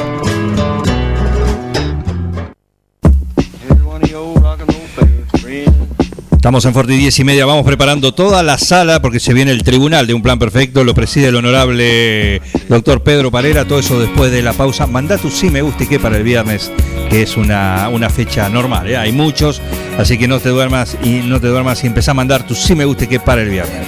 [6.48, 9.64] Estamos en Forti 10 y media, vamos preparando toda la sala porque se viene el
[9.64, 14.32] tribunal de un plan perfecto, lo preside el honorable doctor Pedro Parera, todo eso después
[14.32, 14.88] de la pausa.
[14.88, 16.72] Manda tu sí me gusta y qué para el viernes,
[17.10, 18.96] que es una, una fecha normal, ¿eh?
[18.96, 19.62] hay muchos,
[19.98, 22.76] así que no te duermas y no te duermas y empezá a mandar tu sí
[22.76, 23.86] me gusta y qué para el viernes.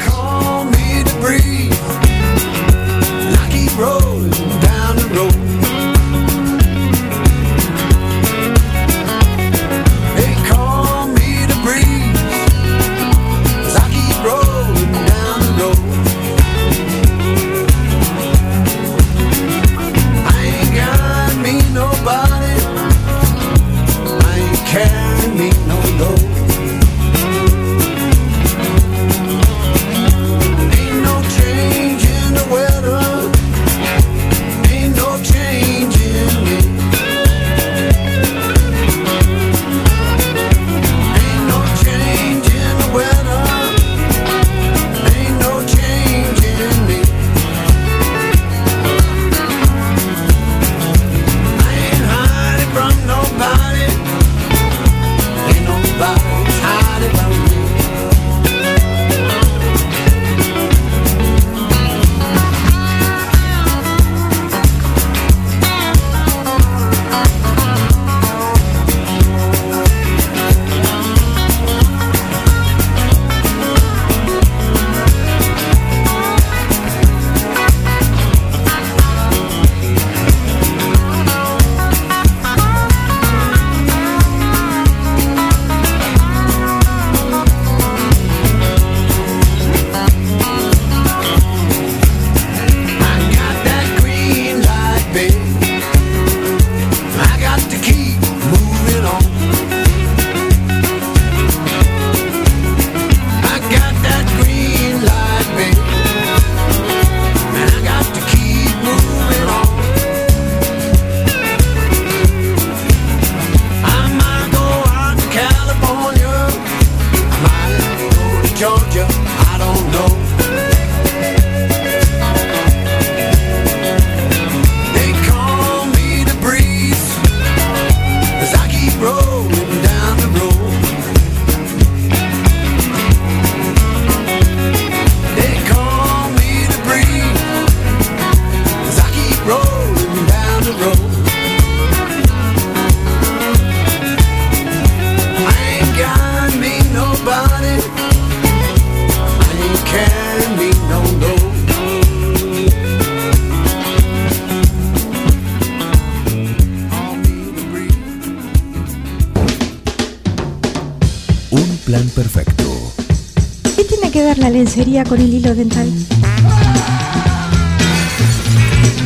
[164.79, 165.91] Con el hilo dental?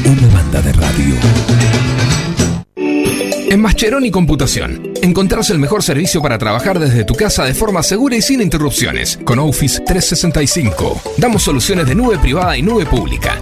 [0.06, 1.16] Una banda de radio.
[3.50, 8.16] En Mascheroni Computación, encontrás el mejor servicio para trabajar desde tu casa de forma segura
[8.16, 11.02] y sin interrupciones, con Office 365.
[11.18, 13.42] Damos soluciones de nube privada y nube pública,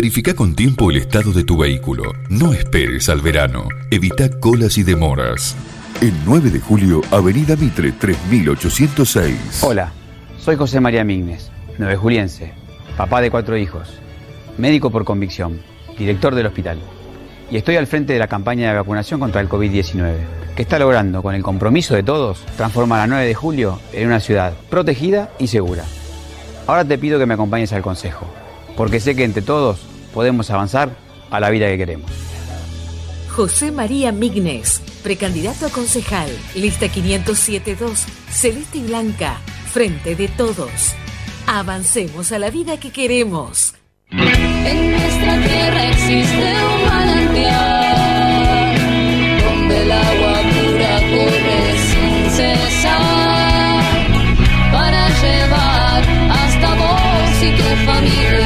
[0.00, 2.14] Verifica con tiempo el estado de tu vehículo.
[2.30, 3.68] No esperes al verano.
[3.90, 5.54] Evita colas y demoras.
[6.00, 9.62] El 9 de julio, Avenida Mitre 3806.
[9.62, 9.92] Hola,
[10.38, 12.54] soy José María Mignes, nueve juliense,
[12.96, 14.00] papá de cuatro hijos,
[14.56, 15.60] médico por convicción,
[15.98, 16.78] director del hospital.
[17.50, 20.14] Y estoy al frente de la campaña de vacunación contra el COVID-19,
[20.56, 24.20] que está logrando, con el compromiso de todos, transformar a 9 de julio en una
[24.20, 25.84] ciudad protegida y segura.
[26.66, 28.26] Ahora te pido que me acompañes al consejo,
[28.78, 30.96] porque sé que entre todos podemos avanzar
[31.30, 32.10] a la vida que queremos.
[33.30, 39.40] José María Mignes, precandidato a concejal, lista 507-2, celeste y blanca,
[39.72, 40.94] frente de todos.
[41.46, 43.74] Avancemos a la vida que queremos.
[44.10, 48.76] En nuestra tierra existe un manantial
[49.44, 53.84] donde el agua pura corre sin cesar
[54.72, 58.39] para llevar hasta vos y tu familia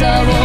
[0.00, 0.39] todo el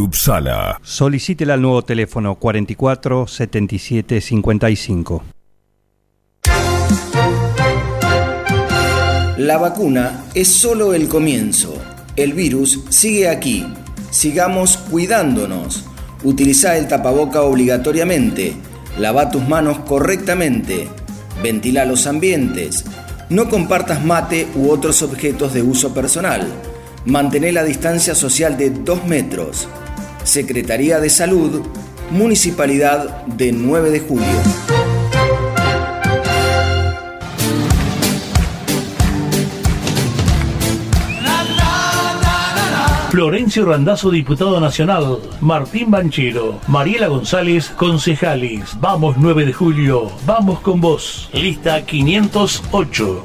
[0.00, 0.78] Upsala.
[0.82, 5.24] Solicítela al nuevo teléfono 44 77 55.
[9.38, 11.74] La vacuna es solo el comienzo.
[12.16, 13.66] El virus sigue aquí.
[14.10, 15.84] Sigamos cuidándonos.
[16.22, 18.56] Utiliza el tapaboca obligatoriamente.
[18.96, 20.88] Lava tus manos correctamente.
[21.42, 22.84] Ventila los ambientes.
[23.28, 26.46] No compartas mate u otros objetos de uso personal.
[27.04, 29.68] Mantén la distancia social de 2 metros.
[30.24, 31.62] Secretaría de Salud,
[32.10, 34.24] Municipalidad de 9 de Julio.
[43.10, 45.20] Florencio Randazzo, diputado nacional.
[45.40, 46.58] Martín Banchero.
[46.66, 48.76] Mariela González, concejales.
[48.80, 50.10] Vamos 9 de julio.
[50.26, 51.28] Vamos con vos.
[51.32, 53.24] Lista 508.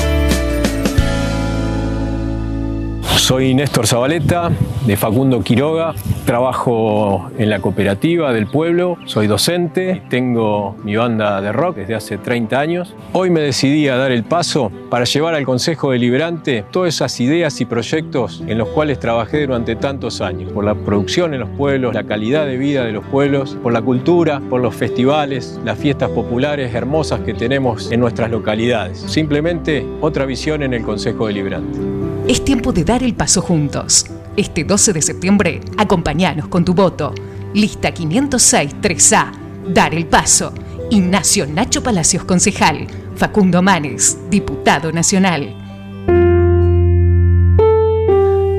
[3.17, 4.51] Soy Néstor Zabaleta,
[4.85, 5.93] de Facundo Quiroga.
[6.25, 12.17] Trabajo en la cooperativa del pueblo, soy docente, tengo mi banda de rock desde hace
[12.17, 12.95] 30 años.
[13.13, 17.59] Hoy me decidí a dar el paso para llevar al Consejo Deliberante todas esas ideas
[17.61, 21.93] y proyectos en los cuales trabajé durante tantos años, por la producción en los pueblos,
[21.93, 26.09] la calidad de vida de los pueblos, por la cultura, por los festivales, las fiestas
[26.09, 28.99] populares hermosas que tenemos en nuestras localidades.
[28.99, 32.00] Simplemente otra visión en el Consejo Deliberante.
[32.31, 34.05] Es tiempo de dar el paso juntos.
[34.37, 37.13] Este 12 de septiembre, acompañanos con tu voto.
[37.53, 39.31] Lista 506 3A.
[39.67, 40.53] Dar el paso.
[40.91, 42.87] Ignacio Nacho Palacios, concejal.
[43.17, 45.53] Facundo Manes, diputado nacional.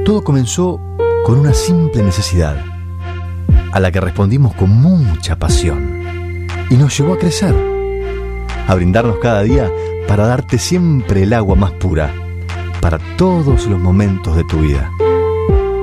[0.04, 0.78] Todo comenzó
[1.24, 2.62] con una simple necesidad.
[3.72, 7.54] a la que respondimos con mucha pasión y nos llevó a crecer,
[8.68, 9.70] a brindarnos cada día
[10.06, 12.12] para darte siempre el agua más pura,
[12.82, 14.90] para todos los momentos de tu vida,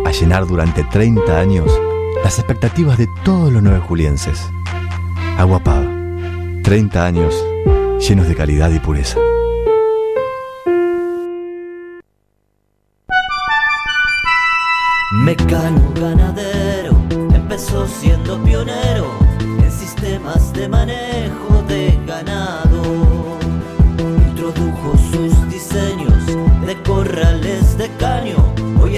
[0.06, 1.72] a llenar durante 30 años
[2.26, 4.46] las expectativas de todos los nueve julienses.
[5.38, 5.88] Agua Pava,
[6.62, 7.34] 30 años
[8.06, 9.18] llenos de calidad y pureza.
[15.24, 16.92] Mecano ganadero
[17.34, 19.10] empezó siendo pionero
[19.40, 21.49] en sistemas de manejo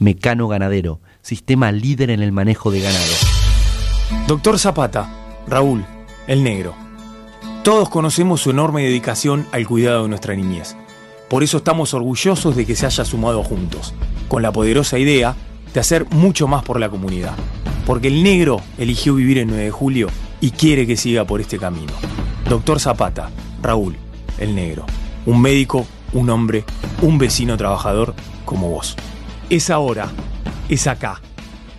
[0.00, 3.12] Mecano Ganadero, sistema líder en el manejo de ganado.
[4.26, 5.10] Doctor Zapata,
[5.46, 5.84] Raúl,
[6.26, 6.74] el negro.
[7.62, 10.74] Todos conocemos su enorme dedicación al cuidado de nuestra niñez.
[11.28, 13.92] Por eso estamos orgullosos de que se haya sumado juntos,
[14.28, 15.36] con la poderosa idea
[15.74, 17.34] de hacer mucho más por la comunidad.
[17.84, 20.08] Porque el negro eligió vivir en 9 de julio
[20.40, 21.92] y quiere que siga por este camino.
[22.48, 23.28] Doctor Zapata,
[23.60, 23.96] Raúl,
[24.38, 24.86] el negro.
[25.26, 26.64] Un médico, un hombre,
[27.02, 28.14] un vecino trabajador
[28.46, 28.96] como vos.
[29.50, 30.08] Es ahora,
[30.68, 31.20] es acá,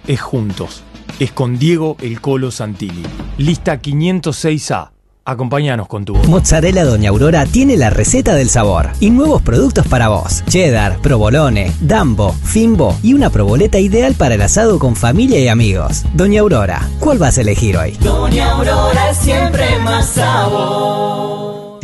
[0.05, 0.83] es juntos,
[1.19, 3.03] es con Diego el Colo Santilli.
[3.37, 4.89] Lista 506A.
[5.23, 6.27] Acompáñanos con tu voz.
[6.27, 10.43] Mozzarella Doña Aurora tiene la receta del sabor y nuevos productos para vos.
[10.49, 16.03] Cheddar, provolone, dambo, fimbo y una proboleta ideal para el asado con familia y amigos.
[16.13, 17.93] Doña Aurora, ¿cuál vas a elegir hoy?
[18.01, 21.79] Doña Aurora es siempre más sabor.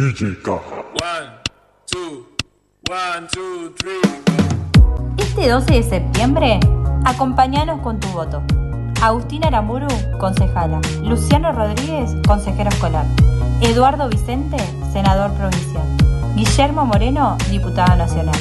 [5.17, 6.59] Este 12 de septiembre,
[7.05, 8.43] acompáñanos con tu voto.
[9.01, 9.87] Agustina Aramburu,
[10.19, 10.79] concejala.
[11.03, 13.05] Luciano Rodríguez, consejero escolar.
[13.61, 14.57] Eduardo Vicente,
[14.91, 15.83] senador provincial.
[16.35, 18.35] Guillermo Moreno, diputado nacional.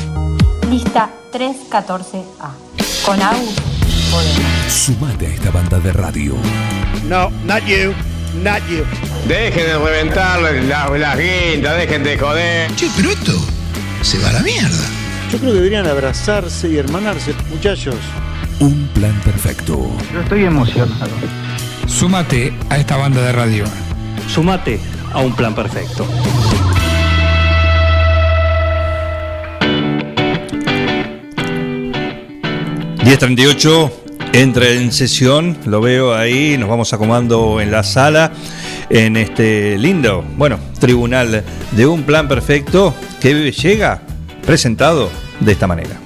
[0.70, 2.50] Lista 314A.
[3.04, 3.54] Con Agus
[4.10, 4.72] podemos.
[4.72, 6.34] Sumate a esta banda de radio.
[7.04, 7.94] No, not you,
[8.42, 8.84] not you.
[9.26, 12.74] Dejen de reventar las la guindas, dejen de joder.
[12.76, 13.32] Che, pero esto
[14.02, 14.95] se va a la mierda.
[15.30, 17.96] Yo creo que deberían abrazarse y hermanarse, muchachos.
[18.60, 19.90] Un plan perfecto.
[20.12, 21.10] Yo estoy emocionado.
[21.88, 23.64] Súmate a esta banda de radio.
[24.28, 24.78] Sumate
[25.12, 26.06] a un plan perfecto.
[33.04, 33.92] ...10.38...
[34.32, 38.32] entra en sesión, lo veo ahí, nos vamos acomodando en la sala,
[38.90, 44.02] en este lindo, bueno, tribunal de un plan perfecto que llega
[44.46, 45.10] presentado
[45.40, 46.05] de esta manera.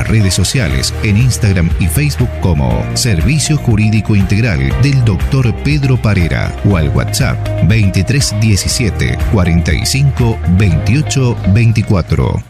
[0.01, 5.53] nuestras redes sociales en Instagram y Facebook como Servicio Jurídico Integral del Dr.
[5.63, 7.37] Pedro Parera o al WhatsApp
[7.67, 12.43] 2317 45 28 24.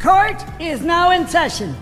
[0.00, 1.74] Court is now in session.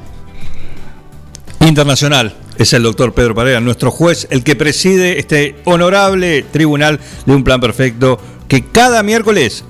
[1.60, 7.34] Internacional es el doctor Pedro Parera, nuestro juez, el que preside este honorable tribunal de
[7.34, 9.64] un plan perfecto que cada miércoles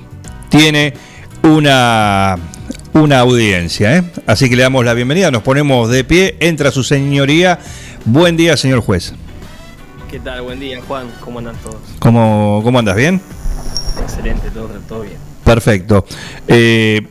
[0.50, 0.94] tiene
[1.42, 2.36] una,
[2.96, 3.96] una audiencia.
[3.96, 4.04] ¿eh?
[4.26, 7.58] Así que le damos la bienvenida, nos ponemos de pie, entra su señoría.
[8.04, 9.12] Buen día, señor juez.
[10.10, 10.42] ¿Qué tal?
[10.42, 11.08] Buen día, Juan.
[11.20, 11.76] ¿Cómo andan todos?
[11.98, 12.96] ¿Cómo, cómo andas?
[12.96, 13.20] ¿Bien?
[14.02, 15.16] Excelente, todo, todo bien.
[15.44, 16.04] Perfecto.
[16.48, 17.06] Eh,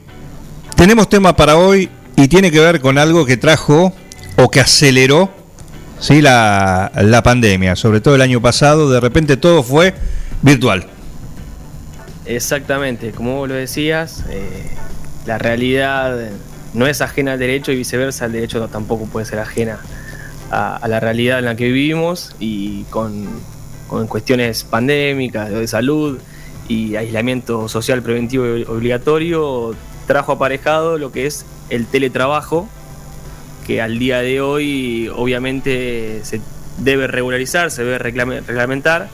[0.75, 3.93] tenemos tema para hoy y tiene que ver con algo que trajo
[4.37, 5.29] o que aceleró
[5.99, 6.21] ¿sí?
[6.21, 9.93] la, la pandemia, sobre todo el año pasado, de repente todo fue
[10.41, 10.87] virtual.
[12.25, 14.67] Exactamente, como vos lo decías, eh,
[15.25, 16.29] la realidad
[16.73, 19.79] no es ajena al derecho y viceversa, el derecho tampoco puede ser ajena
[20.51, 23.27] a, la realidad en la que vivimos y con,
[24.07, 26.19] cuestiones pandémicas, de salud
[26.67, 29.75] y aislamiento social preventivo obligatorio,
[30.07, 32.67] trajo aparejado lo que es el teletrabajo,
[33.65, 36.41] que al día de hoy obviamente se
[36.79, 39.07] debe regularizar, se debe reglamentar.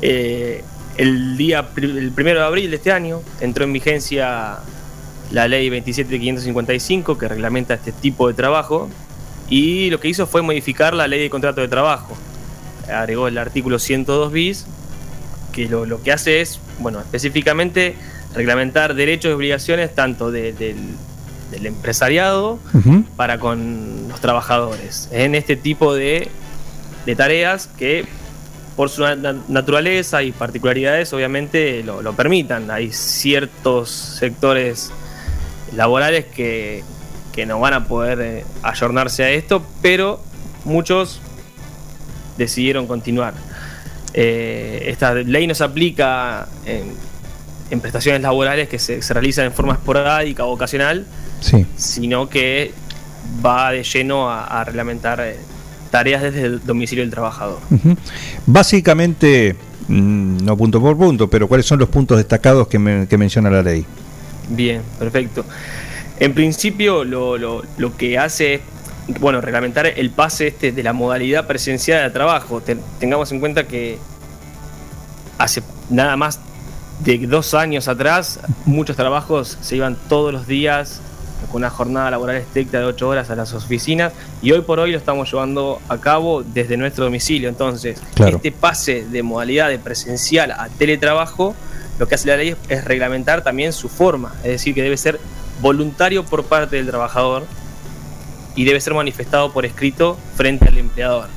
[0.00, 0.64] Eh,
[0.96, 4.58] el día el primero de abril de este año entró en vigencia
[5.30, 8.88] la ley 27555 que reglamenta este tipo de trabajo
[9.50, 12.16] y lo que hizo fue modificar la ley de contrato de trabajo.
[12.92, 14.66] Agregó el artículo 102 bis
[15.52, 17.94] que lo, lo que hace es, bueno, específicamente
[18.34, 20.76] reglamentar derechos y obligaciones tanto de- del,
[21.50, 22.58] del empresariado
[23.16, 26.28] para con los trabajadores en este tipo de,
[27.06, 28.04] de tareas que
[28.76, 32.70] por su na- naturaleza y particularidades obviamente lo, lo permitan.
[32.70, 34.90] Hay ciertos sectores
[35.74, 36.82] laborales que,
[37.32, 40.20] que no van a poder eh, ayornarse a esto, pero
[40.64, 41.20] muchos
[42.36, 43.34] decidieron continuar.
[44.14, 46.92] Eh, esta ley no se aplica en,
[47.70, 51.06] en prestaciones laborales que se, se realizan en forma esporádica o ocasional,
[51.40, 51.64] Sí.
[51.76, 52.72] sino que
[53.44, 55.36] va de lleno a, a reglamentar eh,
[55.90, 57.58] tareas desde el domicilio del trabajador.
[58.46, 59.54] Básicamente,
[59.88, 63.50] mm, no punto por punto, pero ¿cuáles son los puntos destacados que, me- que menciona
[63.50, 63.84] la ley?
[64.48, 65.44] Bien, perfecto.
[66.20, 68.60] En principio lo, lo- lo que hace es,
[69.20, 72.60] bueno, reglamentar el pase este de la modalidad presencial de trabajo.
[72.60, 73.98] Ten- tengamos en cuenta que
[75.38, 76.40] hace nada más
[77.00, 81.00] de dos años atrás muchos trabajos se iban todos los días
[81.52, 84.12] con una jornada laboral estricta de ocho horas a las oficinas
[84.42, 87.48] y hoy por hoy lo estamos llevando a cabo desde nuestro domicilio.
[87.48, 88.36] Entonces, Claro.
[88.38, 91.54] este pase de modalidad de presencial a teletrabajo,
[91.98, 94.96] lo que hace la ley es, es reglamentar también su forma, es decir, que debe
[94.96, 95.18] ser
[95.60, 97.44] voluntario por parte del trabajador
[98.54, 101.28] y debe ser manifestado por escrito frente al empleador.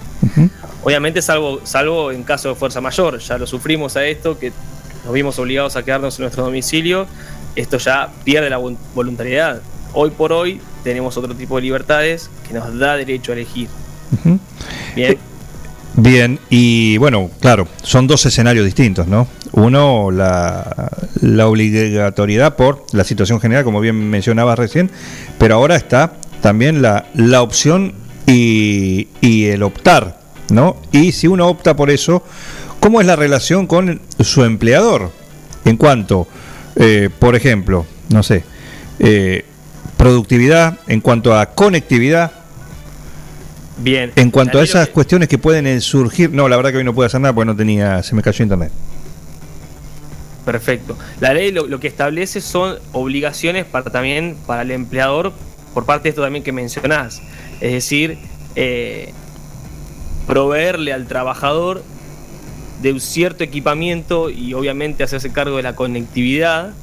[0.84, 4.52] Obviamente, salvo, salvo en caso de fuerza mayor, ya lo sufrimos a esto, que
[5.06, 7.08] nos vimos obligados a quedarnos en nuestro domicilio,
[7.56, 9.62] esto ya pierde la vol- voluntariedad.
[9.94, 13.68] Hoy por hoy tenemos otro tipo de libertades que nos da derecho a elegir.
[14.96, 15.18] Bien.
[15.96, 19.28] Bien, y bueno, claro, son dos escenarios distintos, ¿no?
[19.52, 20.90] Uno, la,
[21.20, 24.90] la obligatoriedad por la situación general, como bien mencionabas recién,
[25.38, 27.94] pero ahora está también la, la opción
[28.26, 30.78] y, y el optar, ¿no?
[30.94, 32.24] Y si uno opta por eso,
[32.80, 35.12] ¿cómo es la relación con su empleador?
[35.66, 36.26] En cuanto,
[36.78, 38.46] eh, por ejemplo, no sé,
[39.00, 39.44] eh,
[39.98, 42.32] productividad, en cuanto a conectividad,
[43.82, 44.12] Bien.
[44.16, 46.94] en cuanto a esas cuestiones que pueden eh, surgir, no, la verdad que hoy no
[46.94, 48.72] puedo hacer nada porque no tenía, se me cayó internet.
[50.46, 50.98] Perfecto.
[51.20, 55.34] La ley lo, lo que establece son obligaciones para también para el empleador
[55.74, 57.22] por parte de esto también que mencionás.
[57.60, 58.18] Es decir,
[58.56, 59.14] eh,
[60.28, 61.84] proveerle al trabajador
[62.82, 66.74] de un cierto equipamiento y obviamente hacerse cargo de la conectividad,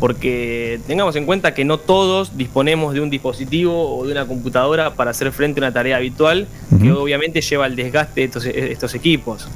[0.00, 4.94] porque tengamos en cuenta que no todos disponemos de un dispositivo o de una computadora
[4.94, 6.48] para hacer frente a una tarea habitual,
[6.80, 9.48] que obviamente lleva al desgaste de estos, estos equipos.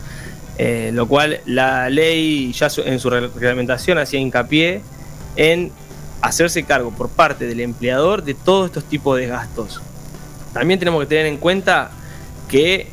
[0.61, 4.81] Eh, lo cual la ley ya en su reglamentación hacía hincapié
[5.37, 5.71] en
[6.21, 9.81] hacerse cargo por parte del empleador de todos estos tipos de gastos.
[10.53, 11.93] También tenemos que tener en cuenta
[12.49, 12.89] que,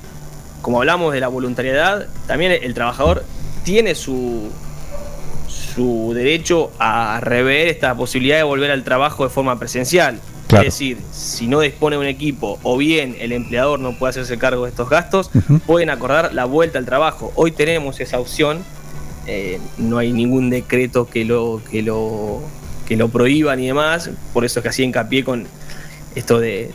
[0.61, 3.23] como hablamos de la voluntariedad, también el trabajador
[3.63, 4.51] tiene su,
[5.75, 10.19] su derecho a rever esta posibilidad de volver al trabajo de forma presencial.
[10.47, 10.67] Claro.
[10.67, 14.37] Es decir, si no dispone de un equipo o bien el empleador no puede hacerse
[14.37, 15.31] cargo de estos gastos,
[15.65, 17.33] pueden acordar la vuelta al trabajo.
[17.35, 18.63] Hoy tenemos esa opción,
[19.27, 22.41] eh, no hay ningún decreto que lo, que lo,
[22.87, 25.47] que lo prohíba ni demás, por eso es que hacía hincapié con
[26.13, 26.71] esto de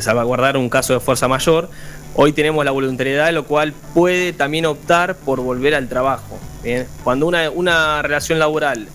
[0.00, 1.68] salvaguardar un caso de fuerza mayor.
[2.16, 6.38] Hoy tenemos la voluntariedad, lo cual puede también optar por volver al trabajo.
[6.62, 6.86] ¿bien?
[7.02, 8.86] Cuando una, una relación laboral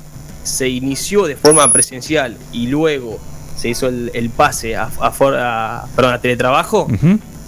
[0.43, 3.19] se inició de forma presencial y luego
[3.57, 6.87] se hizo el, el pase a, a for- a- perdón, a teletrabajo,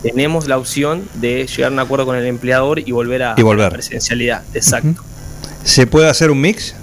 [0.03, 3.41] tenemos la opción de llegar a un acuerdo con el empleador y volver a, Y
[3.43, 3.65] volver.
[3.65, 4.43] a la presencialidad.
[4.53, 5.01] Exacto.
[5.63, 6.75] ¿Se puede hacer un mix?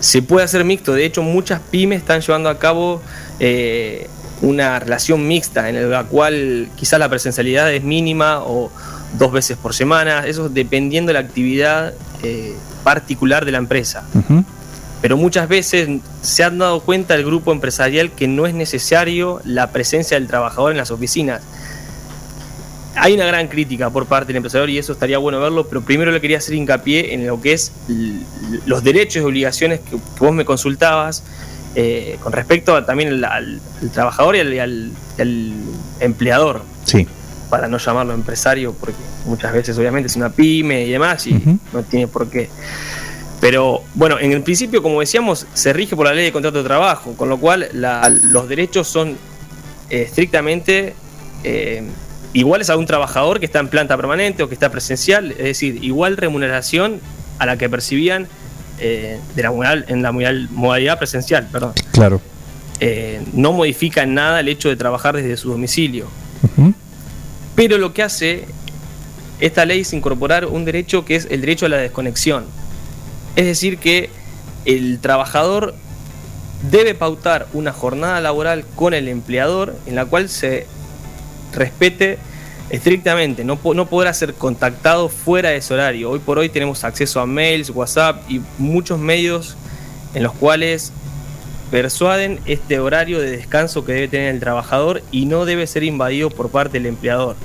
[0.00, 0.94] Se puede hacer mixto.
[0.94, 3.02] De hecho, muchas pymes están llevando a cabo
[3.40, 4.08] eh,
[4.42, 8.70] una relación mixta en la cual quizás la presencialidad es mínima o
[9.18, 10.26] dos veces por semana.
[10.26, 12.54] Eso dependiendo de la actividad eh,
[12.84, 14.04] particular de la empresa.
[15.00, 15.88] Pero muchas veces
[16.22, 20.72] se han dado cuenta el grupo empresarial que no es necesario la presencia del trabajador
[20.72, 21.42] en las oficinas.
[22.96, 26.10] Hay una gran crítica por parte del empresario y eso estaría bueno verlo, pero primero
[26.10, 27.70] le quería hacer hincapié en lo que es
[28.66, 31.22] los derechos y obligaciones que vos me consultabas
[31.80, 34.90] eh, con respecto a, también al, al- al trabajador y al, y al-
[35.20, 35.52] al
[36.00, 37.06] empleador, Sí.
[37.50, 38.96] para no llamarlo empresario, porque
[39.26, 41.34] muchas veces obviamente es una pyme y demás y
[41.72, 42.48] no tiene por qué.
[43.40, 46.64] Pero bueno, en el principio, como decíamos, se rige por la ley de contrato de
[46.64, 49.10] trabajo, con lo cual la- los derechos son
[49.90, 50.94] eh, estrictamente
[51.44, 51.84] eh,
[52.32, 55.78] iguales a un trabajador que está en planta permanente o que está presencial, es decir,
[55.84, 57.00] igual remuneración
[57.38, 58.26] a la que percibían
[58.80, 61.72] eh, de la modal- en la modal- modalidad presencial, perdón.
[61.92, 62.20] Claro.
[62.80, 66.06] Eh, no modifica en nada el hecho de trabajar desde su domicilio.
[67.54, 68.44] Pero lo que hace
[69.40, 72.44] esta ley es incorporar un derecho que es el derecho a la desconexión.
[73.34, 74.10] Es decir, que
[74.64, 75.74] el trabajador
[76.70, 80.66] debe pautar una jornada laboral con el empleador en la cual se
[81.52, 82.18] respete
[82.70, 86.10] estrictamente, no, no podrá ser contactado fuera de ese horario.
[86.10, 89.56] Hoy por hoy tenemos acceso a mails, WhatsApp y muchos medios
[90.14, 90.92] en los cuales
[91.70, 96.30] persuaden este horario de descanso que debe tener el trabajador y no debe ser invadido
[96.30, 97.36] por parte del empleador.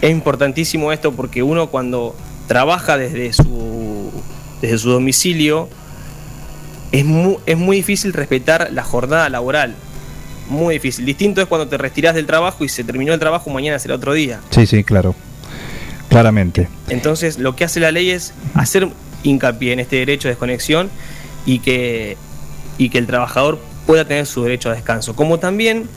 [0.00, 2.14] Es importantísimo esto porque uno cuando
[2.48, 4.10] trabaja desde su,
[4.60, 5.68] desde su domicilio
[6.90, 9.74] es muy, es muy difícil respetar la jornada laboral.
[10.52, 11.06] Muy difícil.
[11.06, 14.12] Distinto es cuando te retiras del trabajo y se terminó el trabajo, mañana será otro
[14.12, 14.40] día.
[14.50, 15.14] Sí, sí, claro.
[16.10, 16.68] Claramente.
[16.90, 18.86] Entonces, lo que hace la ley es hacer
[19.22, 20.90] hincapié en este derecho de desconexión
[21.46, 22.18] y que,
[22.76, 25.16] y que el trabajador pueda tener su derecho a descanso.
[25.16, 25.88] Como también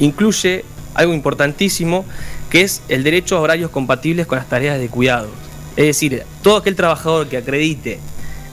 [0.00, 0.64] incluye
[0.94, 2.04] algo importantísimo,
[2.50, 5.28] que es el derecho a horarios compatibles con las tareas de cuidado.
[5.76, 8.00] Es decir, todo aquel trabajador que acredite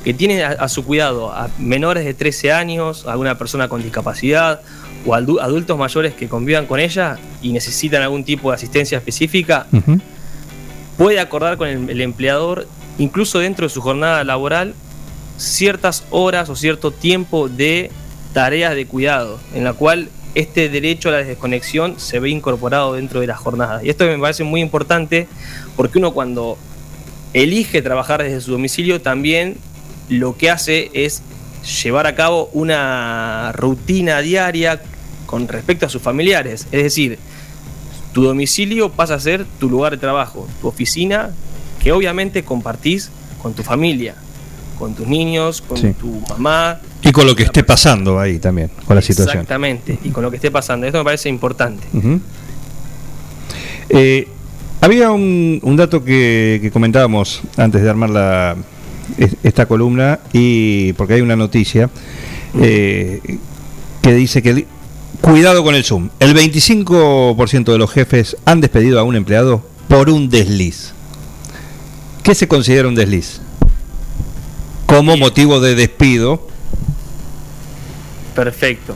[0.03, 3.81] que tiene a, a su cuidado a menores de 13 años, a alguna persona con
[3.81, 4.61] discapacidad
[5.07, 9.65] o adu- adultos mayores que convivan con ella y necesitan algún tipo de asistencia específica,
[10.97, 12.67] puede acordar con el, el empleador,
[12.97, 14.73] incluso dentro de su jornada laboral,
[15.37, 17.89] ciertas horas o cierto tiempo de
[18.33, 23.21] tareas de cuidado, en la cual este derecho a la desconexión se ve incorporado dentro
[23.21, 23.83] de la jornada.
[23.83, 25.27] Y esto me parece muy importante
[25.75, 26.57] porque uno cuando
[27.33, 29.57] elige trabajar desde su domicilio también
[30.09, 31.21] lo que hace es
[31.83, 34.79] llevar a cabo una rutina diaria
[35.27, 36.65] con respecto a sus familiares.
[36.71, 37.19] Es decir,
[38.13, 41.29] tu domicilio pasa a ser tu lugar de trabajo, tu oficina,
[41.83, 43.11] que obviamente compartís
[43.43, 44.15] con tu familia,
[44.79, 45.93] con tus niños, con Sí.
[45.93, 46.79] tu mamá.
[47.03, 49.35] Y con lo que esté pasando ahí también, con la situación.
[49.37, 50.87] Exactamente, y con lo que esté pasando.
[50.87, 51.83] Esto me parece importante.
[53.89, 54.27] Eh,
[54.81, 58.55] había un, un dato que, que comentábamos antes de armar la,
[59.17, 61.89] es- esta columna, y porque hay una noticia
[62.59, 63.21] eh,
[64.01, 64.67] que dice que, el-
[65.21, 70.09] cuidado con el Zoom, el 25% de los jefes han despedido a un empleado por
[70.09, 70.93] un desliz.
[72.23, 73.39] ¿Qué se considera un desliz?
[74.85, 76.47] Como motivo de despido.
[78.35, 78.95] Perfecto.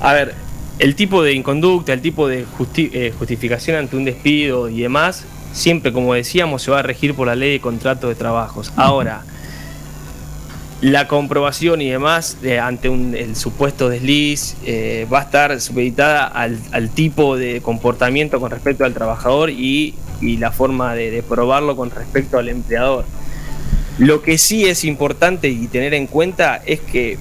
[0.00, 0.34] A ver,
[0.78, 5.24] el tipo de inconducta, el tipo de justi- eh, justificación ante un despido y demás,
[5.52, 8.72] siempre, como decíamos, se va a regir por la ley de contratos de trabajos.
[8.76, 9.22] Ahora,
[10.80, 16.26] la comprobación y demás eh, ante un, el supuesto desliz eh, va a estar supeditada
[16.26, 21.90] al, tipo de comportamiento con respecto al trabajador y, la forma de, de probarlo con
[21.90, 23.04] respecto al empleador.
[23.98, 27.18] Lo que sí es importante y tener en cuenta es que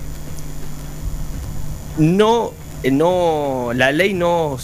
[1.97, 2.51] no,
[2.91, 4.57] no, la ley no,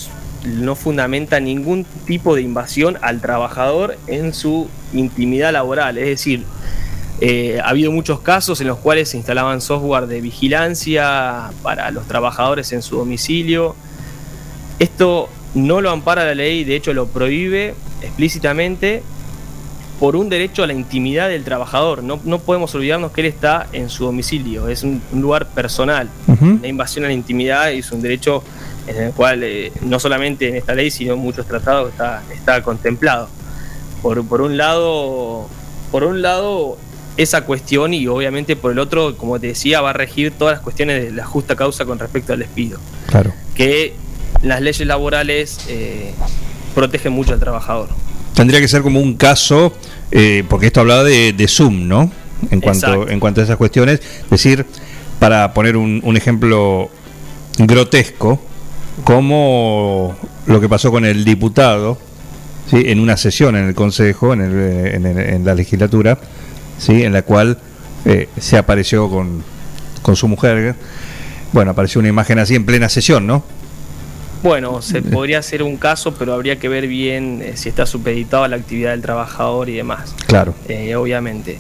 [0.46, 5.98] no fundamenta ningún tipo de invasión al trabajador en su intimidad laboral.
[5.98, 6.46] Es decir,
[7.22, 12.08] eh, ha habido muchos casos en los cuales se instalaban software de vigilancia para los
[12.08, 13.76] trabajadores en su domicilio.
[14.80, 19.04] Esto no lo ampara la ley, de hecho lo prohíbe explícitamente
[20.00, 22.02] por un derecho a la intimidad del trabajador.
[22.02, 26.10] No, no podemos olvidarnos que él está en su domicilio, es un, un lugar personal.
[26.62, 28.44] La invasión a la intimidad es un derecho
[28.88, 32.64] en el cual eh, no solamente en esta ley, sino en muchos tratados está, está
[32.64, 33.30] contemplado.
[34.02, 35.48] Por, por un lado,
[35.92, 36.80] por un lado,
[37.18, 40.62] esa cuestión y obviamente por el otro, como te decía, va a regir todas las
[40.62, 42.80] cuestiones de la justa causa con respecto al despido.
[43.08, 43.34] Claro.
[43.56, 43.94] Que
[44.42, 46.14] las leyes laborales eh,
[46.74, 47.90] protegen mucho al trabajador.
[48.34, 49.74] Tendría que ser como un caso,
[50.10, 52.12] eh, porque esto hablaba de, de Zoom, ¿no?
[52.50, 53.10] En cuanto, Exacto.
[53.10, 54.00] en cuanto a esas cuestiones.
[54.24, 54.66] Es decir,
[55.20, 56.90] para poner un, un ejemplo
[57.60, 58.42] grotesco,
[59.04, 60.16] como
[60.48, 61.98] lo que pasó con el diputado,
[62.70, 62.82] ¿sí?
[62.86, 66.18] en una sesión en el Consejo, en, el, en, el- en la legislatura,
[66.82, 67.04] ¿sí?
[67.04, 67.58] en la cual
[68.06, 69.44] eh, se apareció con,
[70.02, 70.76] con su mujer.
[71.54, 73.44] Bueno, apareció una imagen así en plena sesión, ¿no?
[74.42, 78.44] Bueno, se podría hacer un caso, pero habría que ver bien eh, si está supeditado
[78.44, 80.16] a la actividad del trabajador y demás.
[80.26, 80.56] Claro.
[80.68, 81.60] eh, obviamente.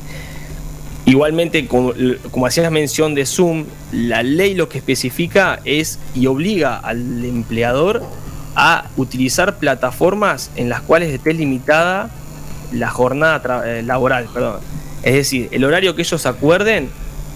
[1.05, 1.93] Igualmente, como,
[2.31, 8.03] como hacías mención de Zoom, la ley lo que especifica es y obliga al empleador
[8.55, 12.09] a utilizar plataformas en las cuales esté limitada
[12.71, 14.27] la jornada eh, laboral.
[14.33, 14.59] Perdón.
[15.03, 16.89] Es decir, el horario que ellos acuerden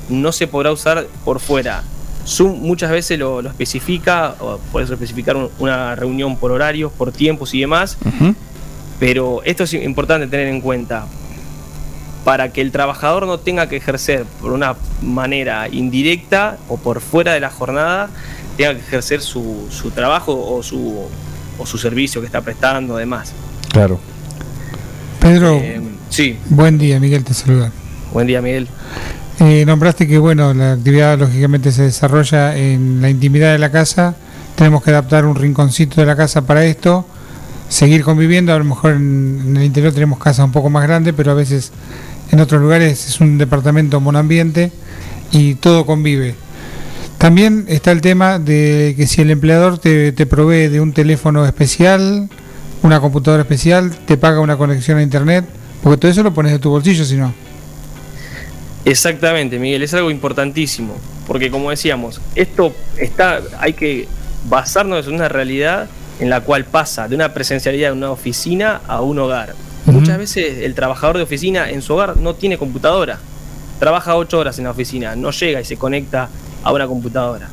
[0.10, 1.84] no se podrá usar por fuera.
[2.28, 7.12] Zoom muchas veces lo, lo especifica, o puedes especificar un- una reunión por horarios, por
[7.12, 7.98] tiempos y demás,
[9.00, 11.06] pero esto es importante tener en cuenta.
[12.24, 17.34] Para que el trabajador no tenga que ejercer por una manera indirecta o por fuera
[17.34, 18.10] de la jornada,
[18.58, 21.08] tenga que ejercer su, su trabajo o su,
[21.60, 23.34] o su servicio que está prestando, además.
[23.72, 24.00] Claro.
[25.20, 25.80] Pedro, Eh,
[26.16, 27.72] sí, buen día, Miguel te saluda.
[28.14, 28.70] buen día Miguel.
[29.42, 34.16] Eh, nombraste que bueno, la actividad lógicamente se desarrolla en la intimidad de la casa.
[34.56, 37.06] Tenemos que adaptar un rinconcito de la casa para esto.
[37.68, 41.14] Seguir conviviendo, a lo mejor en, en el interior tenemos casas un poco más grandes,
[41.18, 41.74] pero a veces
[42.32, 44.72] en otros lugares es un departamento monoambiente
[45.34, 46.36] y todo convive.
[47.18, 51.46] También está el tema de que si el empleador te, te provee de un teléfono
[51.46, 52.30] especial,
[52.84, 55.44] una computadora especial, te paga una conexión a internet,
[55.86, 57.32] porque todo eso lo pones de tu bolsillo, si no.
[58.86, 60.96] Exactamente, Miguel, es algo importantísimo,
[61.28, 64.08] porque como decíamos, esto está, hay que
[64.50, 65.88] basarnos en una realidad
[66.20, 69.54] en la cual pasa de una presencialidad en una oficina a un hogar.
[69.86, 73.20] Muchas veces el trabajador de oficina en su hogar no tiene computadora,
[73.78, 76.30] trabaja ocho horas en la oficina, no llega y se conecta
[76.66, 77.48] a una computadora.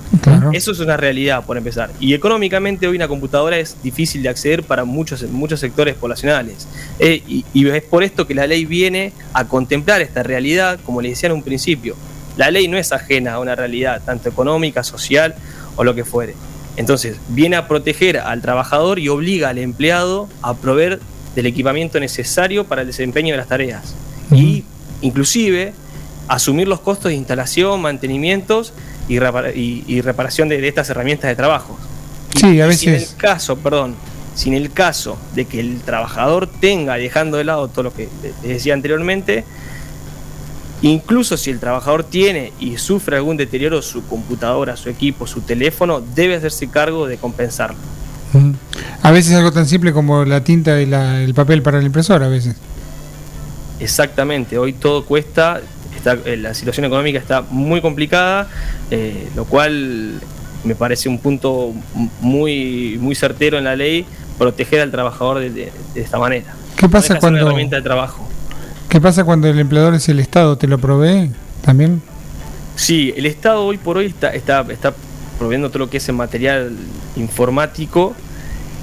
[0.52, 1.90] Eso es una realidad, por empezar.
[2.00, 6.66] Y económicamente hoy una computadora es difícil de acceder para muchos, muchos sectores poblacionales.
[6.98, 11.02] Eh, y, y es por esto que la ley viene a contemplar esta realidad, como
[11.02, 11.94] les decía en un principio.
[12.38, 15.34] La ley no es ajena a una realidad, tanto económica, social
[15.76, 16.34] o lo que fuere.
[16.76, 21.00] Entonces, viene a proteger al trabajador y obliga al empleado a proveer
[21.34, 23.94] del equipamiento necesario para el desempeño de las tareas.
[24.32, 24.64] Y,
[25.02, 25.74] inclusive,
[26.28, 28.72] asumir los costos de instalación, mantenimientos
[29.12, 31.78] y, repara- y- y reparación de, de estas herramientas de trabajo.
[32.34, 33.10] Sí, a Y Si en veces.
[33.12, 33.94] el caso, perdón,
[34.34, 38.08] si en el caso de que el trabajador tenga, dejando de lado todo lo que
[38.22, 39.44] les decía anteriormente,
[40.80, 46.00] incluso si el trabajador tiene y sufre algún deterioro su computadora, su equipo, su teléfono,
[46.14, 47.76] debe hacerse cargo de compensarlo.
[49.02, 52.26] A veces algo tan simple como la tinta y la- el papel para la impresora,
[52.26, 52.56] a veces.
[53.78, 55.60] Exactamente, hoy todo cuesta,
[56.02, 58.48] está, eh, la situación económica está muy complicada,
[58.90, 60.20] eh, lo cual
[60.64, 61.72] me parece un punto
[62.20, 64.04] muy, muy certero en la ley,
[64.38, 66.54] proteger al trabajador de, de- de esta manera.
[66.76, 68.28] ¿Qué pasa No cuando- Una herramienta de trabajo.
[68.88, 70.56] ¿Qué pasa cuando el empleador es el Estado?
[70.58, 71.30] ¿Te lo provee
[71.64, 72.02] también?
[72.76, 74.92] Sí, el Estado hoy por hoy está, está, está
[75.38, 76.72] proveyendo todo lo que es el material
[77.16, 78.14] informático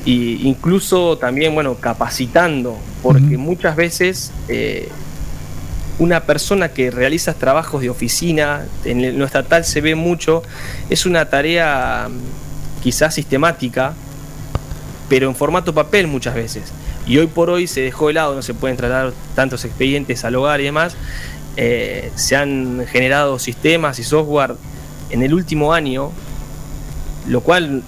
[0.06, 0.10] e
[0.44, 4.90] incluso también, bueno, capacitando, porque muchas veces eh,
[6.00, 10.44] una persona que realiza trabajos de oficina, en lo estatal se ve mucho,
[10.90, 13.94] es una tarea mm, quizás sistemática,
[15.10, 16.72] pero en formato papel muchas veces.
[17.06, 20.36] Y hoy por hoy se dejó de lado, no se pueden tratar tantos expedientes al
[20.36, 20.96] hogar y demás.
[21.58, 24.56] Eh, se han generado sistemas y software
[25.10, 26.12] en el último año,
[27.28, 27.84] lo cual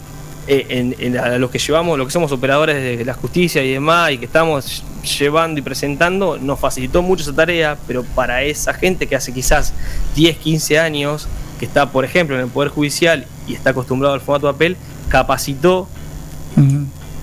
[0.48, 4.12] en, en a los que llevamos, los que somos operadores de la justicia y demás,
[4.12, 4.84] y que estamos
[5.20, 9.74] llevando y presentando, nos facilitó mucho esa tarea, pero para esa gente que hace quizás
[10.16, 11.28] 10, 15 años,
[11.60, 14.78] que está, por ejemplo, en el Poder Judicial y está acostumbrado al formato papel,
[15.10, 15.88] capacitó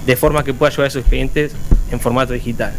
[0.06, 1.52] de forma que pueda llevar esos expedientes
[1.90, 2.72] en formato digital.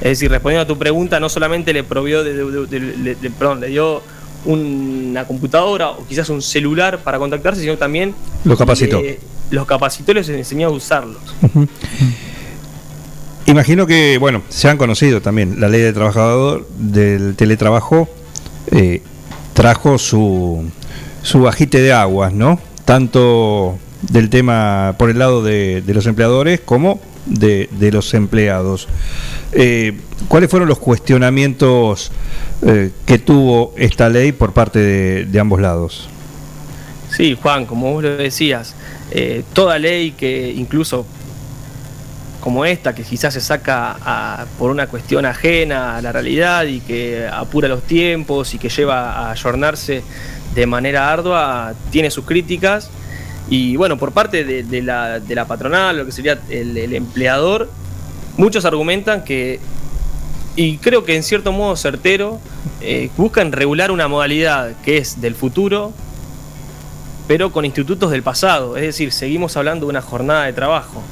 [0.00, 3.30] Es decir, respondiendo a tu pregunta, no solamente le provió de, de- de- de- de-
[3.30, 4.02] perdón, le dio
[4.44, 8.14] una computadora o quizás un celular para contactarse, sino también
[8.44, 9.00] Lo capacitó.
[9.00, 9.18] le-
[9.50, 11.22] los capacitó y les enseñó a usarlos.
[13.46, 18.08] Imagino que, bueno, se han conocido también la ley del trabajador, del teletrabajo,
[18.72, 19.02] eh,
[19.52, 20.64] trajo su,
[21.22, 22.58] su agite de aguas, ¿no?
[22.84, 28.88] Tanto del tema por el lado de, de los empleadores como de, de los empleados.
[29.52, 29.96] Eh,
[30.28, 32.10] ¿Cuáles fueron los cuestionamientos
[32.62, 36.08] eh, que tuvo esta ley por parte de, de ambos lados?
[37.10, 38.74] Sí, Juan, como vos lo decías,
[39.10, 41.06] eh, toda ley que incluso
[42.40, 46.80] como esta, que quizás se saca a- por una cuestión ajena a la realidad y
[46.80, 50.02] que apura los tiempos y que lleva a ayornarse
[50.54, 52.88] de manera ardua, tiene sus críticas.
[53.50, 57.68] Y bueno, por parte de, la, patronal, lo que sería el, el empleador,
[58.36, 59.60] muchos argumentan que,
[60.56, 62.40] y creo que en cierto modo certero,
[62.80, 65.92] eh, buscan regular una modalidad que es del futuro,
[67.26, 68.76] pero con institutos del pasado.
[68.76, 71.02] Es decir, seguimos hablando de una jornada de trabajo.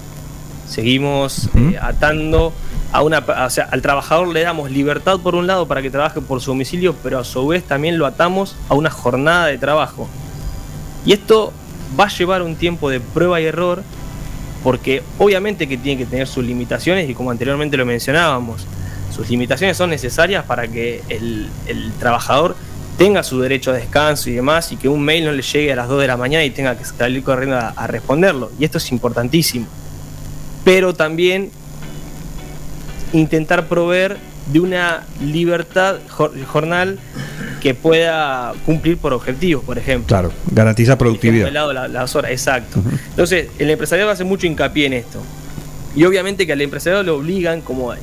[0.66, 2.52] Seguimos eh, atando
[2.92, 6.20] a una, o sea, al trabajador le damos libertad por un lado para que trabaje
[6.20, 10.08] por su domicilio, pero a su vez también lo atamos a una jornada de trabajo.
[11.04, 11.52] Y esto
[11.98, 13.82] va a llevar un tiempo de prueba y error,
[14.62, 18.66] porque obviamente que tiene que tener sus limitaciones y como anteriormente lo mencionábamos,
[19.14, 22.56] sus limitaciones son necesarias para que el, el trabajador
[22.98, 25.76] tenga su derecho a descanso y demás y que un mail no le llegue a
[25.76, 28.50] las 2 de la mañana y tenga que salir corriendo a, a responderlo.
[28.58, 29.66] Y esto es importantísimo.
[30.64, 31.50] Pero también
[33.12, 34.16] intentar proveer
[34.52, 36.98] de una libertad jor- jornal
[37.60, 40.06] que pueda cumplir por objetivos, por ejemplo.
[40.08, 41.46] Claro, garantiza productividad.
[41.46, 42.82] de lado la- las horas, exacto.
[43.10, 45.22] Entonces, el empresariado hace mucho hincapié en esto.
[45.96, 47.98] Y obviamente que al empresariado lo obligan, como eh,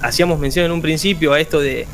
[0.00, 1.86] hacíamos mención en un principio, a esto de,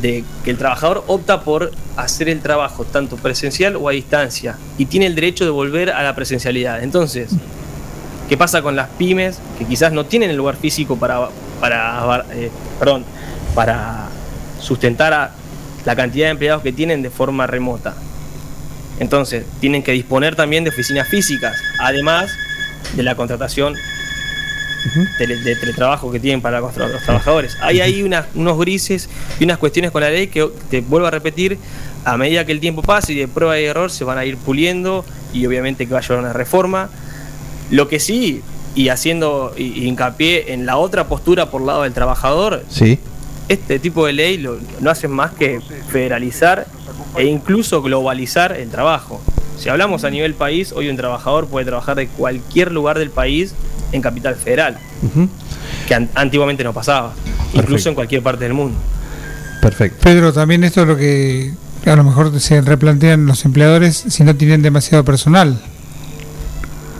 [0.00, 4.86] de que el trabajador opta por hacer el trabajo tanto presencial o a distancia y
[4.86, 6.82] tiene el derecho de volver a la presencialidad.
[6.82, 7.30] Entonces,
[8.28, 11.28] ¿qué pasa con las pymes que quizás no tienen el lugar físico para,
[11.60, 13.04] para, eh, perdón,
[13.54, 14.08] para
[14.60, 15.30] sustentar a
[15.84, 17.94] la cantidad de empleados que tienen de forma remota?
[18.98, 22.30] Entonces, tienen que disponer también de oficinas físicas, además
[22.94, 23.74] de la contratación
[25.18, 27.56] tele- de teletrabajo que tienen para los los trabajadores.
[27.60, 29.08] Hay ahí unas- unos grises
[29.40, 31.58] y unas cuestiones con la ley que, te vuelvo a repetir,
[32.04, 34.36] a medida que el tiempo pase y de prueba y error se van a ir
[34.36, 36.88] puliendo y obviamente que va a llevar una reforma.
[37.70, 38.42] Lo que sí,
[38.74, 42.98] y haciendo hincapié en la otra postura por lado del trabajador, Sí.
[43.48, 45.60] este tipo de ley lo- no hace más que
[45.90, 46.66] federalizar
[47.16, 49.20] e incluso globalizar el trabajo.
[49.58, 53.54] Si hablamos a nivel país, hoy un trabajador puede trabajar de cualquier lugar del país
[53.92, 54.76] en capital federal,
[55.86, 57.12] que an- antiguamente no pasaba,
[57.52, 58.76] incluso en cualquier parte del mundo.
[59.62, 59.98] Perfecto.
[60.02, 61.52] Pedro, también esto es lo que
[61.86, 65.60] a lo mejor se replantean los empleadores si no tienen demasiado personal.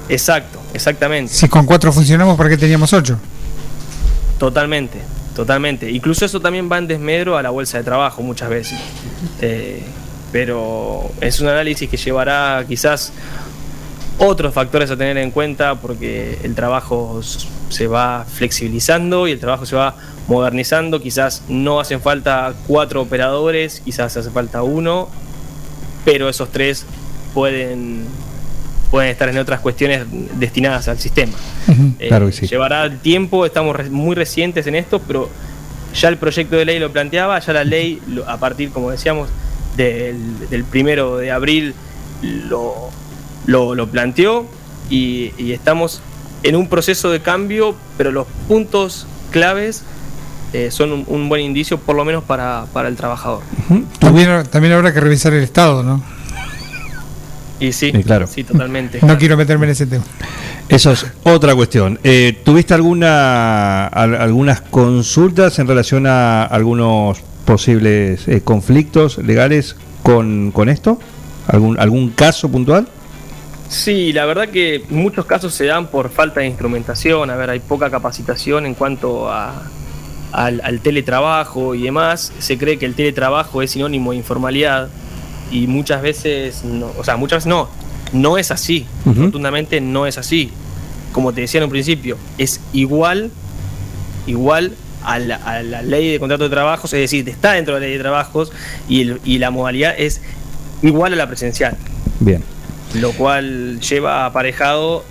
[0.09, 1.33] Exacto, exactamente.
[1.33, 3.19] Si con cuatro funcionamos, ¿para qué teníamos ocho?
[4.39, 4.99] Totalmente,
[5.35, 5.91] totalmente.
[5.91, 8.79] Incluso eso también va en desmedro a la bolsa de trabajo muchas veces.
[9.41, 9.83] Eh,
[10.33, 13.13] pero es un análisis que llevará quizás
[14.19, 17.21] otros factores a tener en cuenta porque el trabajo
[17.69, 19.95] se va flexibilizando y el trabajo se va
[20.29, 21.01] modernizando.
[21.01, 25.09] Quizás no hacen falta cuatro operadores, quizás hace falta uno,
[26.05, 26.87] pero esos tres
[27.35, 28.05] pueden,
[28.91, 30.07] pueden estar en otras cuestiones
[30.39, 31.33] destinadas al sistema.
[31.99, 32.47] Eh, Claro que sí.
[32.47, 35.29] Llevará tiempo, estamos muy recientes en esto, pero
[35.95, 39.29] ya el proyecto de ley lo planteaba, ya la ley, a partir, como decíamos,
[39.77, 41.75] del, del primero de abril
[42.23, 42.91] lo,
[43.47, 44.47] lo, lo planteó
[44.91, 46.01] y, y estamos
[46.43, 49.83] en un proceso de cambio, pero los puntos claves
[50.53, 53.41] eh, son un, un buen indicio, por lo menos para, para el trabajador.
[53.99, 56.03] También, también habrá que revisar el Estado, ¿no?
[57.59, 58.27] Y sí, claro.
[58.27, 59.01] sí, totalmente.
[59.03, 60.05] No quiero meterme en ese tema.
[60.69, 61.99] Eso es otra cuestión.
[62.05, 70.51] Eh, ¿Tuviste alguna al- algunas consultas en relación a algunos posibles eh, conflictos legales con,
[70.51, 70.99] con esto?
[71.49, 72.89] ¿Algún, ¿Algún caso puntual?
[73.69, 77.59] Sí, la verdad que muchos casos se dan por falta de instrumentación, a ver, hay
[77.61, 79.63] poca capacitación en cuanto a,
[80.33, 82.33] al, al teletrabajo y demás.
[82.39, 84.89] Se cree que el teletrabajo es sinónimo de informalidad
[85.51, 87.69] y muchas veces, no, o sea, muchas veces no,
[88.13, 89.23] no es así, Ujú.
[89.25, 90.51] rotundamente no es así.
[91.13, 93.31] Como te decía en un principio, es igual,
[94.27, 97.81] igual a la, a la ley de contrato de trabajos, es decir, está dentro de
[97.81, 98.53] la ley de trabajos
[98.89, 100.21] y, el- y la modalidad es
[100.83, 101.77] igual a la presencial
[102.21, 102.43] Bien.
[103.01, 105.05] Lo cual lleva aparejado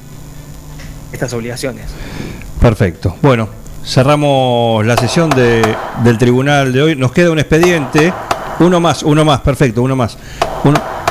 [1.12, 1.86] estas obligaciones.
[2.60, 3.16] Perfecto.
[3.22, 3.50] Bueno,
[3.86, 5.62] cerramos la sesión de,
[6.04, 6.96] del tribunal de hoy.
[6.96, 8.14] Nos queda un expediente.
[8.60, 10.18] Uno más, uno más, perfecto, uno más.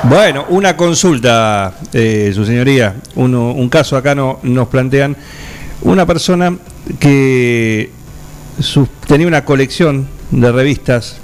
[0.04, 2.96] Bueno, una consulta, eh, su señoría.
[3.14, 5.16] Uno, un caso acá no, nos plantean.
[5.82, 6.56] Una persona
[6.98, 7.90] que
[9.06, 11.16] tenía una colección de revistas.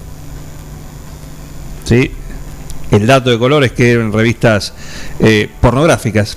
[1.85, 2.11] ¿sí?
[2.91, 4.73] El dato de color es que eran revistas
[5.21, 6.37] eh, pornográficas.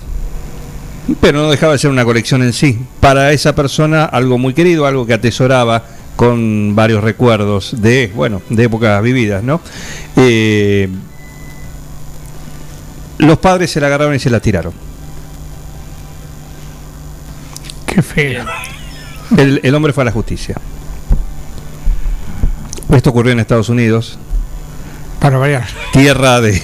[1.20, 2.80] Pero no dejaba de ser una colección en sí.
[3.00, 5.84] Para esa persona algo muy querido, algo que atesoraba
[6.16, 9.60] con varios recuerdos de, bueno, de épocas vividas, ¿no?
[10.16, 10.88] Eh,
[13.18, 14.74] los padres se la agarraron y se la tiraron.
[17.86, 18.46] Qué feo.
[19.36, 20.56] El, el hombre fue a la justicia.
[22.92, 24.20] Esto ocurrió en Estados Unidos,
[25.24, 25.66] Para variar.
[25.94, 26.62] tierra de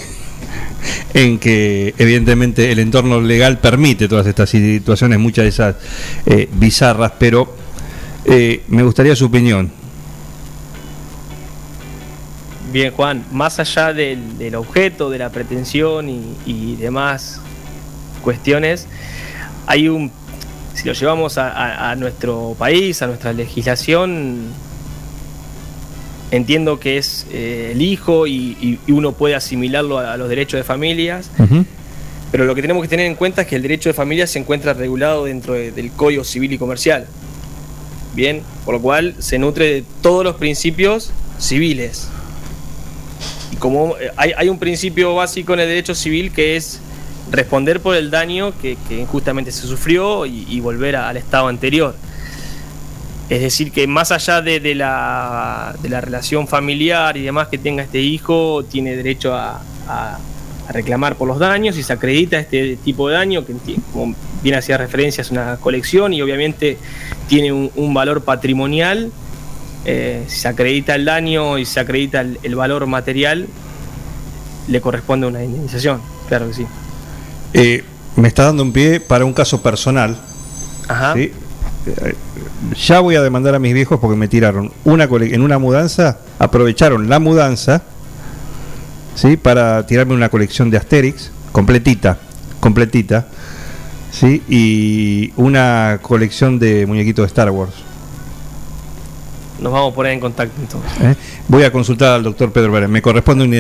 [1.14, 5.76] en que evidentemente el entorno legal permite todas estas situaciones, muchas de esas
[6.26, 7.56] eh, bizarras, pero
[8.26, 9.72] eh, me gustaría su opinión.
[12.74, 17.40] Bien, Juan, más allá del, del objeto, de la pretensión y, y demás
[18.22, 18.88] cuestiones,
[19.68, 20.12] hay un,
[20.76, 24.42] si lo llevamos a, a- a nuestro país, a nuestra legislación,
[26.32, 30.30] entiendo que es eh, el hijo y, y- y uno puede asimilarlo a, a los
[30.30, 31.32] derechos de familias,
[32.32, 34.38] pero lo que tenemos que tener en cuenta es que el derecho de familia se
[34.40, 37.08] encuentra regulado dentro de- del Código Civil y Comercial.
[38.14, 42.08] Bien, por lo cual se nutre de todos los principios civiles.
[43.52, 46.80] Y como eh, hay, hay un principio básico en el derecho civil que es
[47.32, 51.48] responder por el daño que, que injustamente se sufrió y, y volver a- al estado
[51.48, 51.96] anterior.
[53.30, 57.58] Es decir, que más allá de, de la, de la relación familiar y demás que
[57.60, 60.18] tenga este hijo, tiene derecho a, a-
[60.68, 63.56] a reclamar por los daños y se acredita este tipo de daño, que
[63.92, 66.78] como bien hacía referencia es una colección y obviamente
[67.28, 69.12] tiene un, un valor patrimonial.
[69.86, 73.48] Eh, si se acredita el daño y se acredita el, el valor material,
[74.68, 76.66] le corresponde una indemnización, claro que sí.
[77.54, 77.84] Eh,
[78.16, 80.18] me está dando un pie para un caso personal.
[80.88, 81.14] Ajá.
[81.16, 81.32] ¿sí?
[82.88, 87.10] Ya voy a demandar a mis viejos porque me tiraron una en una mudanza, aprovecharon
[87.10, 87.82] la mudanza,
[89.16, 89.38] ¿sí?
[89.38, 92.18] Para tirarme una colección de Asterix, completita,
[92.60, 93.28] completita,
[94.12, 94.44] ¿sí?
[94.48, 97.74] Y una colección de muñequitos de Star Wars.
[99.60, 100.92] Nos vamos a poner en contacto entonces.
[101.02, 101.16] ¿eh?
[101.48, 102.90] Voy a consultar al doctor Pedro Pérez.
[102.90, 103.58] Me corresponde una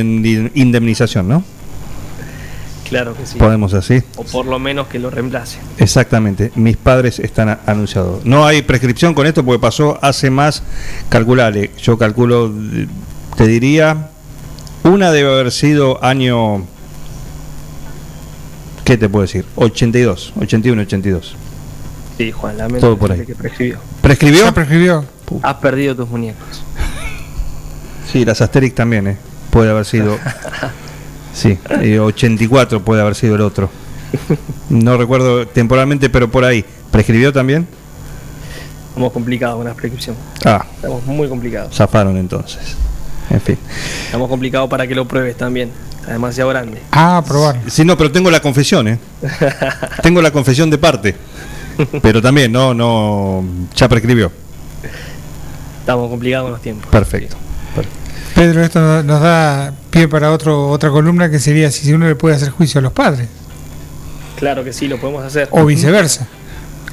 [0.53, 1.43] indemnización, ¿no?
[2.89, 3.37] Claro que sí.
[3.37, 4.01] Podemos así.
[4.17, 5.59] O por lo menos que lo reemplace.
[5.77, 8.25] Exactamente, mis padres están anunciados.
[8.25, 10.63] No hay prescripción con esto porque pasó hace más,
[11.07, 12.51] calculale, yo calculo,
[13.37, 14.09] te diría,
[14.83, 16.63] una debe haber sido año,
[18.83, 19.45] ¿qué te puedo decir?
[19.55, 21.35] 82, 81, 82.
[22.17, 23.25] Sí, Juan, lamento Todo por ahí.
[23.25, 23.79] que prescribió.
[24.01, 24.43] ¿Prescribió?
[24.45, 25.05] Ya prescribió.
[25.43, 26.63] Has perdido tus muñecos.
[28.11, 29.17] Sí, las Asterix también, ¿eh?
[29.51, 30.17] Puede haber sido,
[31.33, 33.69] sí, eh, 84 puede haber sido el otro.
[34.69, 36.65] No recuerdo temporalmente, pero por ahí.
[36.91, 37.67] ¿Prescribió también?
[38.89, 40.15] Estamos complicados con la prescripción.
[40.43, 41.75] Ah, Estamos muy complicados.
[41.75, 42.75] zafaron entonces.
[43.29, 43.57] En fin.
[44.05, 45.69] Estamos complicados para que lo pruebes también.
[45.99, 46.81] Está demasiado grande.
[46.91, 47.59] Ah, probar.
[47.67, 48.99] Sí, no, pero tengo la confesión, ¿eh?
[50.01, 51.15] tengo la confesión de parte.
[52.01, 53.43] Pero también, no, no,
[53.75, 54.31] ya prescribió.
[55.81, 56.89] Estamos complicados con los tiempos.
[56.89, 57.35] Perfecto.
[58.35, 62.15] Pedro, esto no- nos da pie para otro, otra columna que sería si uno le
[62.15, 63.27] puede hacer juicio a los padres
[64.37, 65.49] Claro que sí, lo podemos hacer.
[65.51, 66.25] o viceversa.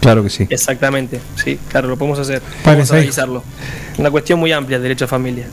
[0.01, 0.47] Claro que sí.
[0.51, 2.43] Exactamente, sí, claro, lo podemos hacer.
[2.63, 3.43] Podemos analizarlo.
[3.99, 5.47] Una cuestión muy amplia el derecho a familia.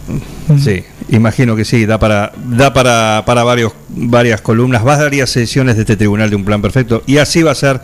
[0.61, 5.83] Sí, imagino que sí, da para, da para, para varios, varias columnas, varias sesiones de
[5.83, 7.03] este tribunal de un plan perfecto.
[7.05, 7.79] Y así va a ser,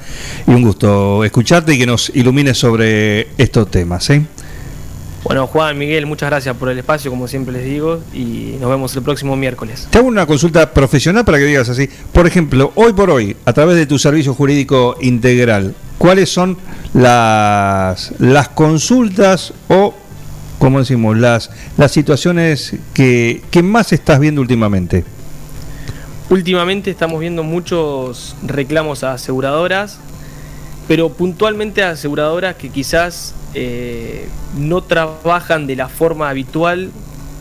[0.47, 4.09] y un gusto escucharte y que nos ilumines sobre estos temas.
[4.09, 4.23] ¿eh?
[5.29, 8.95] Bueno, Juan, Miguel, muchas gracias por el espacio, como siempre les digo, y nos vemos
[8.95, 9.87] el próximo miércoles.
[9.91, 11.87] Te hago una consulta profesional para que digas así.
[12.11, 16.57] Por ejemplo, hoy por hoy, a través de tu servicio jurídico integral, ¿cuáles son
[16.95, 19.93] las, las consultas o,
[20.57, 25.05] como decimos, las, las situaciones que, que más estás viendo últimamente?
[26.31, 29.99] Últimamente estamos viendo muchos reclamos a aseguradoras,
[30.87, 34.27] pero puntualmente a aseguradoras que quizás eh,
[34.57, 36.91] no trabajan de la forma habitual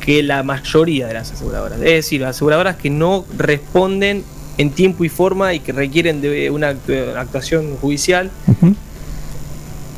[0.01, 1.79] que la mayoría de las aseguradoras.
[1.79, 4.25] Es decir, aseguradoras que no responden
[4.57, 8.31] en tiempo y forma y que requieren de una actu- actuación judicial.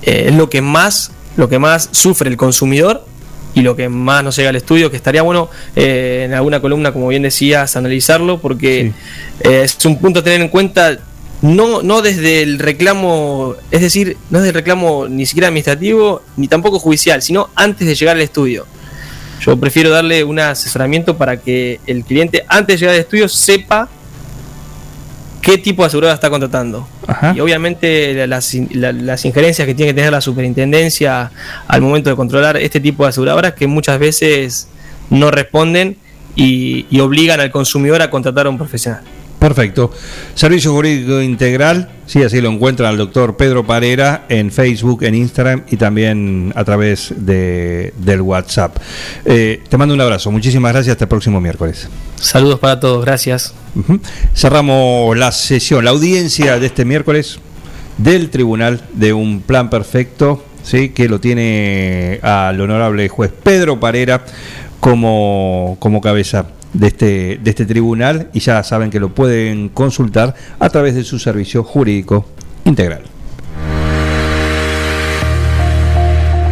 [0.02, 3.06] Eh, es lo que más lo que más sufre el consumidor
[3.54, 6.92] y lo que más nos llega al estudio que estaría bueno eh, en alguna columna
[6.92, 8.92] como bien decías analizarlo porque
[9.40, 10.98] eh, es un punto a tener en cuenta
[11.42, 16.48] no no desde el reclamo es decir no desde el reclamo ni siquiera administrativo ni
[16.48, 18.66] tampoco judicial sino antes de llegar al estudio
[19.44, 23.88] yo prefiero darle un asesoramiento para que el cliente antes de llegar al estudio sepa
[25.40, 26.86] qué tipo de aseguradora está contratando.
[27.34, 31.32] Y obviamente la- las, las injerencias que tiene que tener la superintendencia
[31.66, 34.68] al momento de controlar este tipo de aseguradoras que muchas veces
[35.08, 35.96] no responden
[36.36, 39.00] y, y obligan al consumidor a contratar a un profesional.
[39.40, 39.90] Perfecto.
[40.34, 45.62] Servicio Jurídico Integral, sí, así lo encuentran al doctor Pedro Parera en Facebook, en Instagram
[45.70, 48.76] y también a través de, del WhatsApp.
[49.24, 51.88] Eh, te mando un abrazo, muchísimas gracias, hasta el próximo miércoles.
[52.16, 53.54] Saludos para todos, gracias.
[54.34, 57.38] Cerramos la sesión, la audiencia de este miércoles
[57.96, 60.90] del Tribunal de un Plan Perfecto, ¿sí?
[60.90, 64.22] que lo tiene al honorable juez Pedro Parera
[64.80, 70.34] como, como cabeza de este, de este tribunal y ya saben que lo pueden consultar
[70.58, 72.26] a través de su servicio jurídico
[72.64, 73.09] integral.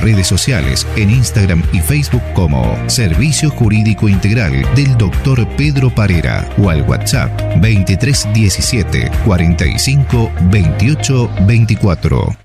[0.00, 5.46] redes sociales en Instagram y Facebook como Servicio Jurídico Integral del Dr.
[5.56, 12.36] Pedro Parera o al WhatsApp 2317 45 28 24.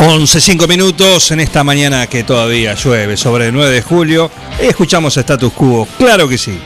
[0.00, 4.30] 11, 5 minutos en esta mañana que todavía llueve sobre el 9 de julio.
[4.60, 6.56] Escuchamos Status Quo, claro que sí.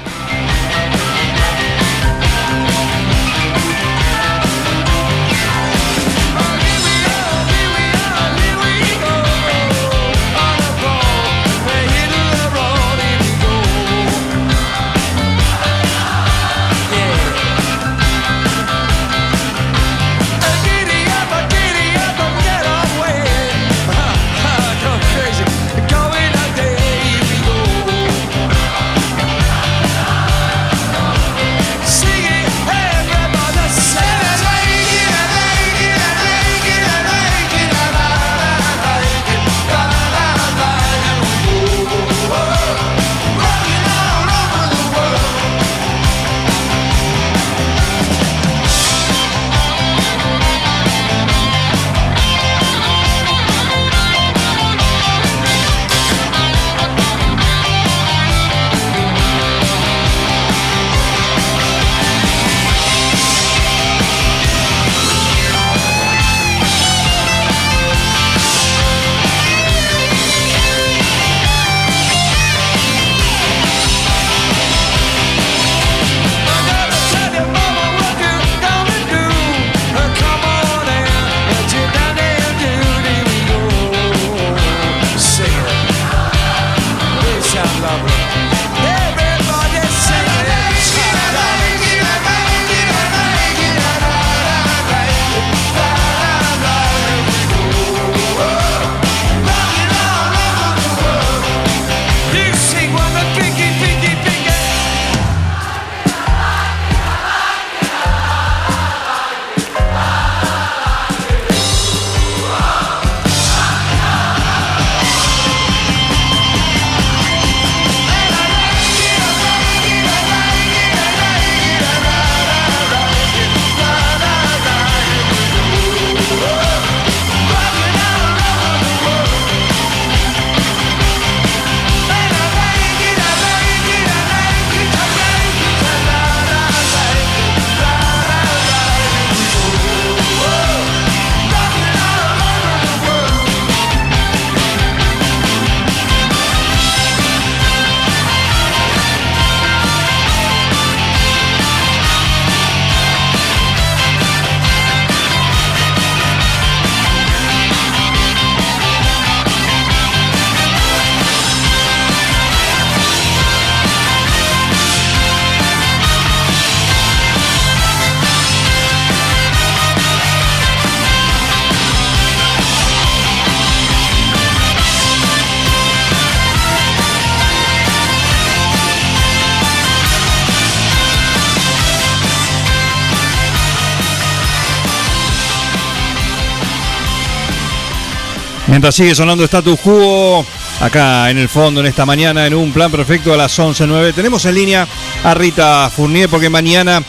[188.90, 190.44] Sigue sonando Status Quo,
[190.80, 194.44] acá en el fondo, en esta mañana, en un plan perfecto a las 11.09, tenemos
[194.44, 194.86] en línea
[195.24, 197.00] a Rita Fournier porque mañana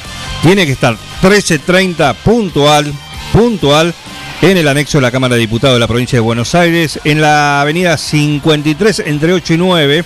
[0.44, 2.94] tiene que estar 13.30 puntual,
[3.34, 3.94] puntual,
[4.42, 7.20] en el anexo de la Cámara de Diputados de la provincia de Buenos Aires, en
[7.20, 10.06] la avenida 53 entre 8 y 9,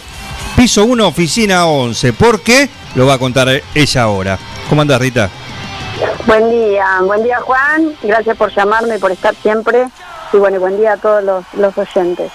[0.55, 2.13] piso 1, oficina 11.
[2.13, 2.69] ¿Por qué?
[2.95, 4.39] Lo va a contar ella ahora.
[4.69, 5.29] ¿Cómo anda Rita?
[6.25, 9.87] Buen día, buen día Juan, gracias por llamarme, por estar siempre
[10.33, 12.31] y bueno, buen día a todos los, los oyentes.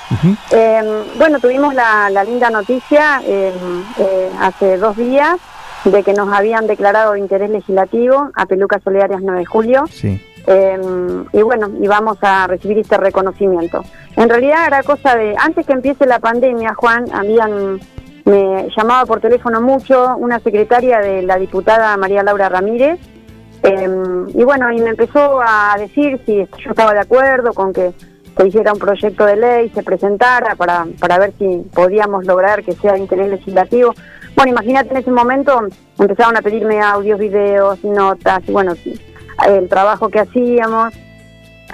[0.50, 3.52] Eh, bueno, tuvimos la, la linda noticia eh,
[3.98, 5.38] eh, hace dos días
[5.84, 9.84] de que nos habían declarado interés legislativo a Pelucas Solidarias 9 de julio.
[11.32, 13.82] y bueno, y vamos a recibir este reconocimiento.
[14.16, 17.80] En realidad era cosa de, antes que empiece la pandemia, Juan, habían
[18.24, 23.00] me llamaba por teléfono mucho una secretaria de la diputada María Laura Ramírez,
[23.62, 27.92] Em, y bueno, y me empezó a decir si yo estaba de acuerdo con que
[28.36, 32.72] se hiciera un proyecto de ley, se presentara para, para ver si podíamos lograr que
[32.72, 33.94] sea de interés legislativo.
[34.34, 35.60] Bueno, imagínate en ese momento
[35.98, 38.74] empezaron a pedirme audios, videos, notas, y bueno,
[39.46, 40.94] el trabajo que hacíamos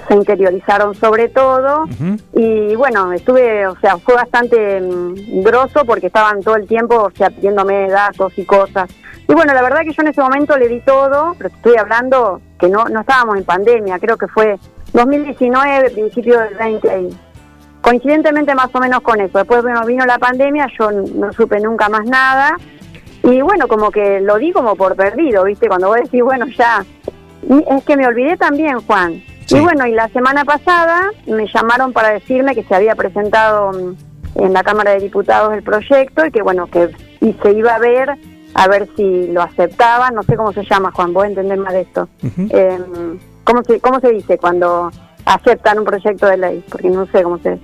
[0.07, 1.85] se interiorizaron sobre todo
[2.33, 7.11] y bueno, estuve, o sea, fue bastante mm, grosso porque estaban todo el tiempo, o
[7.11, 8.89] sea, pidiéndome datos y cosas.
[9.29, 12.41] Y bueno, la verdad que yo en ese momento le di todo, pero estoy hablando
[12.59, 14.57] que no, no estábamos en pandemia, creo que fue
[14.91, 17.09] 2019, principio del 20 ahí.
[17.79, 19.37] Coincidentemente más o menos con eso.
[19.37, 22.57] Después bueno, vino la pandemia, yo no supe nunca más nada.
[23.21, 25.67] Y bueno, como que lo di como por perdido, ¿viste?
[25.67, 26.83] Cuando vos decís, bueno, ya.
[27.69, 29.21] Es que me olvidé también, Juan.
[29.47, 34.41] Y bueno, y la semana pasada me llamaron para decirme que se había presentado mm,
[34.41, 36.89] en la Cámara de Diputados el proyecto y que bueno, que
[37.21, 38.17] y se iba a ver
[38.53, 41.81] a ver si lo aceptaban, no sé cómo se llama, Juan, vos entender más de
[41.81, 42.09] esto.
[42.23, 44.91] Em, ¿cómo, se, ¿Cómo se dice cuando
[45.25, 46.63] aceptan un proyecto de ley?
[46.69, 47.59] Porque no sé cómo se...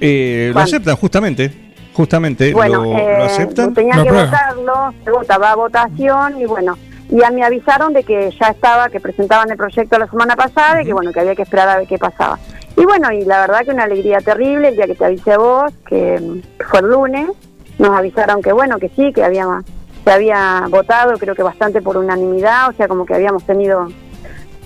[0.00, 1.70] Eh, lo aceptan, justamente.
[1.92, 3.74] Justamente, bueno, lo, eh, lo aceptan.
[3.74, 6.78] Tenían que votarlo, se votaba a votación y bueno,
[7.08, 10.86] ya me avisaron de que ya estaba, que presentaban el proyecto la semana pasada y
[10.86, 12.38] que bueno, que había que esperar a ver qué pasaba.
[12.76, 15.72] Y bueno, y la verdad que una alegría terrible el día que te avisé vos,
[15.86, 17.28] que fue el lunes,
[17.78, 19.46] nos avisaron que bueno, que sí, que había
[20.04, 23.88] se había votado, creo que bastante por unanimidad, o sea, como que habíamos tenido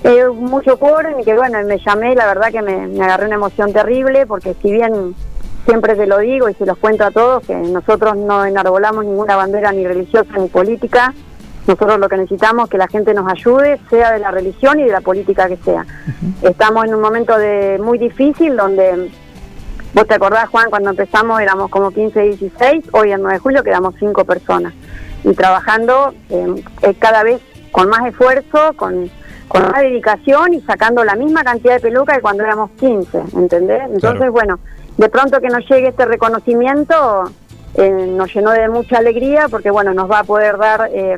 [0.05, 3.36] eh, mucho quórum y que bueno, me llamé, la verdad que me, me agarré una
[3.36, 5.15] emoción terrible, porque si bien
[5.65, 9.36] siempre te lo digo y se los cuento a todos, que nosotros no enarbolamos ninguna
[9.36, 11.15] bandera ni religiosa ni política,
[11.66, 14.85] nosotros lo que necesitamos es que la gente nos ayude, sea de la religión y
[14.85, 15.86] de la política que sea.
[16.43, 19.11] Estamos en un momento de muy difícil donde,
[19.94, 23.65] vos te acordás Juan, cuando empezamos éramos como 15, 16, hoy en 9 de julio
[23.65, 24.74] quedamos 5 personas
[25.24, 27.40] y trabajando eh, eh, cada vez
[27.72, 29.10] con más esfuerzo, con,
[29.48, 33.82] con más dedicación y sacando la misma cantidad de peluca que cuando éramos 15, ¿entendés?
[33.92, 34.60] Entonces, bueno,
[34.96, 37.24] de pronto que nos llegue este reconocimiento
[37.76, 41.16] eh, nos llenó de mucha alegría porque, bueno, nos va a poder dar eh,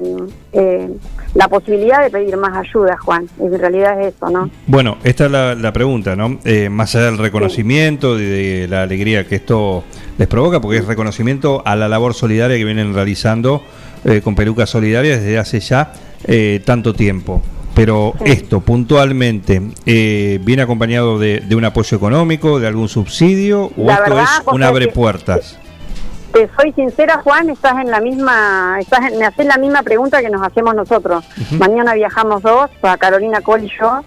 [0.52, 0.88] eh,
[1.34, 3.28] la posibilidad de pedir más ayuda, Juan.
[3.38, 4.50] Y en realidad es eso, ¿no?
[4.66, 6.38] Bueno, esta es la, la pregunta, ¿no?
[6.44, 9.84] Eh, más allá del reconocimiento, de, de la alegría que esto
[10.16, 13.62] les provoca, porque es reconocimiento a la labor solidaria que vienen realizando
[14.06, 15.92] eh, con Pelucas Solidarias desde hace ya
[16.24, 17.42] eh, tanto tiempo.
[17.74, 23.86] Pero esto puntualmente eh, viene acompañado de, de un apoyo económico, de algún subsidio, o
[23.86, 25.58] La esto verdad, es un abre puertas.
[26.32, 30.20] Te soy sincera, Juan, estás en la misma, estás en- me haces la misma pregunta
[30.22, 31.22] que nos hacemos nosotros.
[31.58, 34.00] Mañana viajamos dos, a Carolina Cole y yo,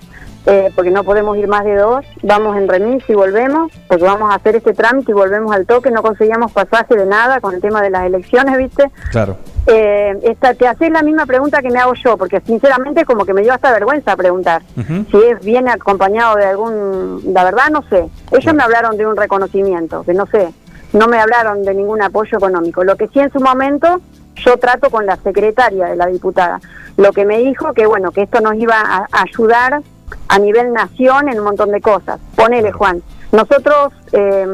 [0.46, 2.06] eh, porque no podemos ir más de dos.
[2.24, 5.92] Vamos en remis y volvemos, porque vamos a hacer este trámite y volvemos al toque.
[5.92, 8.86] No conseguíamos pasaje de nada con el tema de las elecciones, ¿viste?
[9.12, 9.38] Claro.
[9.72, 13.34] Eh, esta, te haces la misma pregunta que me hago yo, porque sinceramente como que
[13.34, 14.64] me dio hasta vergüenza preguntar.
[15.12, 18.10] Si es viene acompañado de algún, la verdad no sé.
[18.32, 20.52] Ellos me hablaron de un reconocimiento, que no sé,
[20.94, 22.84] no me hablaron de ningún apoyo económico.
[22.84, 24.02] Lo que sí en su momento
[24.36, 26.60] yo trato con la secretaria de la diputada,
[26.98, 29.82] lo que me dijo que bueno, que esto nos iba a, a ayudar
[30.28, 32.20] a nivel nación en un montón de cosas.
[32.36, 34.48] Ponele Juan, nosotros eh,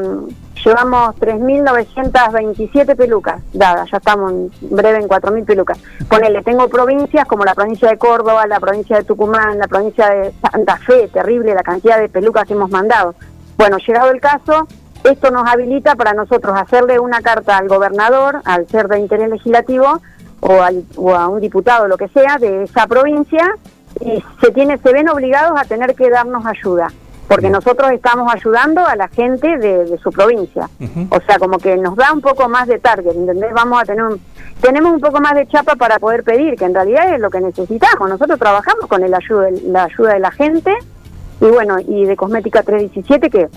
[0.66, 5.78] llevamos 3.927 pelucas dadas, ya estamos en breve en 4.000 pelucas.
[6.08, 10.32] Ponele, tengo provincias como la provincia de Córdoba, la provincia de Tucumán, la provincia de
[10.50, 13.14] Santa Fe, terrible la cantidad de pelucas que hemos mandado.
[13.56, 14.66] Bueno, llegado el caso,
[15.04, 20.00] esto nos habilita para nosotros hacerle una carta al gobernador, al ser de interés legislativo,
[20.40, 23.54] o, al- o a un diputado, lo que sea, de esa provincia,
[24.00, 26.88] y se, tiene, se ven obligados a tener que darnos ayuda,
[27.28, 30.68] porque nosotros estamos ayudando a la gente de, de su provincia.
[31.10, 33.52] O sea, como que nos da un poco más de target, ¿entendés?
[33.52, 34.20] Vamos a tener un,
[34.60, 37.40] tenemos un poco más de chapa para poder pedir, que en realidad es lo que
[37.40, 38.08] necesitamos.
[38.08, 40.72] Nosotros trabajamos con el ayuda, la ayuda de la gente
[41.40, 43.48] y bueno, y de Cosmética 317 que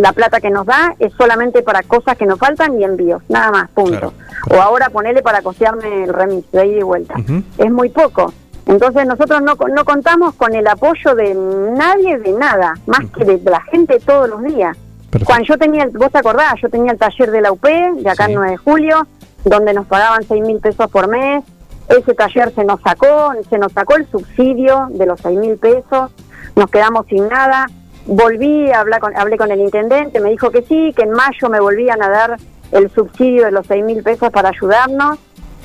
[0.00, 3.50] la plata que nos da es solamente para cosas que nos faltan y envíos, nada
[3.50, 4.12] más, punto.
[4.50, 7.14] O ahora ponerle para costearme el remis de ida y vuelta.
[7.56, 8.32] Es muy poco.
[8.66, 13.40] Entonces nosotros no, no contamos con el apoyo de nadie de nada, más que de
[13.48, 14.76] la gente todos los días.
[15.24, 18.26] Cuando yo tenía, vos te acordás, yo tenía el taller de la UP, de acá
[18.26, 19.06] en 9 de julio,
[19.44, 21.44] donde nos pagaban 6 mil pesos por mes.
[21.88, 26.10] Ese taller se nos sacó, se nos sacó el subsidio de los 6 mil pesos,
[26.56, 27.66] nos quedamos sin nada.
[28.06, 31.48] Volví, a hablar con, hablé con el intendente, me dijo que sí, que en mayo
[31.48, 32.36] me volvían a dar
[32.72, 35.18] el subsidio de los 6 mil pesos para ayudarnos.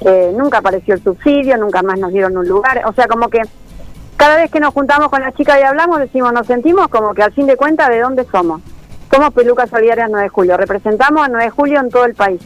[0.03, 2.82] Eh, nunca apareció el subsidio, nunca más nos dieron un lugar.
[2.86, 3.41] O sea, como que
[4.18, 7.23] cada vez que nos juntamos con las chicas y hablamos, decimos, nos sentimos como que
[7.23, 8.61] al fin de cuentas, ¿de dónde somos?
[9.11, 12.41] Somos Pelucas Solidarias 9 de Julio, representamos a 9 de Julio en todo el país.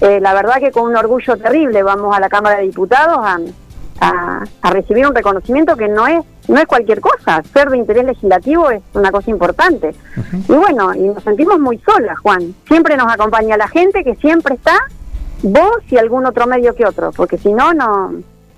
[0.00, 3.38] Eh, la verdad que con un orgullo terrible vamos a la Cámara de Diputados a,
[4.00, 7.42] a- a recibir un reconocimiento que no es no es cualquier cosa.
[7.52, 9.94] Ser de interés legislativo es una cosa importante.
[10.48, 12.54] Y bueno, y nos sentimos muy solas, Juan.
[12.66, 14.76] Siempre nos acompaña la gente que siempre está,
[15.42, 18.12] vos y algún otro medio que otro, porque si no, no...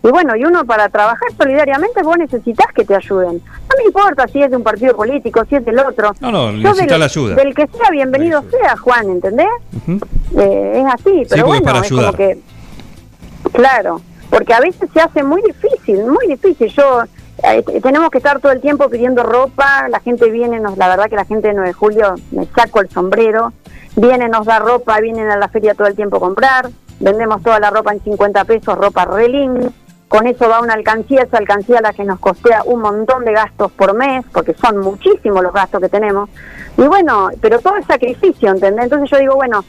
[0.04, 3.40] Y bueno, y uno para trabajar solidariamente vos necesitas que te ayuden.
[3.70, 6.12] No me importa si es de un partido político, si es del otro.
[6.18, 7.34] No, no, Yo necesita del- la ayuda.
[7.36, 9.46] Del que sea, bienvenido sea, Juan, ¿entendés?
[10.36, 12.16] Eh, es así, pero es bueno, para es como ayudar.
[12.16, 12.38] que...
[13.52, 14.00] Claro,
[14.30, 16.68] porque a veces se hace muy difícil, muy difícil.
[16.68, 17.02] Yo
[17.44, 21.08] eh, tenemos que estar todo el tiempo pidiendo ropa, la gente viene, nos, la verdad
[21.08, 23.52] que la gente de 9 de julio, me saco el sombrero,
[23.96, 26.70] viene, nos da ropa, vienen a la feria todo el tiempo a comprar,
[27.00, 29.70] vendemos toda la ropa en 50 pesos, ropa reling,
[30.08, 33.72] con eso va una alcancía, esa alcancía la que nos costea un montón de gastos
[33.72, 36.28] por mes, porque son muchísimos los gastos que tenemos,
[36.76, 38.84] y bueno, pero todo es sacrificio, ¿entendés?
[38.84, 39.64] Entonces yo digo, bueno,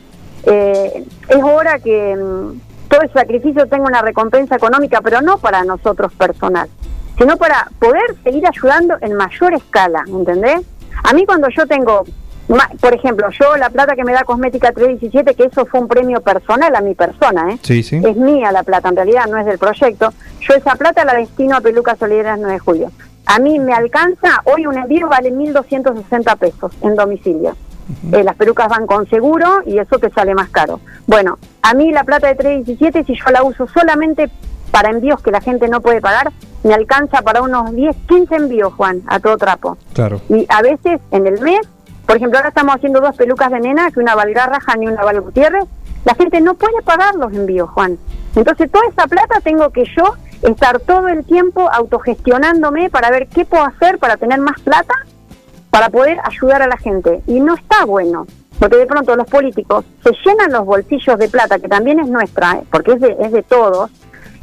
[0.45, 5.63] eh, es hora que mm, todo ese sacrificio tenga una recompensa económica, pero no para
[5.63, 6.69] nosotros personal,
[7.17, 10.61] sino para poder seguir ayudando en mayor escala, ¿entendés?
[11.03, 12.03] A mí cuando yo tengo,
[12.79, 16.21] por ejemplo, yo la plata que me da Cosmética 317, que eso fue un premio
[16.21, 17.59] personal a mi persona, ¿eh?
[17.61, 18.01] Sí, sí.
[18.03, 20.13] Es mía la plata, en realidad no es del proyecto.
[20.41, 22.91] Yo esa plata la destino a Pelucas Solidarias 9 de julio.
[23.25, 27.55] A mí me alcanza, hoy un envío vale 1.260 pesos en domicilio.
[28.11, 30.79] Eh, las pelucas van con seguro y eso te sale más caro.
[31.05, 34.29] Bueno, a mí la plata de 317, si yo la uso solamente
[34.71, 36.31] para envíos que la gente no puede pagar,
[36.63, 39.77] me alcanza para unos 10, 15 envíos, Juan, a todo trapo.
[39.93, 40.21] Claro.
[40.29, 41.59] Y a veces en el mes,
[42.05, 45.21] por ejemplo, ahora estamos haciendo dos pelucas de nena, que una Valgarraja y una Val
[45.21, 45.65] Gutiérrez,
[46.05, 47.97] la gente no puede pagar los envíos, Juan.
[48.35, 53.45] Entonces toda esa plata tengo que yo estar todo el tiempo autogestionándome para ver qué
[53.45, 54.93] puedo hacer para tener más plata
[55.69, 57.21] para poder ayudar a la gente.
[57.25, 58.27] Y no está bueno,
[58.59, 62.53] porque de pronto los políticos se llenan los bolsillos de plata, que también es nuestra,
[62.53, 62.63] ¿eh?
[62.69, 63.89] porque es de, es de todos.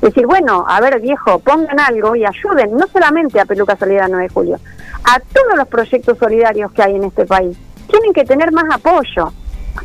[0.00, 4.24] Decir, bueno, a ver viejo, pongan algo y ayuden, no solamente a Peluca Solidaria 9
[4.24, 4.60] de Julio,
[5.04, 7.56] a todos los proyectos solidarios que hay en este país.
[7.88, 9.32] Tienen que tener más apoyo.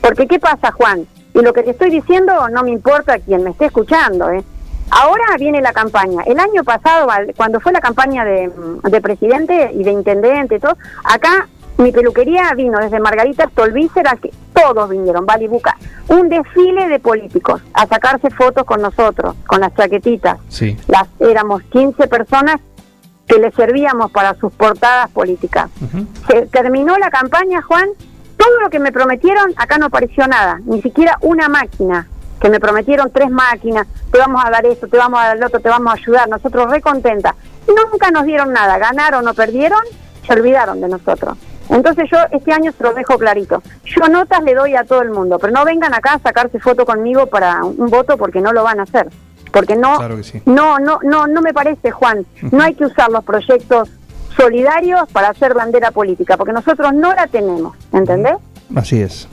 [0.01, 1.05] Porque ¿qué pasa, Juan?
[1.33, 4.43] Y lo que te estoy diciendo no me importa quien me esté escuchando, ¿eh?
[4.91, 6.21] Ahora viene la campaña.
[6.25, 11.47] El año pasado, cuando fue la campaña de, presidente y de intendente todo, acá
[11.77, 15.77] mi peluquería vino desde Margarita hasta que todos vinieron, Balibuca,
[16.07, 20.38] un desfile de políticos a sacarse fotos con nosotros, con las chaquetitas.
[20.47, 20.77] Sí.
[20.88, 22.57] Las, éramos 15 personas
[23.27, 25.69] que le servíamos para sus portadas políticas.
[26.27, 27.89] Se terminó la campaña, Juan,
[28.38, 32.07] todo lo que me prometieron, acá no apareció nada, ni siquiera una máquina
[32.39, 35.47] que me prometieron tres máquinas, te vamos a dar esto, te vamos a dar lo
[35.47, 37.34] otro, te vamos a ayudar, nosotros re contentas.
[37.68, 39.81] Nunca nos dieron nada, ganaron o perdieron,
[40.26, 41.38] se olvidaron de nosotros.
[41.69, 43.61] Entonces yo este año se lo dejo clarito.
[43.83, 46.85] Yo notas le doy a todo el mundo, pero no vengan acá a sacarse foto
[46.85, 49.07] conmigo para un voto porque no lo van a hacer.
[49.51, 49.97] Porque no,
[50.45, 52.25] no, no, no, no me parece, Juan.
[52.51, 53.89] No hay que usar los proyectos
[54.35, 58.35] solidarios para hacer bandera política, porque nosotros no la tenemos, ¿entendés?
[58.75, 59.29] Así es.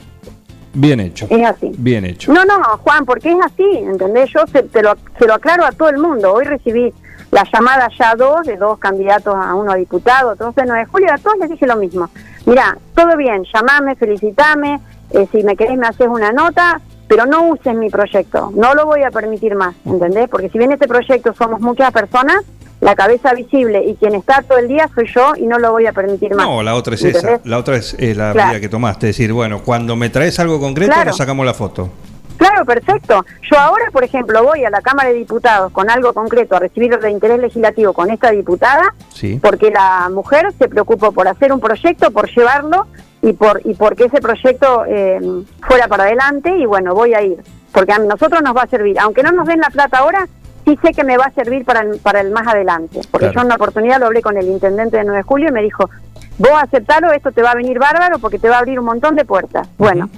[0.73, 1.27] Bien hecho.
[1.29, 1.71] Es así.
[1.77, 2.33] Bien hecho.
[2.33, 4.31] No, no, Juan, porque es así, ¿entendés?
[4.33, 6.33] Yo se, te lo, se lo aclaro a todo el mundo.
[6.33, 6.91] Hoy recibí
[7.33, 11.07] la llamada ya dos, de dos candidatos a uno a diputado, entonces 9 de julio,
[11.11, 12.09] a todos les dije lo mismo.
[12.45, 14.79] Mira, todo bien, llamame, felicitame,
[15.09, 18.85] eh, si me querés me haces una nota, pero no uses mi proyecto, no lo
[18.85, 20.29] voy a permitir más, ¿entendés?
[20.29, 22.43] Porque si bien este proyecto somos muchas personas,
[22.81, 25.87] la cabeza visible y quien está todo el día soy yo y no lo voy
[25.87, 26.45] a permitir más.
[26.45, 29.63] No, la otra es esa, la otra es, la vía que tomaste, es decir, bueno,
[29.63, 31.89] cuando me traes algo concreto nos sacamos la foto.
[32.37, 33.25] Claro, perfecto.
[33.49, 36.97] Yo ahora, por ejemplo, voy a la Cámara de Diputados con algo concreto a recibir
[36.97, 38.93] de interés legislativo con esta diputada,
[39.41, 42.87] porque la mujer se preocupó por hacer un proyecto, por llevarlo
[43.21, 45.19] y por y porque ese proyecto eh,
[45.61, 47.37] fuera para adelante y bueno, voy a ir,
[47.71, 50.27] porque a nosotros nos va a servir, aunque no nos den la plata ahora,
[50.65, 53.39] sí sé que me va a servir para el, para el más adelante, porque yo
[53.39, 55.89] en una oportunidad lo hablé con el intendente de 9 de julio y me dijo,
[56.37, 59.15] vos aceptalo, esto te va a venir bárbaro porque te va a abrir un montón
[59.15, 59.67] de puertas.
[59.77, 60.09] Bueno,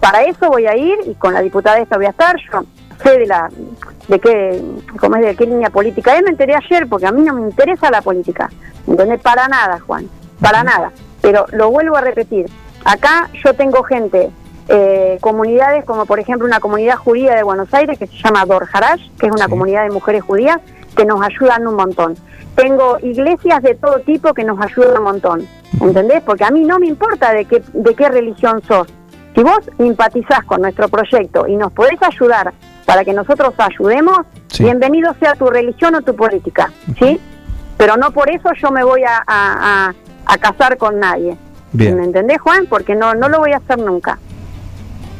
[0.00, 2.64] para eso voy a ir y con la diputada esta voy a estar, yo
[3.02, 3.48] sé de la
[4.08, 4.62] de qué
[5.00, 7.42] cómo es de qué línea política es, me enteré ayer porque a mí no me
[7.42, 8.50] interesa la política,
[8.86, 9.20] ¿entendés?
[9.20, 10.08] Para nada, Juan,
[10.40, 10.92] para nada.
[11.20, 12.46] Pero lo vuelvo a repetir,
[12.84, 14.30] acá yo tengo gente
[14.68, 18.66] eh, comunidades como por ejemplo una comunidad judía de Buenos Aires que se llama Dor
[18.72, 20.58] Harash, que es una comunidad de mujeres judías
[20.96, 22.16] que nos ayudan un montón.
[22.54, 25.48] Tengo iglesias de todo tipo que nos ayudan un montón,
[25.80, 26.22] ¿entendés?
[26.22, 28.86] Porque a mí no me importa de qué, de qué religión sos.
[29.34, 32.52] Si vos simpatizás con nuestro proyecto y nos podés ayudar
[32.84, 34.18] para que nosotros ayudemos,
[34.58, 37.20] bienvenido sea tu religión o tu política, ¿sí?
[37.76, 41.36] Pero no por eso yo me voy a, a, casar con nadie.
[41.72, 42.66] ¿Me entendés, Juan?
[42.66, 44.18] Porque no, no lo voy a hacer nunca.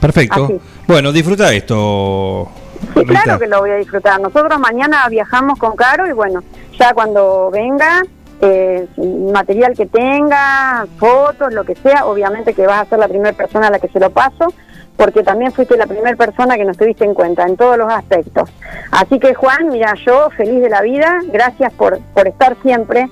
[0.01, 0.49] Perfecto.
[0.87, 2.49] Bueno, disfruta esto.
[2.95, 4.21] Sí, claro que lo voy a disfrutar.
[4.21, 6.45] Nosotros mañana viajamos con Caro y bueno,
[6.79, 8.03] ya cuando venga,
[8.41, 8.87] eh,
[9.33, 13.69] material que tenga, fotos, lo que sea, obviamente que vas a ser la primera persona
[13.69, 14.53] a la que se lo paso,
[14.97, 18.51] porque también fuiste la primera persona que nos tuviste en cuenta en todos los aspectos.
[18.91, 23.09] Así que Juan, mira, yo feliz de la vida, gracias por, por estar siempre.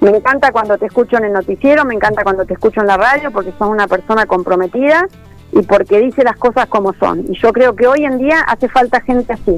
[0.00, 2.96] Me encanta cuando te escucho en el noticiero, me encanta cuando te escucho en la
[2.96, 5.06] radio, porque sos una persona comprometida
[5.52, 7.24] y porque dice las cosas como son.
[7.28, 9.56] Y yo creo que hoy en día hace falta gente así,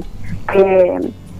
[0.51, 0.99] que,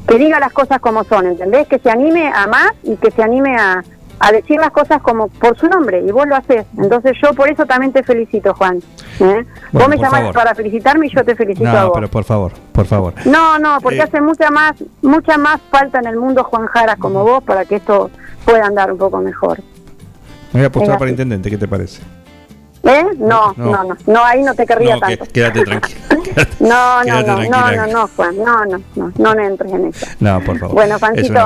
[0.09, 1.67] que diga las cosas como son, ¿entendés?
[1.67, 3.83] Que se anime a más y que se anime a,
[4.19, 6.65] a decir las cosas como por su nombre y vos lo haces.
[6.77, 8.79] Entonces yo por eso también te felicito, Juan.
[9.21, 9.45] ¿eh?
[9.71, 10.33] vos me llamás favor.
[10.33, 11.91] para felicitarme y yo te felicito a No, vos.
[11.95, 13.13] pero por favor, por favor.
[13.25, 14.03] No, no, porque Eh.
[14.03, 17.75] hace mucha más, mucha más falta en el mundo Juan Jaras como vos para que
[17.77, 18.09] esto
[18.45, 19.59] pueda andar un poco mejor.
[20.53, 22.01] Me voy a postular Es para intendente, ¿qué te parece?
[22.83, 23.03] ¿Eh?
[23.17, 23.65] No, No.
[23.71, 25.33] no, no, no, ahí no te querría No, que- tanto.
[25.33, 25.99] quédate tranquila.
[26.59, 27.87] No, no, quédate no, no, tranquila.
[27.87, 30.05] no, no, Juan, no, no, no, no, no entres en eso.
[30.21, 30.75] No, por favor.
[30.75, 30.97] Bueno,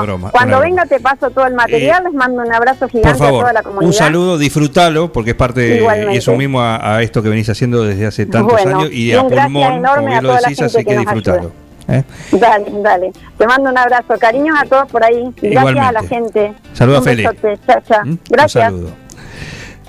[0.04, 0.30] broma.
[0.32, 3.42] cuando venga te paso todo el material, les mando un abrazo gigante Por favor, a
[3.42, 3.88] toda la comunidad.
[3.88, 6.14] un saludo, disfrutalo, porque es parte Igualmente.
[6.14, 9.10] y eso mismo a, a esto que venís haciendo desde hace tantos Bueno, años y
[9.10, 11.52] y a un gracias pulmón, como bien lo decís, así que que nos disfrutalo.
[11.88, 12.04] ¿eh?
[12.32, 13.12] Dale, dale.
[13.38, 14.18] Te mando un abrazo.
[14.20, 15.24] Cariños a todos por ahí.
[15.42, 15.82] Gracias Igualmente.
[15.90, 16.54] a la gente.
[16.74, 17.60] Saluda a besote.
[17.68, 18.02] Chao, chao.
[18.04, 18.64] Un Gracias.
[18.66, 19.03] saludo.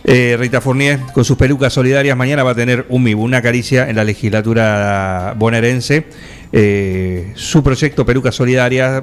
[0.06, 3.88] Eh, Rita Fournier, con sus pelucas solidarias, mañana va a tener un MIB, una caricia
[3.88, 6.04] en la legislatura bonaerense.
[6.52, 9.02] Eh, su proyecto Pelucas Solidarias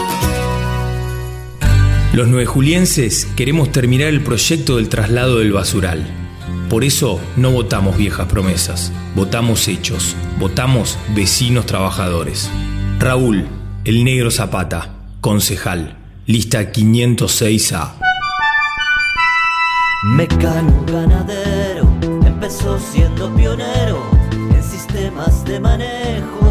[2.13, 6.05] Los nuevejulienses queremos terminar el proyecto del traslado del basural.
[6.69, 12.51] Por eso no votamos viejas promesas, votamos hechos, votamos vecinos trabajadores.
[12.99, 13.47] Raúl,
[13.85, 14.89] el negro Zapata,
[15.21, 17.93] concejal, lista 506A.
[20.03, 21.87] Mecano ganadero
[22.25, 24.03] empezó siendo pionero
[24.53, 26.50] en sistemas de manejo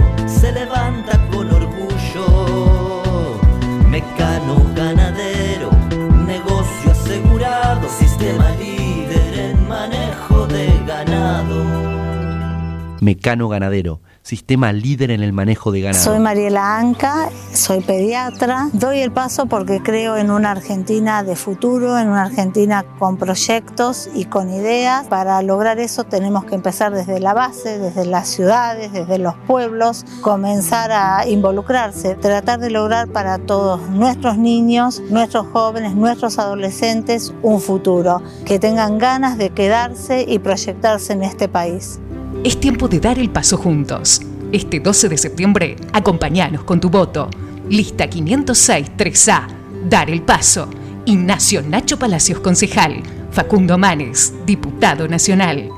[13.01, 16.03] Mecano Ganadero, sistema líder en el manejo de ganado.
[16.03, 18.69] Soy Mariela Anca, soy pediatra.
[18.73, 24.07] Doy el paso porque creo en una Argentina de futuro, en una Argentina con proyectos
[24.13, 25.07] y con ideas.
[25.07, 30.05] Para lograr eso tenemos que empezar desde la base, desde las ciudades, desde los pueblos,
[30.21, 37.61] comenzar a involucrarse, tratar de lograr para todos nuestros niños, nuestros jóvenes, nuestros adolescentes un
[37.61, 41.99] futuro, que tengan ganas de quedarse y proyectarse en este país.
[42.43, 44.19] Es tiempo de dar el paso juntos.
[44.51, 47.29] Este 12 de septiembre, acompáñanos con tu voto.
[47.69, 49.47] Lista 506 3A.
[49.87, 50.67] Dar el paso.
[51.05, 53.03] Ignacio Nacho Palacios, concejal.
[53.29, 55.69] Facundo Manes, diputado nacional.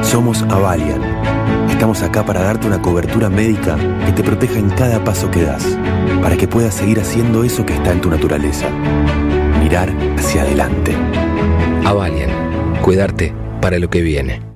[0.00, 1.02] Somos Avalian.
[1.68, 5.76] Estamos acá para darte una cobertura médica que te proteja en cada paso que das,
[6.22, 8.70] para que puedas seguir haciendo eso que está en tu naturaleza.
[9.62, 10.96] Mirar hacia adelante.
[11.84, 12.30] Avalian.
[12.80, 14.55] Cuidarte para lo que viene.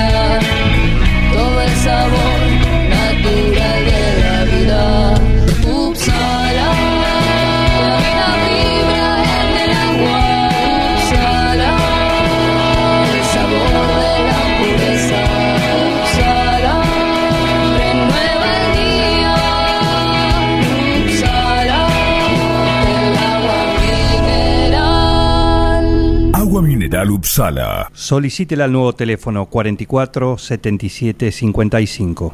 [27.09, 27.89] Upsala.
[27.93, 32.33] Solicítela al nuevo teléfono 44 77 55.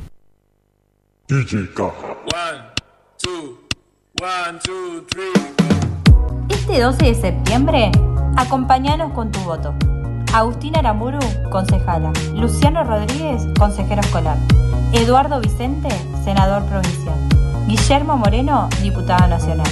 [6.49, 7.91] Este 12 de septiembre,
[8.35, 9.73] acompañanos con tu voto.
[10.33, 11.19] Agustina Aramuru,
[11.51, 12.11] concejala.
[12.33, 14.37] Luciano Rodríguez, consejero escolar.
[14.93, 15.89] Eduardo Vicente,
[16.23, 17.17] senador provincial.
[17.67, 19.67] Guillermo Moreno, diputado nacional.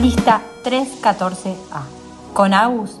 [0.00, 1.82] Lista 314A.
[2.32, 3.00] Con Agus,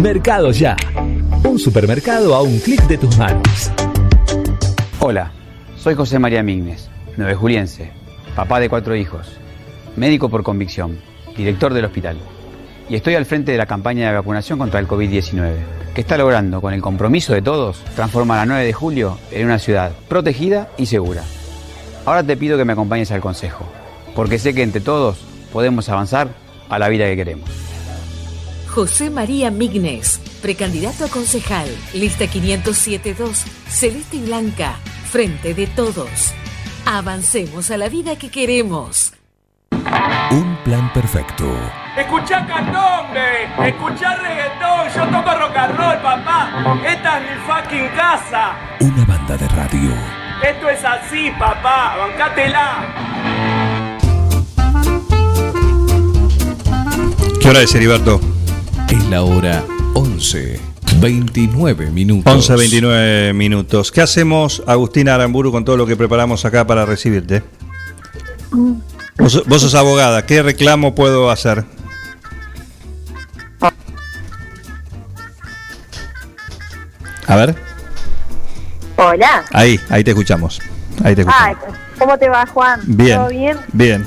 [0.00, 0.76] Mercado Ya.
[1.44, 3.70] Un supermercado a un clic de tus manos.
[4.98, 5.32] Hola,
[5.76, 7.92] soy José María Mignes, nueve juliense,
[8.34, 9.38] papá de cuatro hijos,
[9.96, 10.98] médico por convicción,
[11.36, 12.16] director del hospital.
[12.88, 15.52] Y estoy al frente de la campaña de vacunación contra el COVID-19,
[15.94, 19.58] que está logrando, con el compromiso de todos, transformar a 9 de julio en una
[19.58, 21.22] ciudad protegida y segura.
[22.06, 23.66] Ahora te pido que me acompañes al consejo,
[24.16, 25.18] porque sé que entre todos
[25.52, 26.28] podemos avanzar
[26.68, 27.71] a la vida que queremos.
[28.72, 34.76] José María Mignes, precandidato a concejal, lista 507-2, celeste y blanca,
[35.10, 36.32] frente de todos.
[36.86, 39.12] Avancemos a la vida que queremos.
[40.30, 41.44] Un plan perfecto.
[41.98, 46.80] Escuchá candombe, escuchá reggaetón, yo toco rock and roll, papá.
[46.82, 48.56] Esta es mi fucking casa.
[48.80, 49.94] Una banda de radio.
[50.42, 52.94] Esto es así, papá, bancátela.
[57.38, 58.31] ¿Qué hora es, Heriberto?
[58.92, 59.64] Es la hora
[59.94, 60.60] 11,
[61.00, 62.30] 29 minutos.
[62.30, 63.90] 11, 29 minutos.
[63.90, 67.42] ¿Qué hacemos, Agustina Aramburu, con todo lo que preparamos acá para recibirte?
[69.16, 71.64] Vos, vos sos abogada, ¿qué reclamo puedo hacer?
[77.26, 77.56] A ver,
[78.96, 79.42] Hola.
[79.52, 80.60] ahí, ahí te escuchamos.
[81.02, 81.56] Ahí te escuchamos.
[81.66, 82.82] Ay, ¿Cómo te va, Juan?
[82.84, 83.16] Bien.
[83.16, 83.56] ¿Todo bien?
[83.72, 84.06] Bien.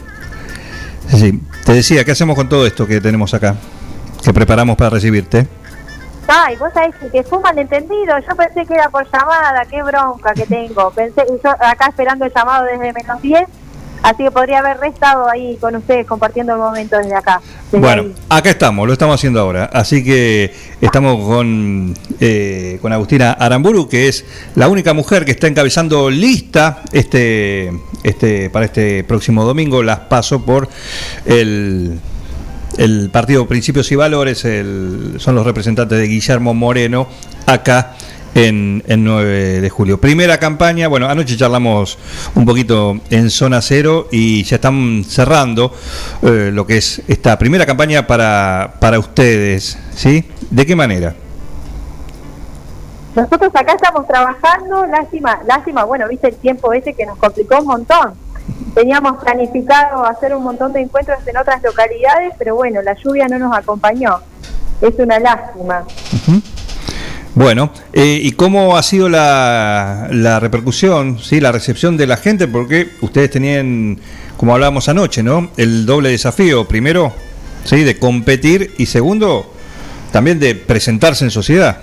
[1.09, 3.55] Sí, te decía, ¿qué hacemos con todo esto que tenemos acá?
[4.25, 5.45] Que preparamos para recibirte.
[6.27, 8.17] Ay, vos sabés que fue un malentendido.
[8.27, 9.63] Yo pensé que era por llamada.
[9.69, 10.89] Qué bronca que tengo.
[10.89, 13.43] Pensé, y yo acá esperando el llamado desde menos 10.
[14.01, 17.39] Así que podría haber estado ahí con ustedes compartiendo el momento desde acá.
[17.71, 19.65] bueno, acá estamos, lo estamos haciendo ahora.
[19.71, 25.45] Así que estamos con, eh, con Agustina Aramburu, que es la única mujer que está
[25.45, 27.71] encabezando lista este,
[28.01, 29.83] este, para este próximo domingo.
[29.83, 30.67] Las paso por
[31.25, 31.99] el
[32.77, 37.07] el partido Principios y Valores el, son los representantes de Guillermo Moreno
[37.45, 37.95] acá
[38.35, 39.99] en, 9 de julio.
[39.99, 41.97] Primera campaña, bueno, anoche charlamos
[42.35, 45.73] un poquito en zona cero y ya están cerrando
[46.21, 50.25] eh, lo que es esta primera campaña para, para ustedes, ¿sí?
[50.49, 51.15] ¿De qué manera?
[53.15, 57.67] Nosotros acá estamos trabajando, lástima, lástima, bueno, viste el tiempo ese que nos complicó un
[57.67, 58.24] montón.
[58.75, 63.39] Teníamos planificado hacer un montón de encuentros en otras localidades, pero bueno, la lluvia no
[63.39, 64.19] nos acompañó.
[64.81, 65.85] Es una lástima.
[67.33, 72.49] Bueno, eh, ¿y cómo ha sido la, la repercusión, sí, la recepción de la gente?
[72.49, 73.97] Porque ustedes tenían,
[74.35, 75.49] como hablábamos anoche, ¿no?
[75.55, 77.13] El doble desafío, primero,
[77.63, 79.51] sí, de competir y segundo,
[80.11, 81.77] también de presentarse en sociedad.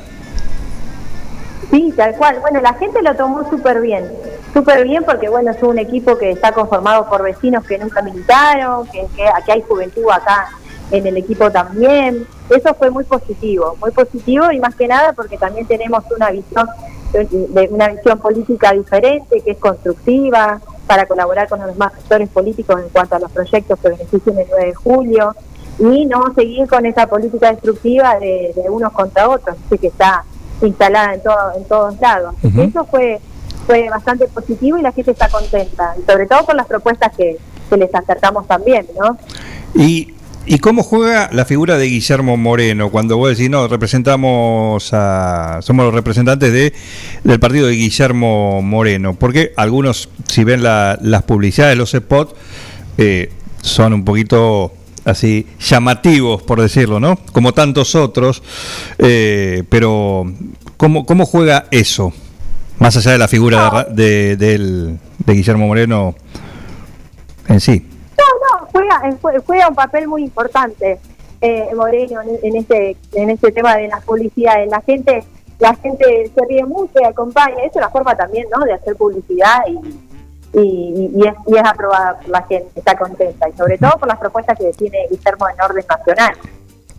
[1.70, 2.36] Sí, tal cual.
[2.40, 4.04] Bueno, la gente lo tomó súper bien,
[4.52, 8.86] súper bien porque, bueno, es un equipo que está conformado por vecinos que nunca militaron,
[8.86, 10.48] que, que aquí hay juventud acá
[10.90, 12.26] en el equipo también.
[12.50, 16.68] Eso fue muy positivo, muy positivo y más que nada porque también tenemos una visión
[17.12, 22.81] de una visión política diferente, que es constructiva, para colaborar con los demás sectores políticos
[22.81, 25.34] en cuanto a los proyectos que beneficien el 9 de julio
[25.78, 30.24] y no seguir con esa política destructiva de, unos contra otros, que está
[30.60, 32.34] instalada en, todo, en todos lados.
[32.42, 33.20] Eso fue
[33.66, 37.36] fue bastante positivo y la gente está contenta, y sobre todo por las propuestas que,
[37.70, 39.16] que les acercamos también, ¿no?
[39.74, 45.60] Y ¿Y cómo juega la figura de Guillermo Moreno cuando vos decís, no, representamos a,
[45.62, 46.73] somos los representantes de,
[47.23, 49.15] del partido de Guillermo Moreno?
[49.15, 52.34] Porque algunos, si ven las publicidades, los spots,
[52.99, 54.73] eh, son un poquito
[55.05, 57.16] así llamativos, por decirlo, ¿no?
[57.31, 58.42] Como tantos otros,
[58.99, 60.24] eh, pero
[60.76, 62.12] ¿cómo, ¿cómo juega eso?
[62.78, 66.15] Más allá de la figura de, de Guillermo Moreno
[67.49, 67.89] en sí
[68.73, 70.99] juega, juega un papel muy importante
[71.41, 74.70] eh, Moreno en, este en este tema de las publicidades.
[74.70, 75.25] La gente
[75.59, 77.62] la gente se ríe mucho y acompaña.
[77.65, 78.65] Es una forma también ¿no?
[78.65, 83.49] de hacer publicidad y, y, es, y es aprobada por la gente, está contenta.
[83.49, 86.34] Y sobre todo por las propuestas que tiene Guillermo en orden nacional.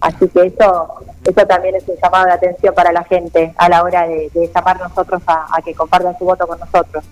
[0.03, 3.83] Así que eso, eso también es un llamado de atención para la gente a la
[3.83, 7.06] hora de, de llamar nosotros a, que compartan su voto con nosotros.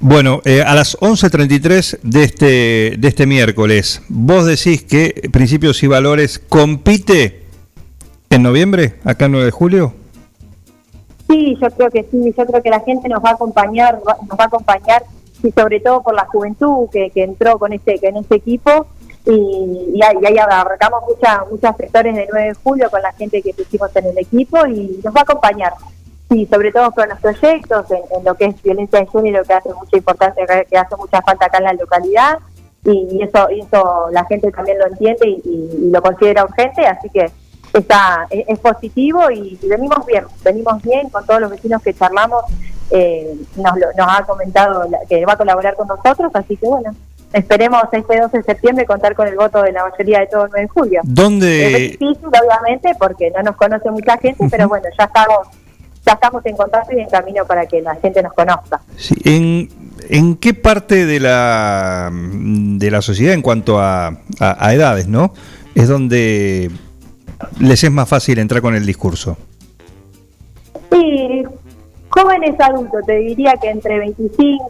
[0.00, 2.44] Bueno, eh, a las 11.33 de este,
[2.98, 7.46] de este miércoles, ¿vos decís que Principios y Valores compite
[8.30, 9.94] en noviembre, acá en 9 de julio?
[11.28, 14.38] Sí, yo creo que sí, yo creo que la gente nos va a acompañar, nos
[14.38, 15.04] va a acompañar
[15.40, 18.88] y sobre todo por la juventud que, que entró con este, con este equipo
[19.24, 23.94] y, ahí, abarcamos mucha, muchos sectores de 9 de julio con la gente que pusimos
[23.96, 25.72] en el equipo y nos va a acompañar.
[26.30, 29.72] Sí, sobre todo con los proyectos, en, lo que es violencia de género, que hace
[29.72, 32.38] mucha importancia, que hace mucha falta acá en la localidad,
[32.84, 37.30] y, eso eso la gente también lo entiende y, lo considera urgente, así que
[37.72, 42.44] está es, positivo y, venimos bien, venimos bien con todos los vecinos que charlamos,
[42.90, 46.94] eh, nos, nos ha comentado que va a colaborar con nosotros, así que bueno,
[47.32, 50.50] esperemos este 12 de septiembre contar con el voto de la mayoría de todo el
[50.50, 51.00] 9 de julio.
[51.04, 51.72] ¿Dónde?
[51.72, 55.48] Es difícil, obviamente, porque no nos conoce mucha gente, pero bueno, ya estamos
[56.06, 58.80] ya estamos en contacto y en camino para que la gente nos conozca.
[58.96, 59.68] Sí, ¿en,
[60.08, 65.34] ¿En qué parte de la, de la sociedad en cuanto a, a edades, no?
[65.74, 66.70] Es donde
[67.60, 69.36] les es más fácil entrar con el discurso.
[70.90, 71.44] Sí,
[72.10, 74.68] Jóvenes adultos, te diría que entre 25,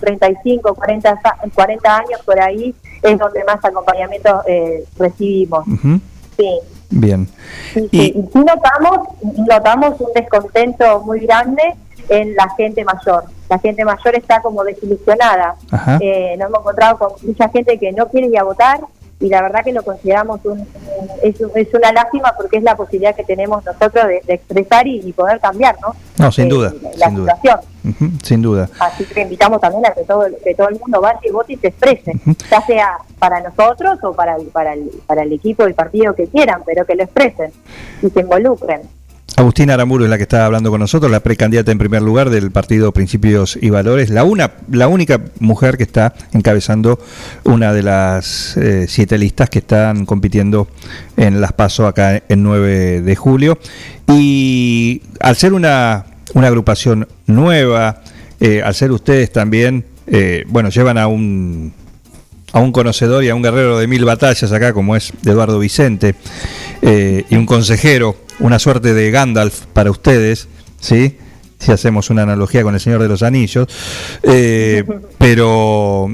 [0.00, 1.20] 35, 40,
[1.54, 5.64] 40 años por ahí es donde más acompañamiento eh, recibimos.
[6.36, 6.60] Sí.
[6.90, 7.28] Bien.
[7.92, 9.08] y, notamos,
[9.46, 11.62] notamos un descontento muy grande
[12.08, 13.24] en la gente mayor.
[13.48, 15.56] La gente mayor está como desilusionada.
[16.00, 18.80] Eh, nos hemos encontrado con mucha gente que no quiere ir a votar,
[19.20, 20.60] y la verdad que lo consideramos un,
[21.22, 25.40] es, es, una lástima porque es la posibilidad que tenemos nosotros de, expresar y, poder
[25.40, 25.94] cambiar, ¿no?
[26.18, 26.72] No, sin eh, duda.
[26.96, 27.60] La sin situación.
[27.82, 28.10] Duda.
[28.22, 28.70] sin duda.
[28.78, 31.56] Así que invitamos también a que todo, que todo el mundo vaya y vote y
[31.56, 32.12] se exprese,
[32.50, 36.28] ya sea para nosotros o para el, para, el, para el equipo del partido que
[36.28, 37.52] quieran, pero que lo expresen
[38.02, 38.82] y se involucren.
[39.38, 42.50] Agustina Aramburu es la que está hablando con nosotros, la precandidata en primer lugar del
[42.50, 46.98] partido Principios y Valores, la, una, la única mujer que está encabezando
[47.44, 50.66] una de las eh, siete listas que están compitiendo
[51.16, 53.60] en las PASO acá en 9 de julio.
[54.08, 58.02] Y al ser una, una agrupación nueva,
[58.40, 61.72] eh, al ser ustedes también, eh, bueno, llevan a un
[62.52, 66.16] a un conocedor y a un guerrero de mil batallas acá, como es Eduardo Vicente,
[66.82, 70.48] y un consejero, una suerte de Gandalf para ustedes,
[70.80, 71.18] ¿sí?
[71.58, 73.66] Si hacemos una analogía con el Señor de los Anillos.
[74.22, 74.84] Eh,
[75.18, 76.08] pero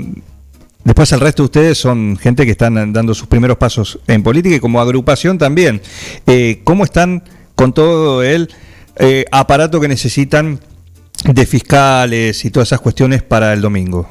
[0.84, 4.56] después el resto de ustedes son gente que están dando sus primeros pasos en política
[4.56, 5.82] y como agrupación también.
[6.26, 8.48] Eh, ¿Cómo están con todo el
[9.32, 10.60] aparato que necesitan
[11.24, 14.08] de fiscales y todas esas cuestiones para el domingo?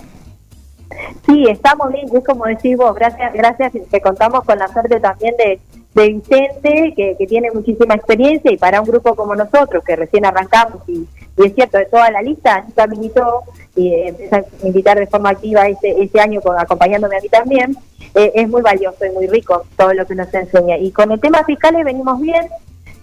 [1.25, 5.33] Sí, estamos bien, es como decís vos, gracias, gracias que contamos con la suerte también
[5.37, 5.59] de,
[5.95, 10.25] de Vicente, que, que, tiene muchísima experiencia, y para un grupo como nosotros, que recién
[10.25, 11.07] arrancamos, y,
[11.37, 13.43] es cierto, de toda la lista, Anita militó
[13.75, 17.77] y empieza a invitar de forma activa este, este año, acompañándome a mí también,
[18.15, 20.77] eh, es muy valioso y muy rico todo lo que nos enseña.
[20.77, 22.47] Y con el tema fiscales venimos bien,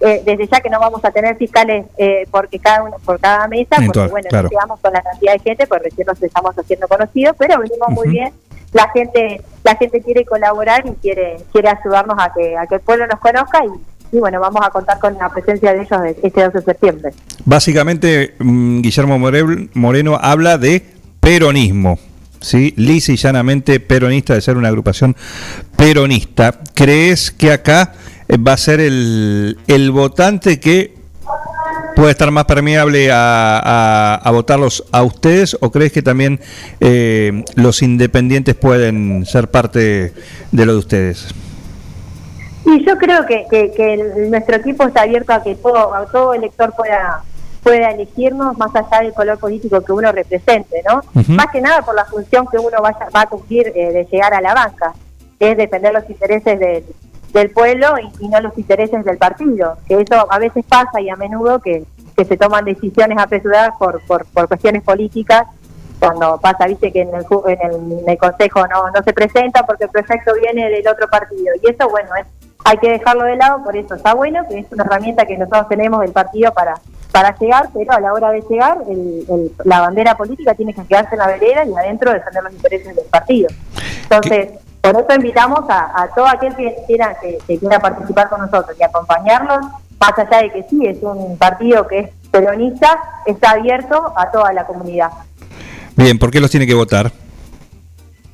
[0.01, 3.47] eh, desde ya que no vamos a tener fiscales eh, porque cada uno, por cada
[3.49, 4.49] mesa, porque bueno, claro.
[4.81, 8.33] con la cantidad de gente, pues recién nos estamos haciendo conocidos, pero venimos muy bien.
[8.73, 12.81] La gente, la gente quiere colaborar y quiere, quiere ayudarnos a que, a que el
[12.81, 13.63] pueblo nos conozca
[14.13, 17.11] y, bueno, vamos a contar con la presencia de ellos este 12 de septiembre.
[17.45, 19.19] Básicamente, mm, Guillermo
[19.75, 20.85] Moreno habla de
[21.21, 21.99] peronismo.
[22.41, 22.73] ¿sí?
[22.77, 25.15] lisa y llanamente peronista, de ser una agrupación
[25.77, 26.59] peronista.
[26.75, 27.93] ¿Crees que acá
[28.29, 31.00] eh, va a ser el, el votante que
[32.01, 36.41] puede estar más permeable a, a, votarlos a ustedes o crees que también
[36.81, 40.15] eh, los independientes pueden ser parte
[40.51, 41.35] de lo de ustedes?
[42.65, 46.73] Sí, yo creo que, que, nuestro equipo está abierto a que todo, a todo elector
[46.75, 47.23] pueda
[47.63, 51.03] pueda elegirnos más allá del color político que uno represente, ¿no?
[51.35, 54.33] Más que nada por la función que uno vaya, va a cumplir eh, de llegar
[54.33, 54.95] a la banca,
[55.39, 56.83] que es defender los intereses del,
[57.33, 59.77] del pueblo y, no los intereses del partido.
[59.87, 61.85] Que eso a veces pasa y a menudo que,
[62.17, 65.47] que se toman decisiones apresuradas por, por, por cuestiones políticas
[66.01, 69.91] cuando pasa, viste, que en el, en el, consejo no, no se presenta porque el
[69.91, 71.55] proyecto viene del otro partido.
[71.63, 72.27] Y eso, bueno, es,
[72.65, 75.69] hay que dejarlo de lado, por eso está bueno, que es una herramienta que nosotros
[75.69, 76.75] tenemos del partido para,
[77.13, 81.15] para llegar, pero a la hora de llegar, el, la bandera política tiene que quedarse
[81.15, 83.49] en la vereda y adentro defender los intereses del partido.
[84.03, 84.49] Entonces,
[84.81, 89.67] por eso invitamos a, todo aquel que quiera, que, quiera participar con nosotros y acompañarnos,
[89.99, 94.53] más allá de que sí, es un partido que es peronista, está abierto a toda
[94.53, 95.11] la comunidad.
[95.97, 97.13] Bien, ¿por qué los tiene que votar?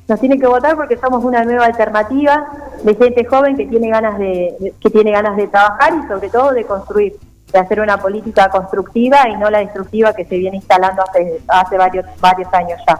[0.07, 2.47] Nos tiene que votar porque somos una nueva alternativa
[2.81, 6.53] de gente joven que tiene ganas de que tiene ganas de trabajar y sobre todo
[6.53, 7.17] de construir
[7.51, 11.77] de hacer una política constructiva y no la destructiva que se viene instalando hace, hace
[11.77, 12.93] varios, varios años ya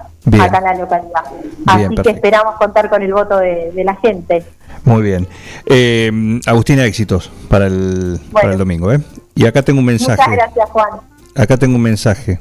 [0.44, 1.24] acá en la localidad.
[1.66, 4.44] Así que esperamos contar con el voto de, la gente.
[4.84, 5.28] Muy bien.
[5.66, 8.92] Eh, Agustina, éxitos para el, para el domingo.
[8.92, 9.00] ¿eh?
[9.36, 10.22] Y acá tengo un mensaje.
[10.30, 10.90] Muchas gracias, Juan.
[11.36, 12.40] Acá tengo un mensaje.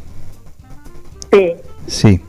[1.33, 1.53] Sí.
[1.87, 2.23] Sí.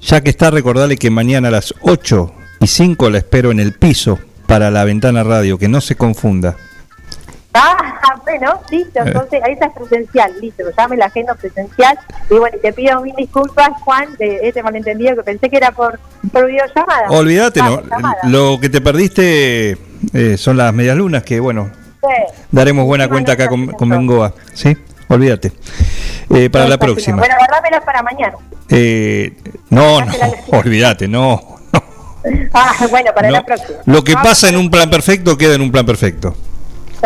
[0.00, 3.72] Ya que está, recordarle que mañana a las 8 y 5 la espero en el
[3.72, 6.56] piso para la ventana radio, que no se confunda.
[7.54, 9.04] Ah, bueno, listo, eh.
[9.06, 11.96] entonces ahí está presencial, listo, llame la agenda presencial.
[12.28, 15.98] Y bueno, te pido mil disculpas, Juan, de este malentendido que pensé que era por,
[16.32, 17.08] por videollamada.
[17.10, 17.82] Olvídate, no,
[18.24, 19.78] lo que te perdiste
[20.12, 21.70] eh, son las medias lunas, que bueno,
[22.50, 24.76] daremos buena cuenta acá con, con Bengoa, ¿sí?
[25.08, 25.52] Olvídate.
[26.34, 27.18] Eh, para la próxima.
[27.18, 28.34] Bueno, guardámelas para mañana.
[29.70, 30.12] no, no,
[30.58, 31.54] olvídate, no.
[32.52, 33.78] Ah, bueno, para la próxima.
[33.84, 36.34] Lo que pasa en un plan perfecto queda en un plan perfecto.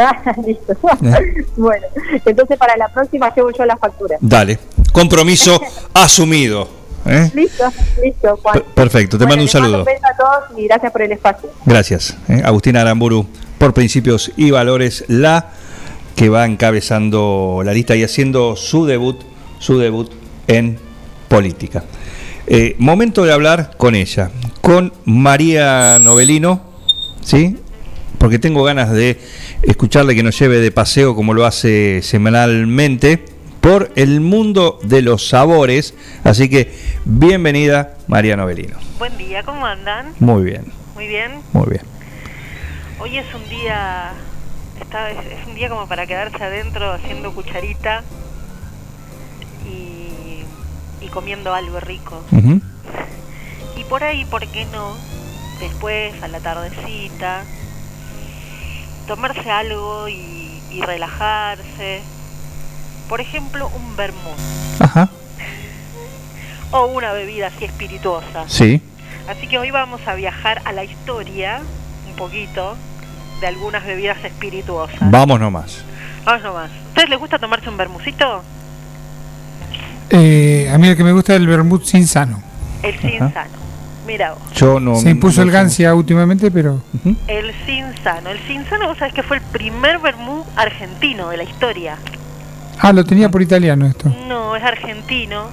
[0.46, 0.76] listo.
[1.56, 1.86] bueno,
[2.24, 4.16] entonces para la próxima llevo yo la factura.
[4.20, 4.58] Dale,
[4.92, 5.60] compromiso
[5.94, 6.68] asumido.
[7.06, 7.30] ¿eh?
[7.34, 7.64] Listo,
[8.02, 8.62] listo, Juan.
[8.74, 9.82] perfecto, te mando un saludo.
[9.82, 11.50] Un a todos y gracias por el espacio.
[11.64, 12.16] Gracias.
[12.28, 12.42] ¿eh?
[12.44, 13.26] Agustina Aramburu,
[13.58, 15.50] por Principios y Valores, la
[16.16, 19.20] que va encabezando la lista y haciendo su debut,
[19.58, 20.10] su debut
[20.48, 20.78] en
[21.28, 21.84] política.
[22.46, 26.62] Eh, momento de hablar con ella, con María Novelino,
[27.22, 27.58] ¿sí?
[28.18, 29.18] porque tengo ganas de
[29.62, 33.24] escucharle que nos lleve de paseo como lo hace semanalmente
[33.60, 35.94] por el mundo de los sabores.
[36.24, 36.72] Así que
[37.04, 38.76] bienvenida María Novelino.
[38.98, 40.14] Buen día, ¿cómo andan?
[40.20, 40.72] Muy bien.
[40.94, 41.40] Muy bien.
[41.52, 41.82] Muy bien.
[43.00, 44.12] Hoy es un día,
[44.80, 48.02] está, es, un día como para quedarse adentro haciendo cucharita
[49.64, 50.42] y,
[51.04, 52.22] y comiendo algo rico.
[53.76, 54.96] Y por ahí, ¿por qué no?
[55.60, 57.44] Después, a la tardecita,
[59.08, 60.36] tomarse algo y,
[60.86, 62.02] relajarse.
[63.08, 64.38] Por ejemplo, un vermut.
[64.78, 65.08] Ajá.
[66.70, 68.44] O una bebida así espirituosa.
[68.46, 68.82] Sí.
[69.26, 71.62] Así que hoy vamos a viajar a la historia,
[72.06, 72.76] un poquito,
[73.40, 75.10] de algunas bebidas espirituosas.
[75.10, 75.82] Vamos nomás.
[76.26, 76.70] Vamos nomás.
[76.88, 78.42] ¿Ustedes les gusta tomarse un vermucito?
[80.10, 82.42] Eh, a mí el que me gusta es el vermut sin sano.
[82.82, 83.67] El sin sano.
[84.08, 84.52] Mira vos.
[84.54, 84.96] Yo no.
[84.96, 85.50] Se impuso no el.
[85.52, 86.80] Gancia últimamente, pero
[87.26, 88.30] El Cinzano.
[88.30, 91.98] El Cinzano, vos sabés que fue el primer vermú argentino de la historia.
[92.80, 94.10] ah, lo tenía por italiano esto.
[94.26, 95.50] No, es argentino.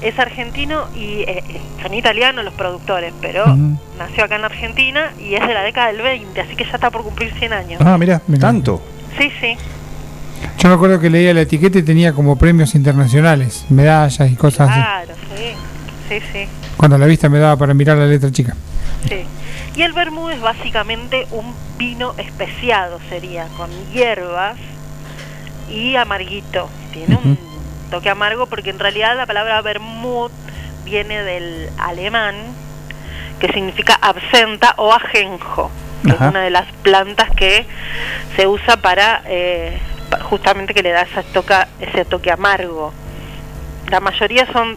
[0.00, 1.44] Es argentino y eh,
[1.80, 3.46] son italianos los productores, pero
[3.96, 6.90] nació acá en Argentina y es de la década del 20, así que ya está
[6.90, 7.80] por cumplir 100 años.
[7.84, 8.82] Ah, mira, tanto.
[9.16, 9.56] Sí, sí.
[10.58, 14.70] Yo me acuerdo que leía la etiqueta y tenía como premios internacionales, medallas y cosas
[14.70, 14.80] así.
[14.80, 15.54] Claro, sí.
[16.12, 16.48] Sí, sí.
[16.76, 18.54] Cuando la vista me daba para mirar la letra chica.
[19.08, 19.24] Sí.
[19.74, 24.56] Y el vermú es básicamente un vino especiado, sería, con hierbas
[25.70, 26.68] y amarguito.
[26.92, 27.38] Tiene un
[27.90, 30.32] toque amargo porque en realidad la palabra vermut
[30.84, 32.34] viene del alemán,
[33.40, 35.70] que significa absenta o ajenjo,
[36.04, 36.26] que Ajá.
[36.26, 37.64] es una de las plantas que
[38.36, 39.78] se usa para eh,
[40.24, 42.92] justamente que le da esa toca, ese toque amargo.
[43.88, 44.76] La mayoría son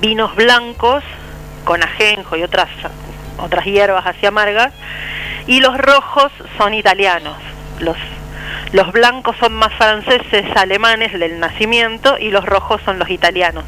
[0.00, 1.02] vinos blancos
[1.64, 2.68] con ajenjo y otras
[3.38, 4.72] otras hierbas así amargas
[5.46, 7.36] y los rojos son italianos.
[7.80, 7.96] Los
[8.72, 13.64] los blancos son más franceses alemanes del nacimiento y los rojos son los italianos.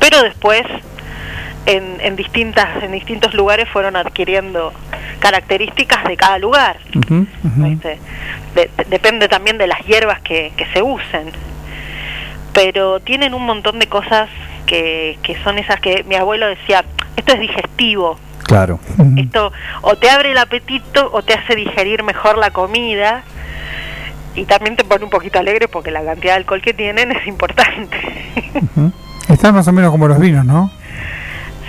[0.00, 0.62] Pero después
[1.66, 4.72] en, en distintas en distintos lugares fueron adquiriendo
[5.20, 6.78] características de cada lugar.
[7.82, 7.98] De-
[8.54, 11.30] de- depende también de las hierbas que, que se usen.
[12.52, 14.28] Pero tienen un montón de cosas
[14.68, 16.84] que, que son esas que mi abuelo decía
[17.16, 18.78] esto es digestivo Claro.
[19.16, 23.22] esto o te abre el apetito o te hace digerir mejor la comida
[24.34, 27.26] y también te pone un poquito alegre porque la cantidad de alcohol que tienen es
[27.26, 27.98] importante.
[29.28, 30.70] Están más o menos como los vinos, ¿no?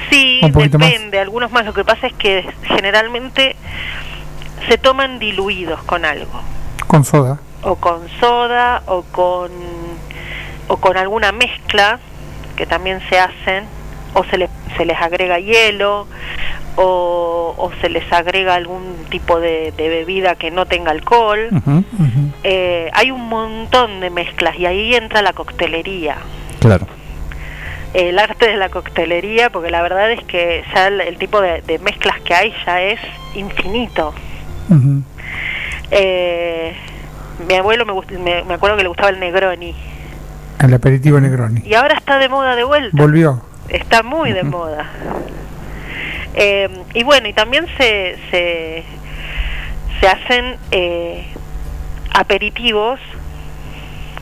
[0.09, 0.53] Sí, más.
[0.53, 1.65] depende, algunos más.
[1.65, 3.55] Lo que pasa es que generalmente
[4.69, 6.41] se toman diluidos con algo,
[6.87, 7.39] Con soda.
[7.63, 9.51] o con soda o con
[10.67, 11.99] o con alguna mezcla
[12.59, 13.63] que también se hacen
[14.13, 16.07] o se les se les agrega hielo
[16.75, 21.49] o, o se les agrega algún tipo de, de bebida que no tenga alcohol.
[22.43, 26.17] Eh, hay un montón de mezclas y ahí entra la coctelería.
[26.59, 26.85] Claro.
[27.93, 31.61] El arte de la coctelería, porque la verdad es que ya el, el tipo de,
[31.61, 32.99] de mezclas que hay ya es
[33.35, 34.13] infinito.
[35.91, 36.75] Eh,
[37.47, 39.73] mi abuelo me, me, me acuerdo que le gustaba el Negroni
[40.59, 41.61] El aperitivo Negroni.
[41.65, 42.95] y ahora está de moda de vuelta.
[43.01, 43.41] Volvió.
[43.69, 44.89] Está muy de moda.
[46.35, 48.83] Eh, y bueno, y también se, se,
[49.99, 51.25] se hacen eh,
[52.13, 52.99] aperitivos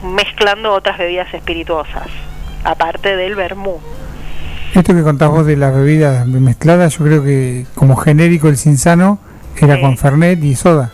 [0.03, 2.07] mezclando otras bebidas espirituosas,
[2.63, 3.79] aparte del vermú.
[4.73, 9.19] Esto que contás vos de las bebidas mezcladas, yo creo que como genérico el Cinzano
[9.59, 10.91] era con Fernet y soda.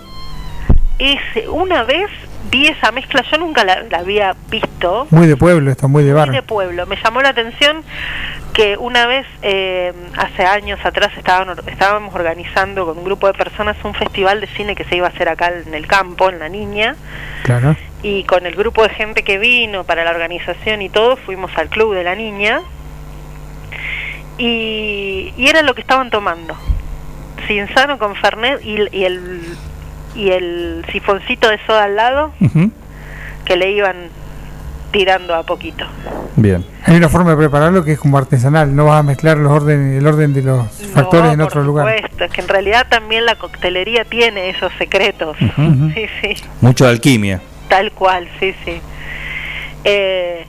[1.00, 2.10] Es, una vez
[2.54, 6.12] vi esa mezcla, yo nunca la, la había visto, Muy de pueblo esto, muy de
[6.12, 6.30] muy bar.
[6.32, 6.86] de pueblo.
[6.86, 7.84] Me llamó la atención
[8.54, 13.76] que una vez, eh, hace años atrás, estaban, estábamos organizando con un grupo de personas
[13.84, 16.48] un festival de cine que se iba a hacer acá en el campo, en La
[16.50, 16.96] Niña,
[17.42, 17.76] Claro.
[18.04, 21.70] y con el grupo de gente que vino para la organización y todo, fuimos al
[21.70, 22.62] club de La Niña,
[24.38, 26.56] y, y era lo que estaban tomando.
[27.48, 29.42] Cinzano con Fernet y, y el
[30.16, 32.33] y el sifoncito de soda al lado
[33.45, 33.95] que le iban
[34.92, 35.85] tirando a poquito.
[36.35, 36.64] Bien.
[36.85, 39.93] Hay una forma de prepararlo que es como artesanal, no vas a mezclar los orden,
[39.98, 41.95] el orden de los factores en por otro lugar.
[41.98, 45.35] supuesto, es que en realidad también la coctelería tiene esos secretos.
[45.40, 47.42] Sí, sí, Mucho de alquimia.
[47.69, 48.80] tal cual, sí, sí.
[49.83, 50.45] Eh,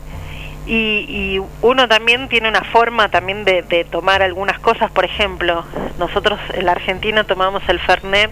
[0.66, 0.72] y,
[1.08, 5.64] y uno también tiene una forma también de, de tomar algunas cosas, por ejemplo,
[5.98, 8.30] nosotros en la Argentina tomamos el Fernet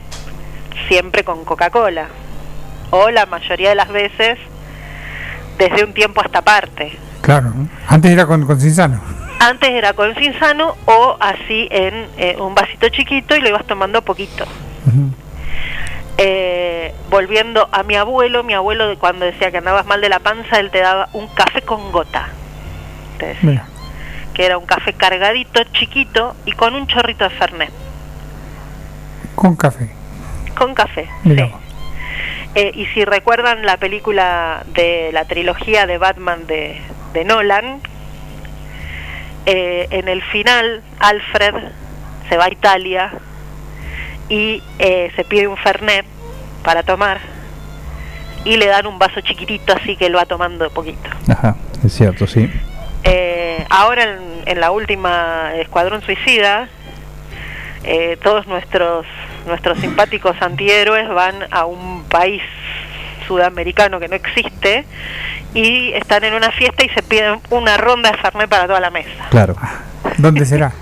[0.88, 2.08] siempre con Coca-Cola,
[2.90, 4.38] o la mayoría de las veces
[5.58, 6.98] desde un tiempo hasta parte.
[7.20, 7.52] Claro.
[7.88, 9.00] Antes era con, con Cinzano.
[9.38, 14.02] Antes era con Cinzano o así en eh, un vasito chiquito y lo ibas tomando
[14.02, 14.44] poquito.
[16.18, 20.60] Eh, volviendo a mi abuelo, mi abuelo cuando decía que andabas mal de la panza,
[20.60, 22.28] él te daba un café con gota.
[23.18, 23.66] Te decía, Mira.
[24.34, 27.72] que era un café cargadito, chiquito y con un chorrito de Fernet.
[29.34, 29.90] Con café.
[30.56, 31.08] Con café.
[31.24, 31.50] Mira.
[32.54, 36.80] Eh, y si recuerdan la película de la trilogía de Batman de,
[37.14, 37.80] de Nolan,
[39.46, 41.54] eh, en el final Alfred
[42.28, 43.12] se va a Italia
[44.28, 46.06] y eh, se pide un Fernet
[46.62, 47.20] para tomar
[48.44, 51.08] y le dan un vaso chiquitito así que él va tomando poquito.
[51.28, 52.50] Ajá, es cierto, sí.
[53.04, 56.68] Eh, ahora en, en la última Escuadrón Suicida,
[57.84, 59.06] eh, todos nuestros
[59.46, 62.42] nuestros simpáticos antihéroes van a un país
[63.26, 64.84] sudamericano que no existe
[65.54, 68.90] y están en una fiesta y se piden una ronda de Fernet para toda la
[68.90, 69.28] mesa.
[69.30, 69.56] Claro.
[70.18, 70.72] ¿Dónde será?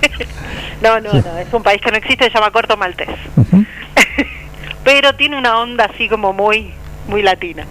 [0.82, 3.08] No, no, no, es un país que no existe, se llama Corto Maltés.
[4.84, 6.70] Pero tiene una onda así como muy,
[7.08, 7.64] muy latina.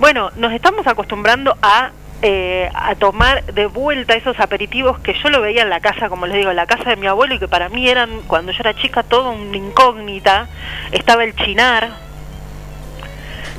[0.00, 1.90] Bueno, nos estamos acostumbrando a,
[2.22, 6.26] eh, a tomar de vuelta esos aperitivos que yo lo veía en la casa, como
[6.26, 8.58] les digo, en la casa de mi abuelo y que para mí eran, cuando yo
[8.60, 10.46] era chica, todo una incógnita.
[10.92, 11.88] Estaba el chinar.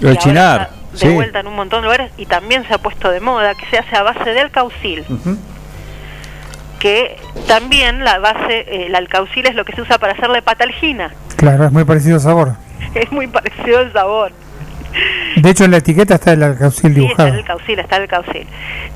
[0.01, 1.09] El chinar, De sí.
[1.09, 3.77] vuelta en un montón de lugares y también se ha puesto de moda, que se
[3.77, 5.05] hace a base de alcaucil.
[6.79, 11.11] Que también la base, eh, el alcaucil es lo que se usa para hacerle patalgina.
[11.35, 12.55] Claro, es muy parecido al sabor.
[12.95, 14.31] Es muy parecido al sabor.
[15.37, 17.33] De hecho, en la etiqueta está el alcaucil Sí, está dibujado.
[17.39, 18.47] el caucil, está el caucil.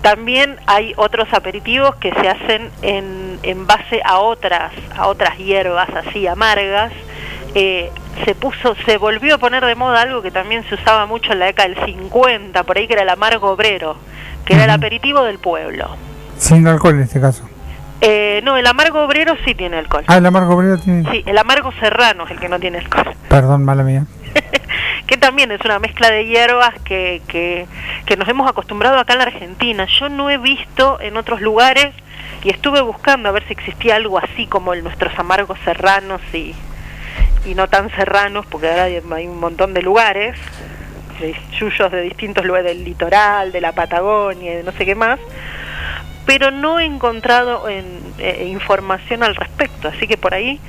[0.02, 5.90] También hay otros aperitivos que se hacen en, en base a otras, a otras hierbas
[5.96, 6.92] así amargas.
[7.56, 7.90] Eh,
[8.26, 11.40] se puso, se volvió a poner de moda algo que también se usaba mucho en
[11.40, 13.96] la década del 50, por ahí que era el amargo obrero,
[14.46, 15.96] que era el aperitivo del pueblo.
[16.38, 17.48] Sin alcohol en este caso.
[18.02, 20.04] Eh, no, el amargo obrero sí tiene alcohol.
[20.08, 21.10] Ah, el amargo obrero tiene.
[21.10, 23.16] Sí, el amargo serrano es el que no tiene alcohol.
[23.30, 24.06] Perdón, mala mía.
[25.08, 27.68] que también es una mezcla de hierbas que, que,
[28.18, 29.86] nos hemos acostumbrado acá en la Argentina.
[30.00, 31.94] Yo no he visto en otros lugares
[32.44, 36.56] y estuve buscando a ver si existía algo así como el, nuestros amargos serranos y,
[37.46, 40.38] y no tan serranos, porque ahora hay, un montón de lugares,
[41.20, 45.20] de yuyos de distintos lugares del litoral, de la Patagonia, de no sé qué más,
[46.26, 47.86] pero no he encontrado en,
[48.18, 50.60] eh, información al respecto, así que por ahí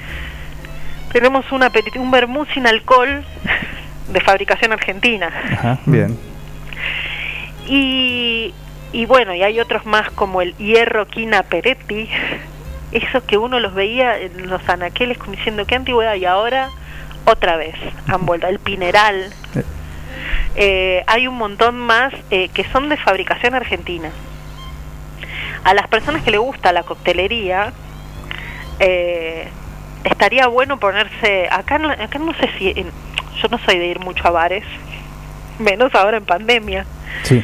[1.13, 1.63] tenemos un,
[1.97, 3.25] un vermú sin alcohol
[4.09, 5.31] de fabricación argentina.
[5.53, 6.19] Ajá, bien.
[7.67, 8.55] Y,
[8.93, 12.09] y bueno, y hay otros más como el hierro quina peretti,
[12.93, 16.71] esos que uno los veía en los anaqueles como diciendo qué antigüedad y ahora
[17.25, 17.75] otra vez
[18.07, 18.47] han vuelto.
[18.47, 19.33] El pineral.
[20.55, 24.11] Eh, hay un montón más eh, que son de fabricación argentina.
[25.65, 27.73] A las personas que le gusta la coctelería,
[28.79, 29.49] eh,
[30.05, 32.93] estaría bueno ponerse, acá no, acá no sé si, en-
[33.41, 34.65] yo no soy de ir mucho a bares,
[35.59, 36.87] menos ahora en pandemia,
[37.23, 37.43] Sí.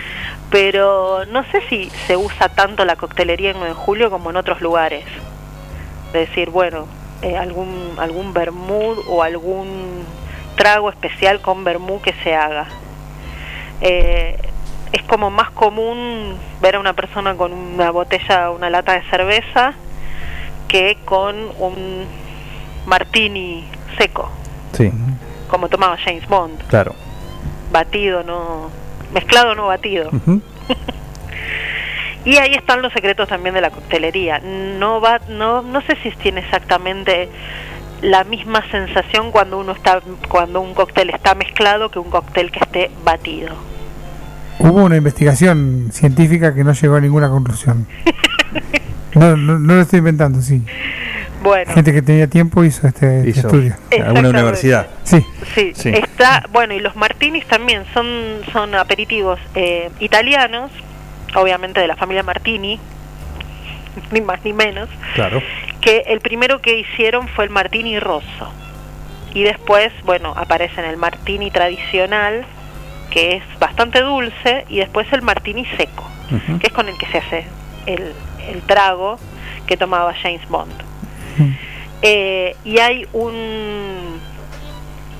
[0.50, 4.36] pero no sé si se usa tanto la coctelería en 9 de julio como en
[4.36, 5.04] otros lugares.
[6.12, 6.86] De decir, bueno,
[7.22, 10.04] eh, algún, algún vermut o algún
[10.56, 12.66] trago especial con vermú que se haga.
[13.80, 14.36] Eh,
[14.92, 19.72] es como más común ver a una persona con una botella, una lata de cerveza,
[20.68, 22.04] que con un
[22.86, 23.64] martini
[23.98, 24.30] seco,
[24.72, 24.90] Sí,
[25.52, 26.94] como tomaba James Bond, claro.
[27.70, 28.70] batido, no
[29.12, 30.10] mezclado, no batido.
[32.24, 34.38] Y ahí están los secretos también de la coctelería.
[34.38, 37.28] No va, no, no sé si tiene exactamente
[38.00, 42.60] la misma sensación cuando uno está, cuando un cóctel está mezclado que un cóctel que
[42.60, 43.56] esté batido.
[44.60, 47.88] Hubo una investigación científica que no llegó a ninguna conclusión.
[49.14, 50.62] No, no, no lo estoy inventando, sí.
[51.42, 53.74] Bueno, Gente que tenía tiempo hizo este, este Hizo estudio.
[54.04, 54.86] alguna universidad.
[55.02, 55.24] Sí.
[55.54, 55.88] sí, Sí.
[55.90, 58.06] está, bueno, y los martinis también son,
[58.52, 60.70] son aperitivos eh, italianos,
[61.34, 62.78] obviamente de la familia Martini,
[64.10, 64.88] ni más ni menos.
[65.14, 65.42] Claro.
[65.80, 68.52] que el primero que hicieron fue el martini rosso
[69.34, 72.44] y después bueno aparece en el martini tradicional
[73.10, 76.08] que es bastante dulce y después el martini seco
[76.60, 77.44] que es con el que se hace
[77.86, 78.12] el,
[78.48, 79.18] el trago
[79.66, 80.72] que tomaba James Bond
[82.02, 84.20] Eh, y hay un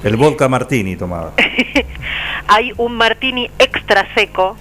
[0.02, 1.32] El vodka martini tomaba.
[2.48, 4.56] hay un martini extra seco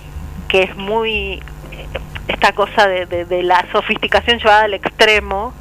[0.48, 1.42] que es muy
[2.28, 5.54] esta cosa de, de- de la sofisticación llevada al extremo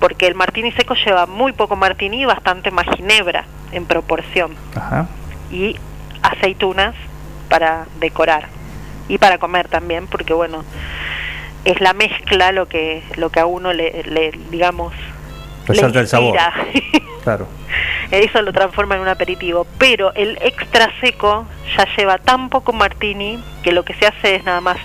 [0.00, 5.08] porque el martini seco lleva muy poco martini y bastante más ginebra en proporción Ajá.
[5.50, 5.76] y
[6.22, 6.94] aceitunas
[7.48, 8.48] para decorar
[9.08, 10.64] y para comer también porque bueno
[11.64, 14.92] es la mezcla lo que lo que a uno le, le, digamos
[15.66, 16.38] Resalta el sabor.
[17.22, 17.46] Claro.
[18.10, 23.40] eso lo transforma en un aperitivo pero el extra seco ya lleva tan poco martini
[23.62, 24.78] que lo que se hace es nada más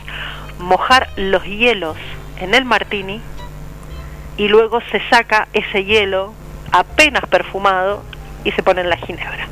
[0.59, 1.97] mojar los hielos
[2.39, 3.21] en el martini
[4.37, 6.35] y luego se saca ese hielo
[6.71, 8.03] apenas perfumado
[8.43, 9.47] y se pone en la ginebra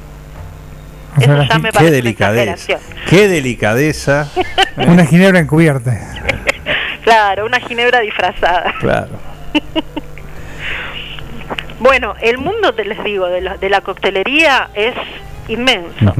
[1.20, 2.80] eso ya me Qué parece una delicadeza.
[3.10, 4.30] Qué delicadeza.
[4.78, 5.98] Una ginebra encubierta.
[7.04, 8.74] Claro, una ginebra disfrazada.
[8.80, 9.12] Claro.
[11.80, 14.95] Bueno, el mundo, te les digo, de la, de la coctelería es
[15.48, 16.14] inmenso.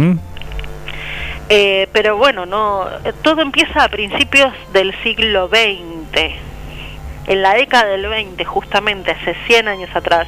[1.50, 2.86] Eh, pero bueno, no,
[3.22, 6.34] todo empieza a principios del siglo XX.
[7.28, 10.28] En la década del 20, justamente hace 100 años atrás,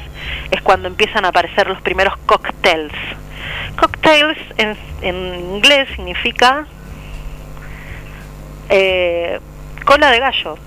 [0.51, 2.93] es cuando empiezan a aparecer los primeros cocktails.
[3.79, 6.65] Cocktails en, en inglés significa
[8.69, 9.39] eh,
[9.85, 10.57] cola de gallo.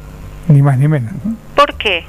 [0.49, 1.13] Ni más ni menos.
[1.55, 2.05] ¿Por qué?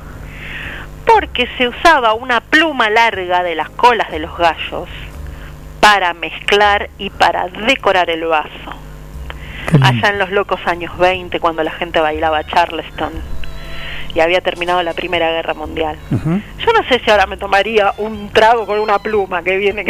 [1.06, 4.90] Porque se usaba una pluma larga de las colas de los gallos
[5.80, 8.50] para mezclar y para decorar el vaso.
[9.82, 13.14] Allá en los locos años 20, cuando la gente bailaba Charleston
[14.14, 15.98] y había terminado la Primera Guerra Mundial.
[16.10, 19.86] Yo no sé si ahora me tomaría un trago con una pluma que viene.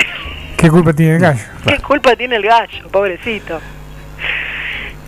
[0.58, 1.44] ¿Qué culpa tiene el gallo?
[1.66, 3.60] ¿Qué culpa tiene el gallo, pobrecito?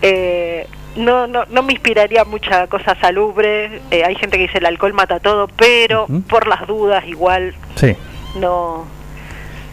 [0.02, 0.66] Eh,
[0.96, 3.80] no, no, no me inspiraría mucha cosa salubre.
[3.90, 7.96] Eh, hay gente que dice el alcohol mata todo, pero por las dudas igual Sí.
[8.36, 8.86] no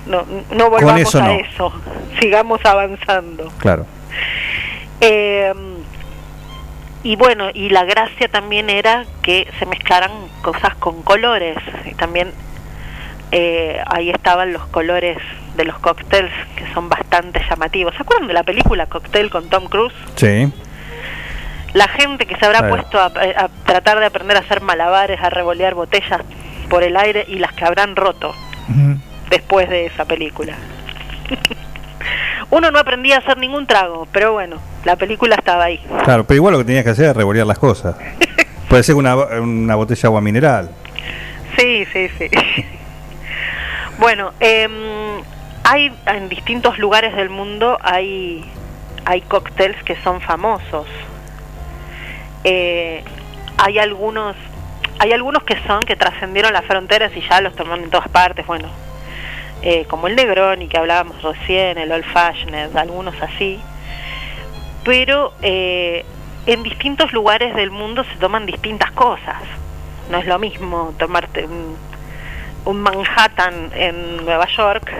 [0.08, 0.26] no,
[0.56, 1.32] no volvamos eso a no.
[1.34, 1.74] eso.
[2.20, 3.52] Sigamos avanzando.
[3.60, 3.86] Claro.
[5.00, 5.54] Eh,
[7.04, 11.58] y bueno, y la gracia también era que se mezclaran cosas con colores.
[11.86, 12.32] Y también
[13.32, 15.18] eh, ahí estaban los colores
[15.56, 17.94] de los cócteles que son bastante llamativos.
[17.96, 19.94] ¿Se acuerdan de la película Cocktail con Tom Cruise?
[20.16, 20.52] Sí.
[21.74, 25.30] La gente que se habrá puesto a, a tratar de aprender a hacer malabares, a
[25.30, 26.22] revolear botellas
[26.70, 28.34] por el aire y las que habrán roto
[29.30, 30.56] después de esa película.
[32.50, 35.80] Uno no aprendía a hacer ningún trago, pero bueno, la película estaba ahí.
[36.04, 37.96] Claro, pero igual lo que tenías que hacer es revolear las cosas.
[38.70, 40.70] Puede ser una, una botella de agua mineral.
[41.58, 42.30] Sí, sí, sí.
[44.00, 44.72] bueno, em,
[45.64, 48.50] hay en distintos lugares del mundo hay
[49.06, 50.88] hay cócteles que son famosos.
[52.44, 53.04] Eh,
[53.58, 54.36] hay algunos
[55.00, 58.46] hay algunos que son que trascendieron las fronteras y ya los toman en todas partes.
[58.46, 58.70] Bueno,
[59.64, 63.60] eh, como el Negroni que hablábamos recién, el Old Fashioned, algunos así.
[64.84, 66.06] Pero eh,
[66.46, 69.42] en distintos lugares del mundo se toman distintas cosas.
[70.12, 71.78] No es lo mismo tomarte un,
[72.66, 74.92] un Manhattan en Nueva York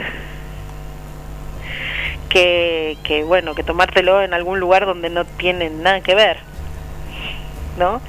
[2.30, 6.51] que, que, bueno, que tomártelo en algún lugar donde no tiene nada que ver.
[7.78, 8.02] ¿No?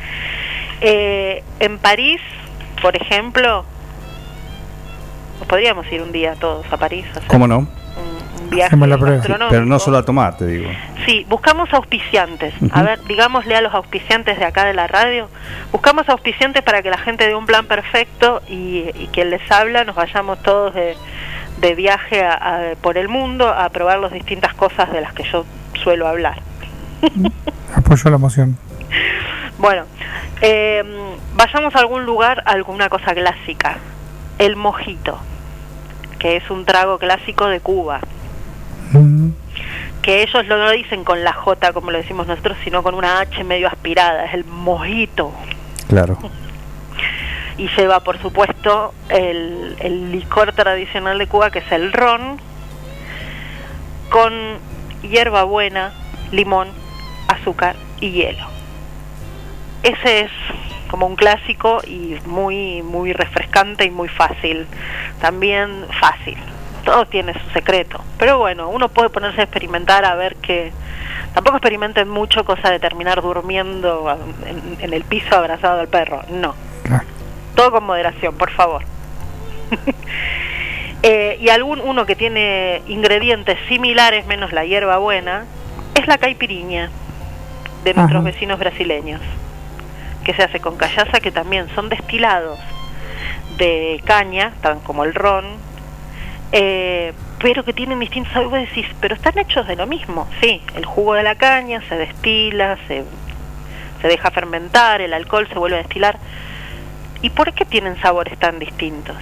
[0.81, 2.21] Eh, en París,
[2.81, 3.65] por ejemplo,
[5.49, 7.59] podríamos ir un día todos a París a hacer ¿Cómo no?
[7.59, 8.99] un viaje la.
[9.49, 10.71] Pero no solo a tomar, te digo.
[11.07, 12.53] Sí, buscamos auspiciantes.
[12.73, 15.29] A ver, digámosle a los auspiciantes de acá de la radio,
[15.71, 19.85] buscamos auspiciantes para que la gente dé un plan perfecto y, y quien les habla
[19.85, 20.97] nos vayamos todos de,
[21.61, 25.23] de viaje a- a- por el mundo a probar las distintas cosas de las que
[25.25, 25.45] yo
[25.83, 26.41] suelo hablar.
[27.75, 28.57] Apoyo la moción.
[29.59, 29.85] Bueno,
[30.41, 30.83] eh,
[31.35, 33.79] vayamos a algún lugar, a alguna cosa clásica.
[34.39, 35.21] El mojito,
[36.19, 38.01] que es un trago clásico de Cuba.
[40.03, 43.21] Que ellos no lo dicen con la J como lo decimos nosotros, sino con una
[43.21, 44.25] H medio aspirada.
[44.25, 45.33] Es el mojito.
[45.89, 46.19] Claro.
[47.57, 52.41] Y lleva, por supuesto, el, el licor tradicional de Cuba, que es el ron,
[54.11, 54.33] con
[55.03, 55.93] hierbabuena,
[56.33, 56.69] limón,
[57.29, 58.52] azúcar y hielo.
[59.83, 60.31] Ese es
[60.89, 64.67] como un clásico y muy muy refrescante y muy fácil.
[65.21, 66.37] También fácil.
[66.85, 68.01] Todo tiene su secreto.
[68.19, 70.73] Pero bueno, uno puede ponerse a experimentar a ver que
[71.35, 74.15] tampoco experimenten mucho cosa de terminar durmiendo
[74.47, 76.23] en, en el piso abrazado al perro.
[76.29, 76.55] No.
[77.55, 78.85] Todo con moderación, por favor.
[81.05, 85.47] Eh, y algún uno que tiene ingredientes similares menos la hierba buena
[85.97, 86.91] es la caipiriña
[87.83, 88.31] de nuestros Ajá.
[88.31, 89.21] vecinos brasileños
[90.25, 92.59] que se hace con callaza que también son destilados
[93.57, 95.45] de caña tan como el ron
[96.53, 98.69] eh, pero que tienen distintos sabores
[99.01, 103.05] pero están hechos de lo mismo sí el jugo de la caña se destila se,
[104.01, 106.19] se deja fermentar el alcohol se vuelve a destilar
[107.23, 109.17] ¿y por qué tienen sabores tan distintos?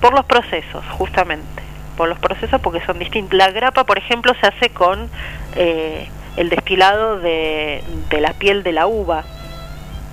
[0.00, 1.62] Por los procesos, justamente.
[1.96, 3.36] Por los procesos porque son distintos.
[3.36, 5.10] La grapa, por ejemplo, se hace con
[5.56, 9.24] eh, el destilado de, de la piel de la uva,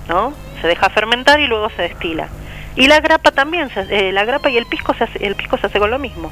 [0.08, 0.32] ¿no?
[0.60, 2.28] Se deja fermentar y luego se destila.
[2.76, 5.56] Y la grapa también, se- eh, la grapa y el pisco, se hace, el pisco
[5.58, 6.30] se hace con lo mismo.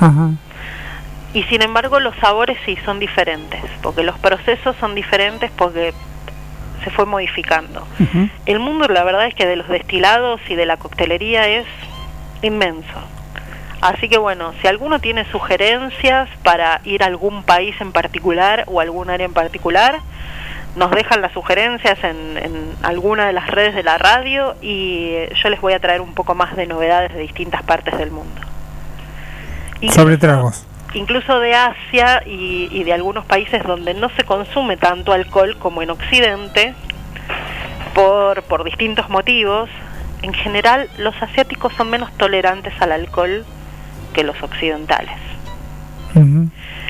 [0.00, 0.30] Ajá.
[1.34, 5.92] Y sin embargo los sabores sí son diferentes, porque los procesos son diferentes porque
[6.82, 7.86] se fue modificando.
[8.46, 11.66] El mundo, la verdad es que de los destilados y de la coctelería es
[12.42, 12.86] inmenso.
[13.82, 18.80] Así que bueno, si alguno tiene sugerencias para ir a algún país en particular o
[18.80, 20.00] algún área en particular,
[20.76, 25.32] nos dejan las sugerencias en, en alguna de las redes de la radio y eh,
[25.42, 28.40] yo les voy a traer un poco más de novedades de distintas partes del mundo.
[29.90, 30.64] Sobre tragos.
[30.94, 35.82] Incluso de Asia y, y de algunos países donde no se consume tanto alcohol como
[35.82, 36.74] en Occidente,
[37.94, 39.68] por, por distintos motivos,
[40.22, 43.44] en general los asiáticos son menos tolerantes al alcohol
[44.14, 45.16] que los occidentales.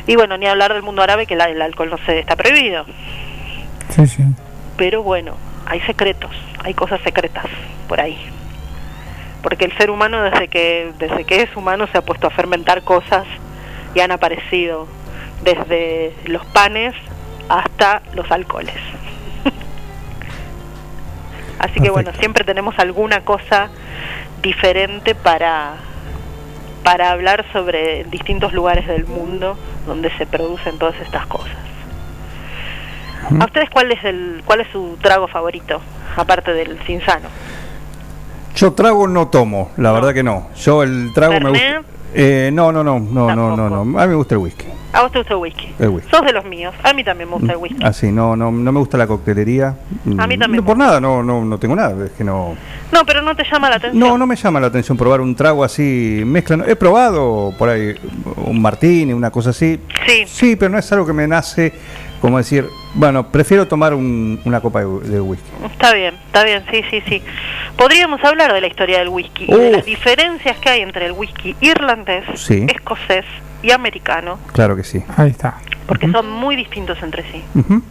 [0.07, 2.87] Y bueno, ni hablar del mundo árabe que la- el alcohol no se está prohibido.
[3.91, 4.23] Sí, sí.
[4.77, 5.35] Pero bueno,
[5.67, 6.31] hay secretos,
[6.63, 7.47] hay cosas secretas
[7.89, 8.19] por ahí.
[9.43, 12.83] porque el ser humano desde que desde que es humano se ha puesto a fermentar
[12.83, 13.25] cosas
[13.95, 14.89] y han aparecido
[15.45, 16.95] desde los panes
[17.49, 18.75] hasta los alcoholes.
[21.61, 23.69] Así que bueno, siempre tenemos alguna cosa
[24.43, 25.75] diferente para
[26.83, 29.57] para hablar sobre distintos lugares del mundo
[29.87, 31.57] donde se producen todas estas cosas.
[33.41, 35.81] ¿A ustedes cuál es el cuál es su trago favorito
[36.17, 37.29] aparte del cinsano?
[38.55, 40.49] Yo trago no tomo, la verdad que no.
[40.57, 41.83] Yo el trago me gusta.
[42.15, 43.99] Eh, no, no, no, no, no, no, no.
[44.01, 44.65] A mí me gusta el whisky.
[44.93, 45.75] A vos te gusta el whisky.
[45.79, 46.11] El whisky.
[46.11, 46.75] Sos de los míos.
[46.83, 47.85] A mí también me gusta el whisky.
[47.85, 49.77] Así, no, no, no me gusta la coctelería.
[50.17, 50.63] A mí también.
[50.63, 52.07] No, por nada, no, no, no tengo nada.
[52.07, 52.57] Es que no.
[52.91, 54.01] No, pero no te llama la atención.
[54.01, 56.65] No, no me llama la atención probar un trago así, mezcla.
[56.67, 57.95] He probado por ahí
[58.37, 59.79] un martini, una cosa así.
[60.07, 60.25] Sí.
[60.27, 61.75] Sí, pero no es algo que me nace,
[62.21, 65.49] como decir, bueno, prefiero tomar un- una copa de, de whisky.
[65.71, 67.23] Está bien, está bien, sí, sí, sí.
[67.77, 69.59] Podríamos hablar de la historia del whisky y Uh.
[69.59, 72.67] de las diferencias que hay entre el whisky irlandés, Sí.
[72.69, 73.25] escocés
[73.63, 75.03] y americano, Claro que sí.
[75.17, 75.59] Ahí está.
[75.87, 77.43] porque son muy distintos entre sí.
[77.55, 77.83] Ujú.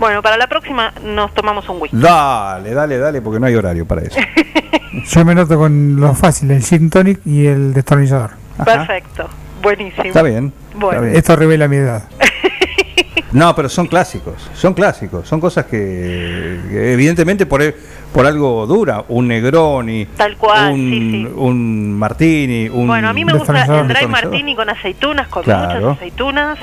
[0.00, 1.96] Bueno, para la próxima nos tomamos un whisky.
[1.96, 4.18] Dale, dale, dale, porque no hay horario para eso.
[5.10, 8.30] Yo me noto con lo fácil, el gin tonic y el destornillador.
[8.64, 9.28] Perfecto,
[9.62, 10.04] buenísimo.
[10.04, 10.52] Está bien.
[10.74, 10.90] Bueno.
[10.92, 11.16] está bien.
[11.16, 12.02] Esto revela mi edad.
[13.32, 17.62] No, pero son clásicos, son clásicos, son cosas que, que evidentemente por,
[18.12, 21.32] por algo dura, un Negroni, Tal cual, un, sí, sí.
[21.34, 25.80] un Martini, un Bueno, a mí me gusta el dry martini con aceitunas, con Claro.
[25.80, 26.58] muchas aceitunas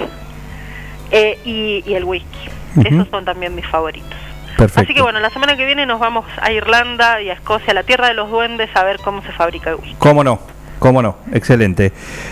[1.11, 2.49] eh, y, y el whisky.
[2.85, 4.09] Esos son también mis favoritos.
[4.55, 4.81] Perfecto.
[4.81, 7.73] Así que bueno, la semana que viene nos vamos a Irlanda y a Escocia, a
[7.73, 9.95] la tierra de los duendes, a ver cómo se fabrica el whisky.
[9.97, 10.39] ¿Cómo no?
[10.79, 11.17] ¿Cómo no?
[11.33, 11.91] Excelente.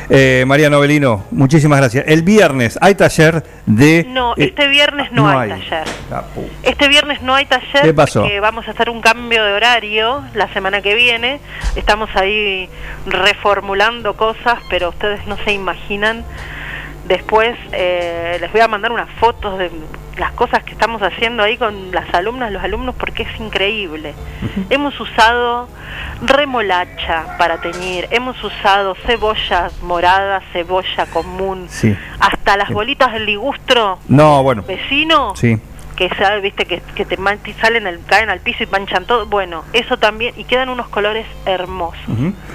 [0.10, 2.06] Eh, María Novelino, muchísimas gracias.
[2.08, 4.06] El viernes hay taller de...
[4.08, 5.84] No, eh, este viernes no, hay, taller.
[6.10, 6.24] Ah,
[6.64, 8.22] Este viernes no hay taller ¿Qué pasó?
[8.22, 11.42] porque vamos a hacer un cambio de horario la semana que viene.
[11.76, 12.70] Estamos ahí
[13.06, 16.24] reformulando cosas, pero ustedes no se imaginan.
[17.08, 19.72] Después eh, les voy a mandar unas fotos de
[20.18, 24.14] las cosas que estamos haciendo ahí con las alumnas, los alumnos, porque es increíble.
[24.70, 25.70] Hemos usado
[26.22, 31.96] remolacha para teñir, hemos usado cebolla morada, cebolla común, Sí.
[32.20, 34.64] hasta las bolitas del ligustro No, bueno.
[34.64, 35.58] vecino Sí.
[35.98, 39.26] Que sabe, viste que, que te man- salen al- caen al piso y manchan todo
[39.26, 42.00] bueno eso también y quedan unos colores hermosos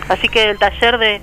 [0.08, 1.20] así que el taller de,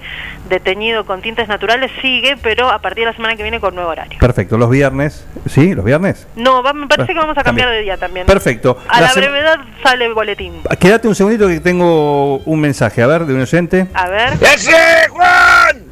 [0.49, 3.73] de teñido con tintes naturales sigue pero a partir de la semana que viene con
[3.73, 5.25] nuevo horario Perfecto, los viernes.
[5.48, 5.73] ¿Sí?
[5.73, 6.27] ¿Los viernes?
[6.35, 7.80] no va- me parece que vamos a cambiar También.
[7.80, 8.77] de día también Perfecto.
[8.89, 13.25] a La brevedad sale el boletín Quédate un segundito que tengo un mensaje, a ver,
[13.25, 13.88] de un oyente.
[13.93, 15.85] a ver ¡Ese Juan!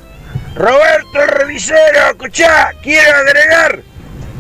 [0.56, 1.78] Roberto revisero,
[2.12, 3.80] escuchá, quiero agregar,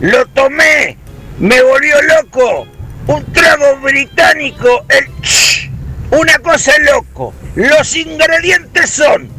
[0.01, 0.97] lo tomé,
[1.39, 2.67] me volvió loco,
[3.07, 5.69] un trago británico, el ch,
[6.11, 9.37] una cosa loco, los ingredientes son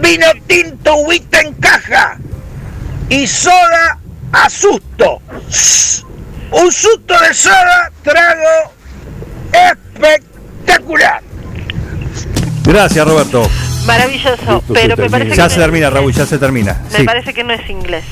[0.00, 2.18] vino tinto, huita en caja
[3.08, 3.98] y soda
[4.32, 5.20] a susto.
[6.52, 8.72] Un susto de soda, trago
[9.52, 11.22] espectacular.
[12.64, 13.48] Gracias, Roberto.
[13.92, 16.80] Maravilloso pero me parece Ya que se no- termina, Raúl, ya se termina.
[16.92, 17.04] me Sí.
[17.04, 18.04] parece que no es inglés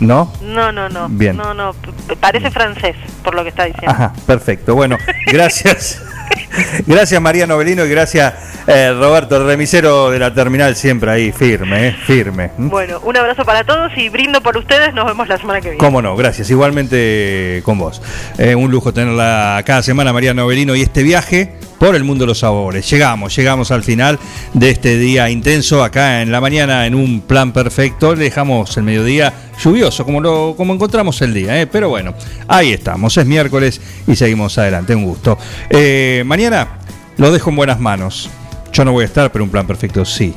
[0.00, 0.32] ¿No?
[0.42, 1.36] no no no Bien.
[1.36, 1.74] no no
[2.20, 4.74] parece francés por lo que está diciendo Ajá, perfecto.
[4.74, 6.02] Bueno, gracias.
[6.86, 8.34] gracias María Novelino y gracias
[8.68, 12.50] eh, Roberto, el remisero de la terminal, siempre ahí, firme, eh, firme.
[12.58, 14.92] Bueno, un abrazo para todos y brindo por ustedes.
[14.92, 15.78] Nos vemos la semana que viene.
[15.78, 16.50] Cómo no, gracias.
[16.50, 18.02] Igualmente con vos.
[18.38, 22.28] Eh, un lujo tenerla cada semana, María Novelino, y este viaje por el mundo de
[22.28, 22.90] los sabores.
[22.90, 24.18] Llegamos, llegamos al final
[24.52, 28.16] de este día intenso acá en la mañana en un plan perfecto.
[28.16, 29.32] Le dejamos el mediodía
[29.62, 31.66] lluvioso, como lo como encontramos el día, ¿eh?
[31.66, 32.14] pero bueno,
[32.48, 33.16] ahí estamos.
[33.16, 34.94] Es miércoles y seguimos adelante.
[34.94, 35.38] Un gusto.
[35.70, 36.68] Eh, mañana
[37.16, 38.30] lo dejo en buenas manos.
[38.72, 40.34] Yo no voy a estar, pero un plan perfecto sí.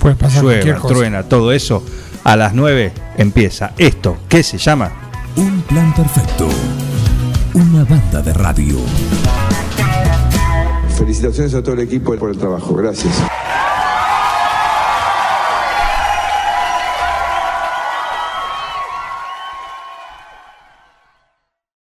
[0.00, 0.94] Puede pasar cualquier Llueva, cosa.
[0.94, 1.84] truena, todo eso.
[2.24, 4.18] A las 9 empieza esto.
[4.28, 4.90] ¿Qué se llama?
[5.36, 6.48] Un plan perfecto.
[7.54, 8.78] Una banda de radio.
[10.96, 12.74] Felicitaciones a todo el equipo por el trabajo.
[12.74, 13.12] Gracias.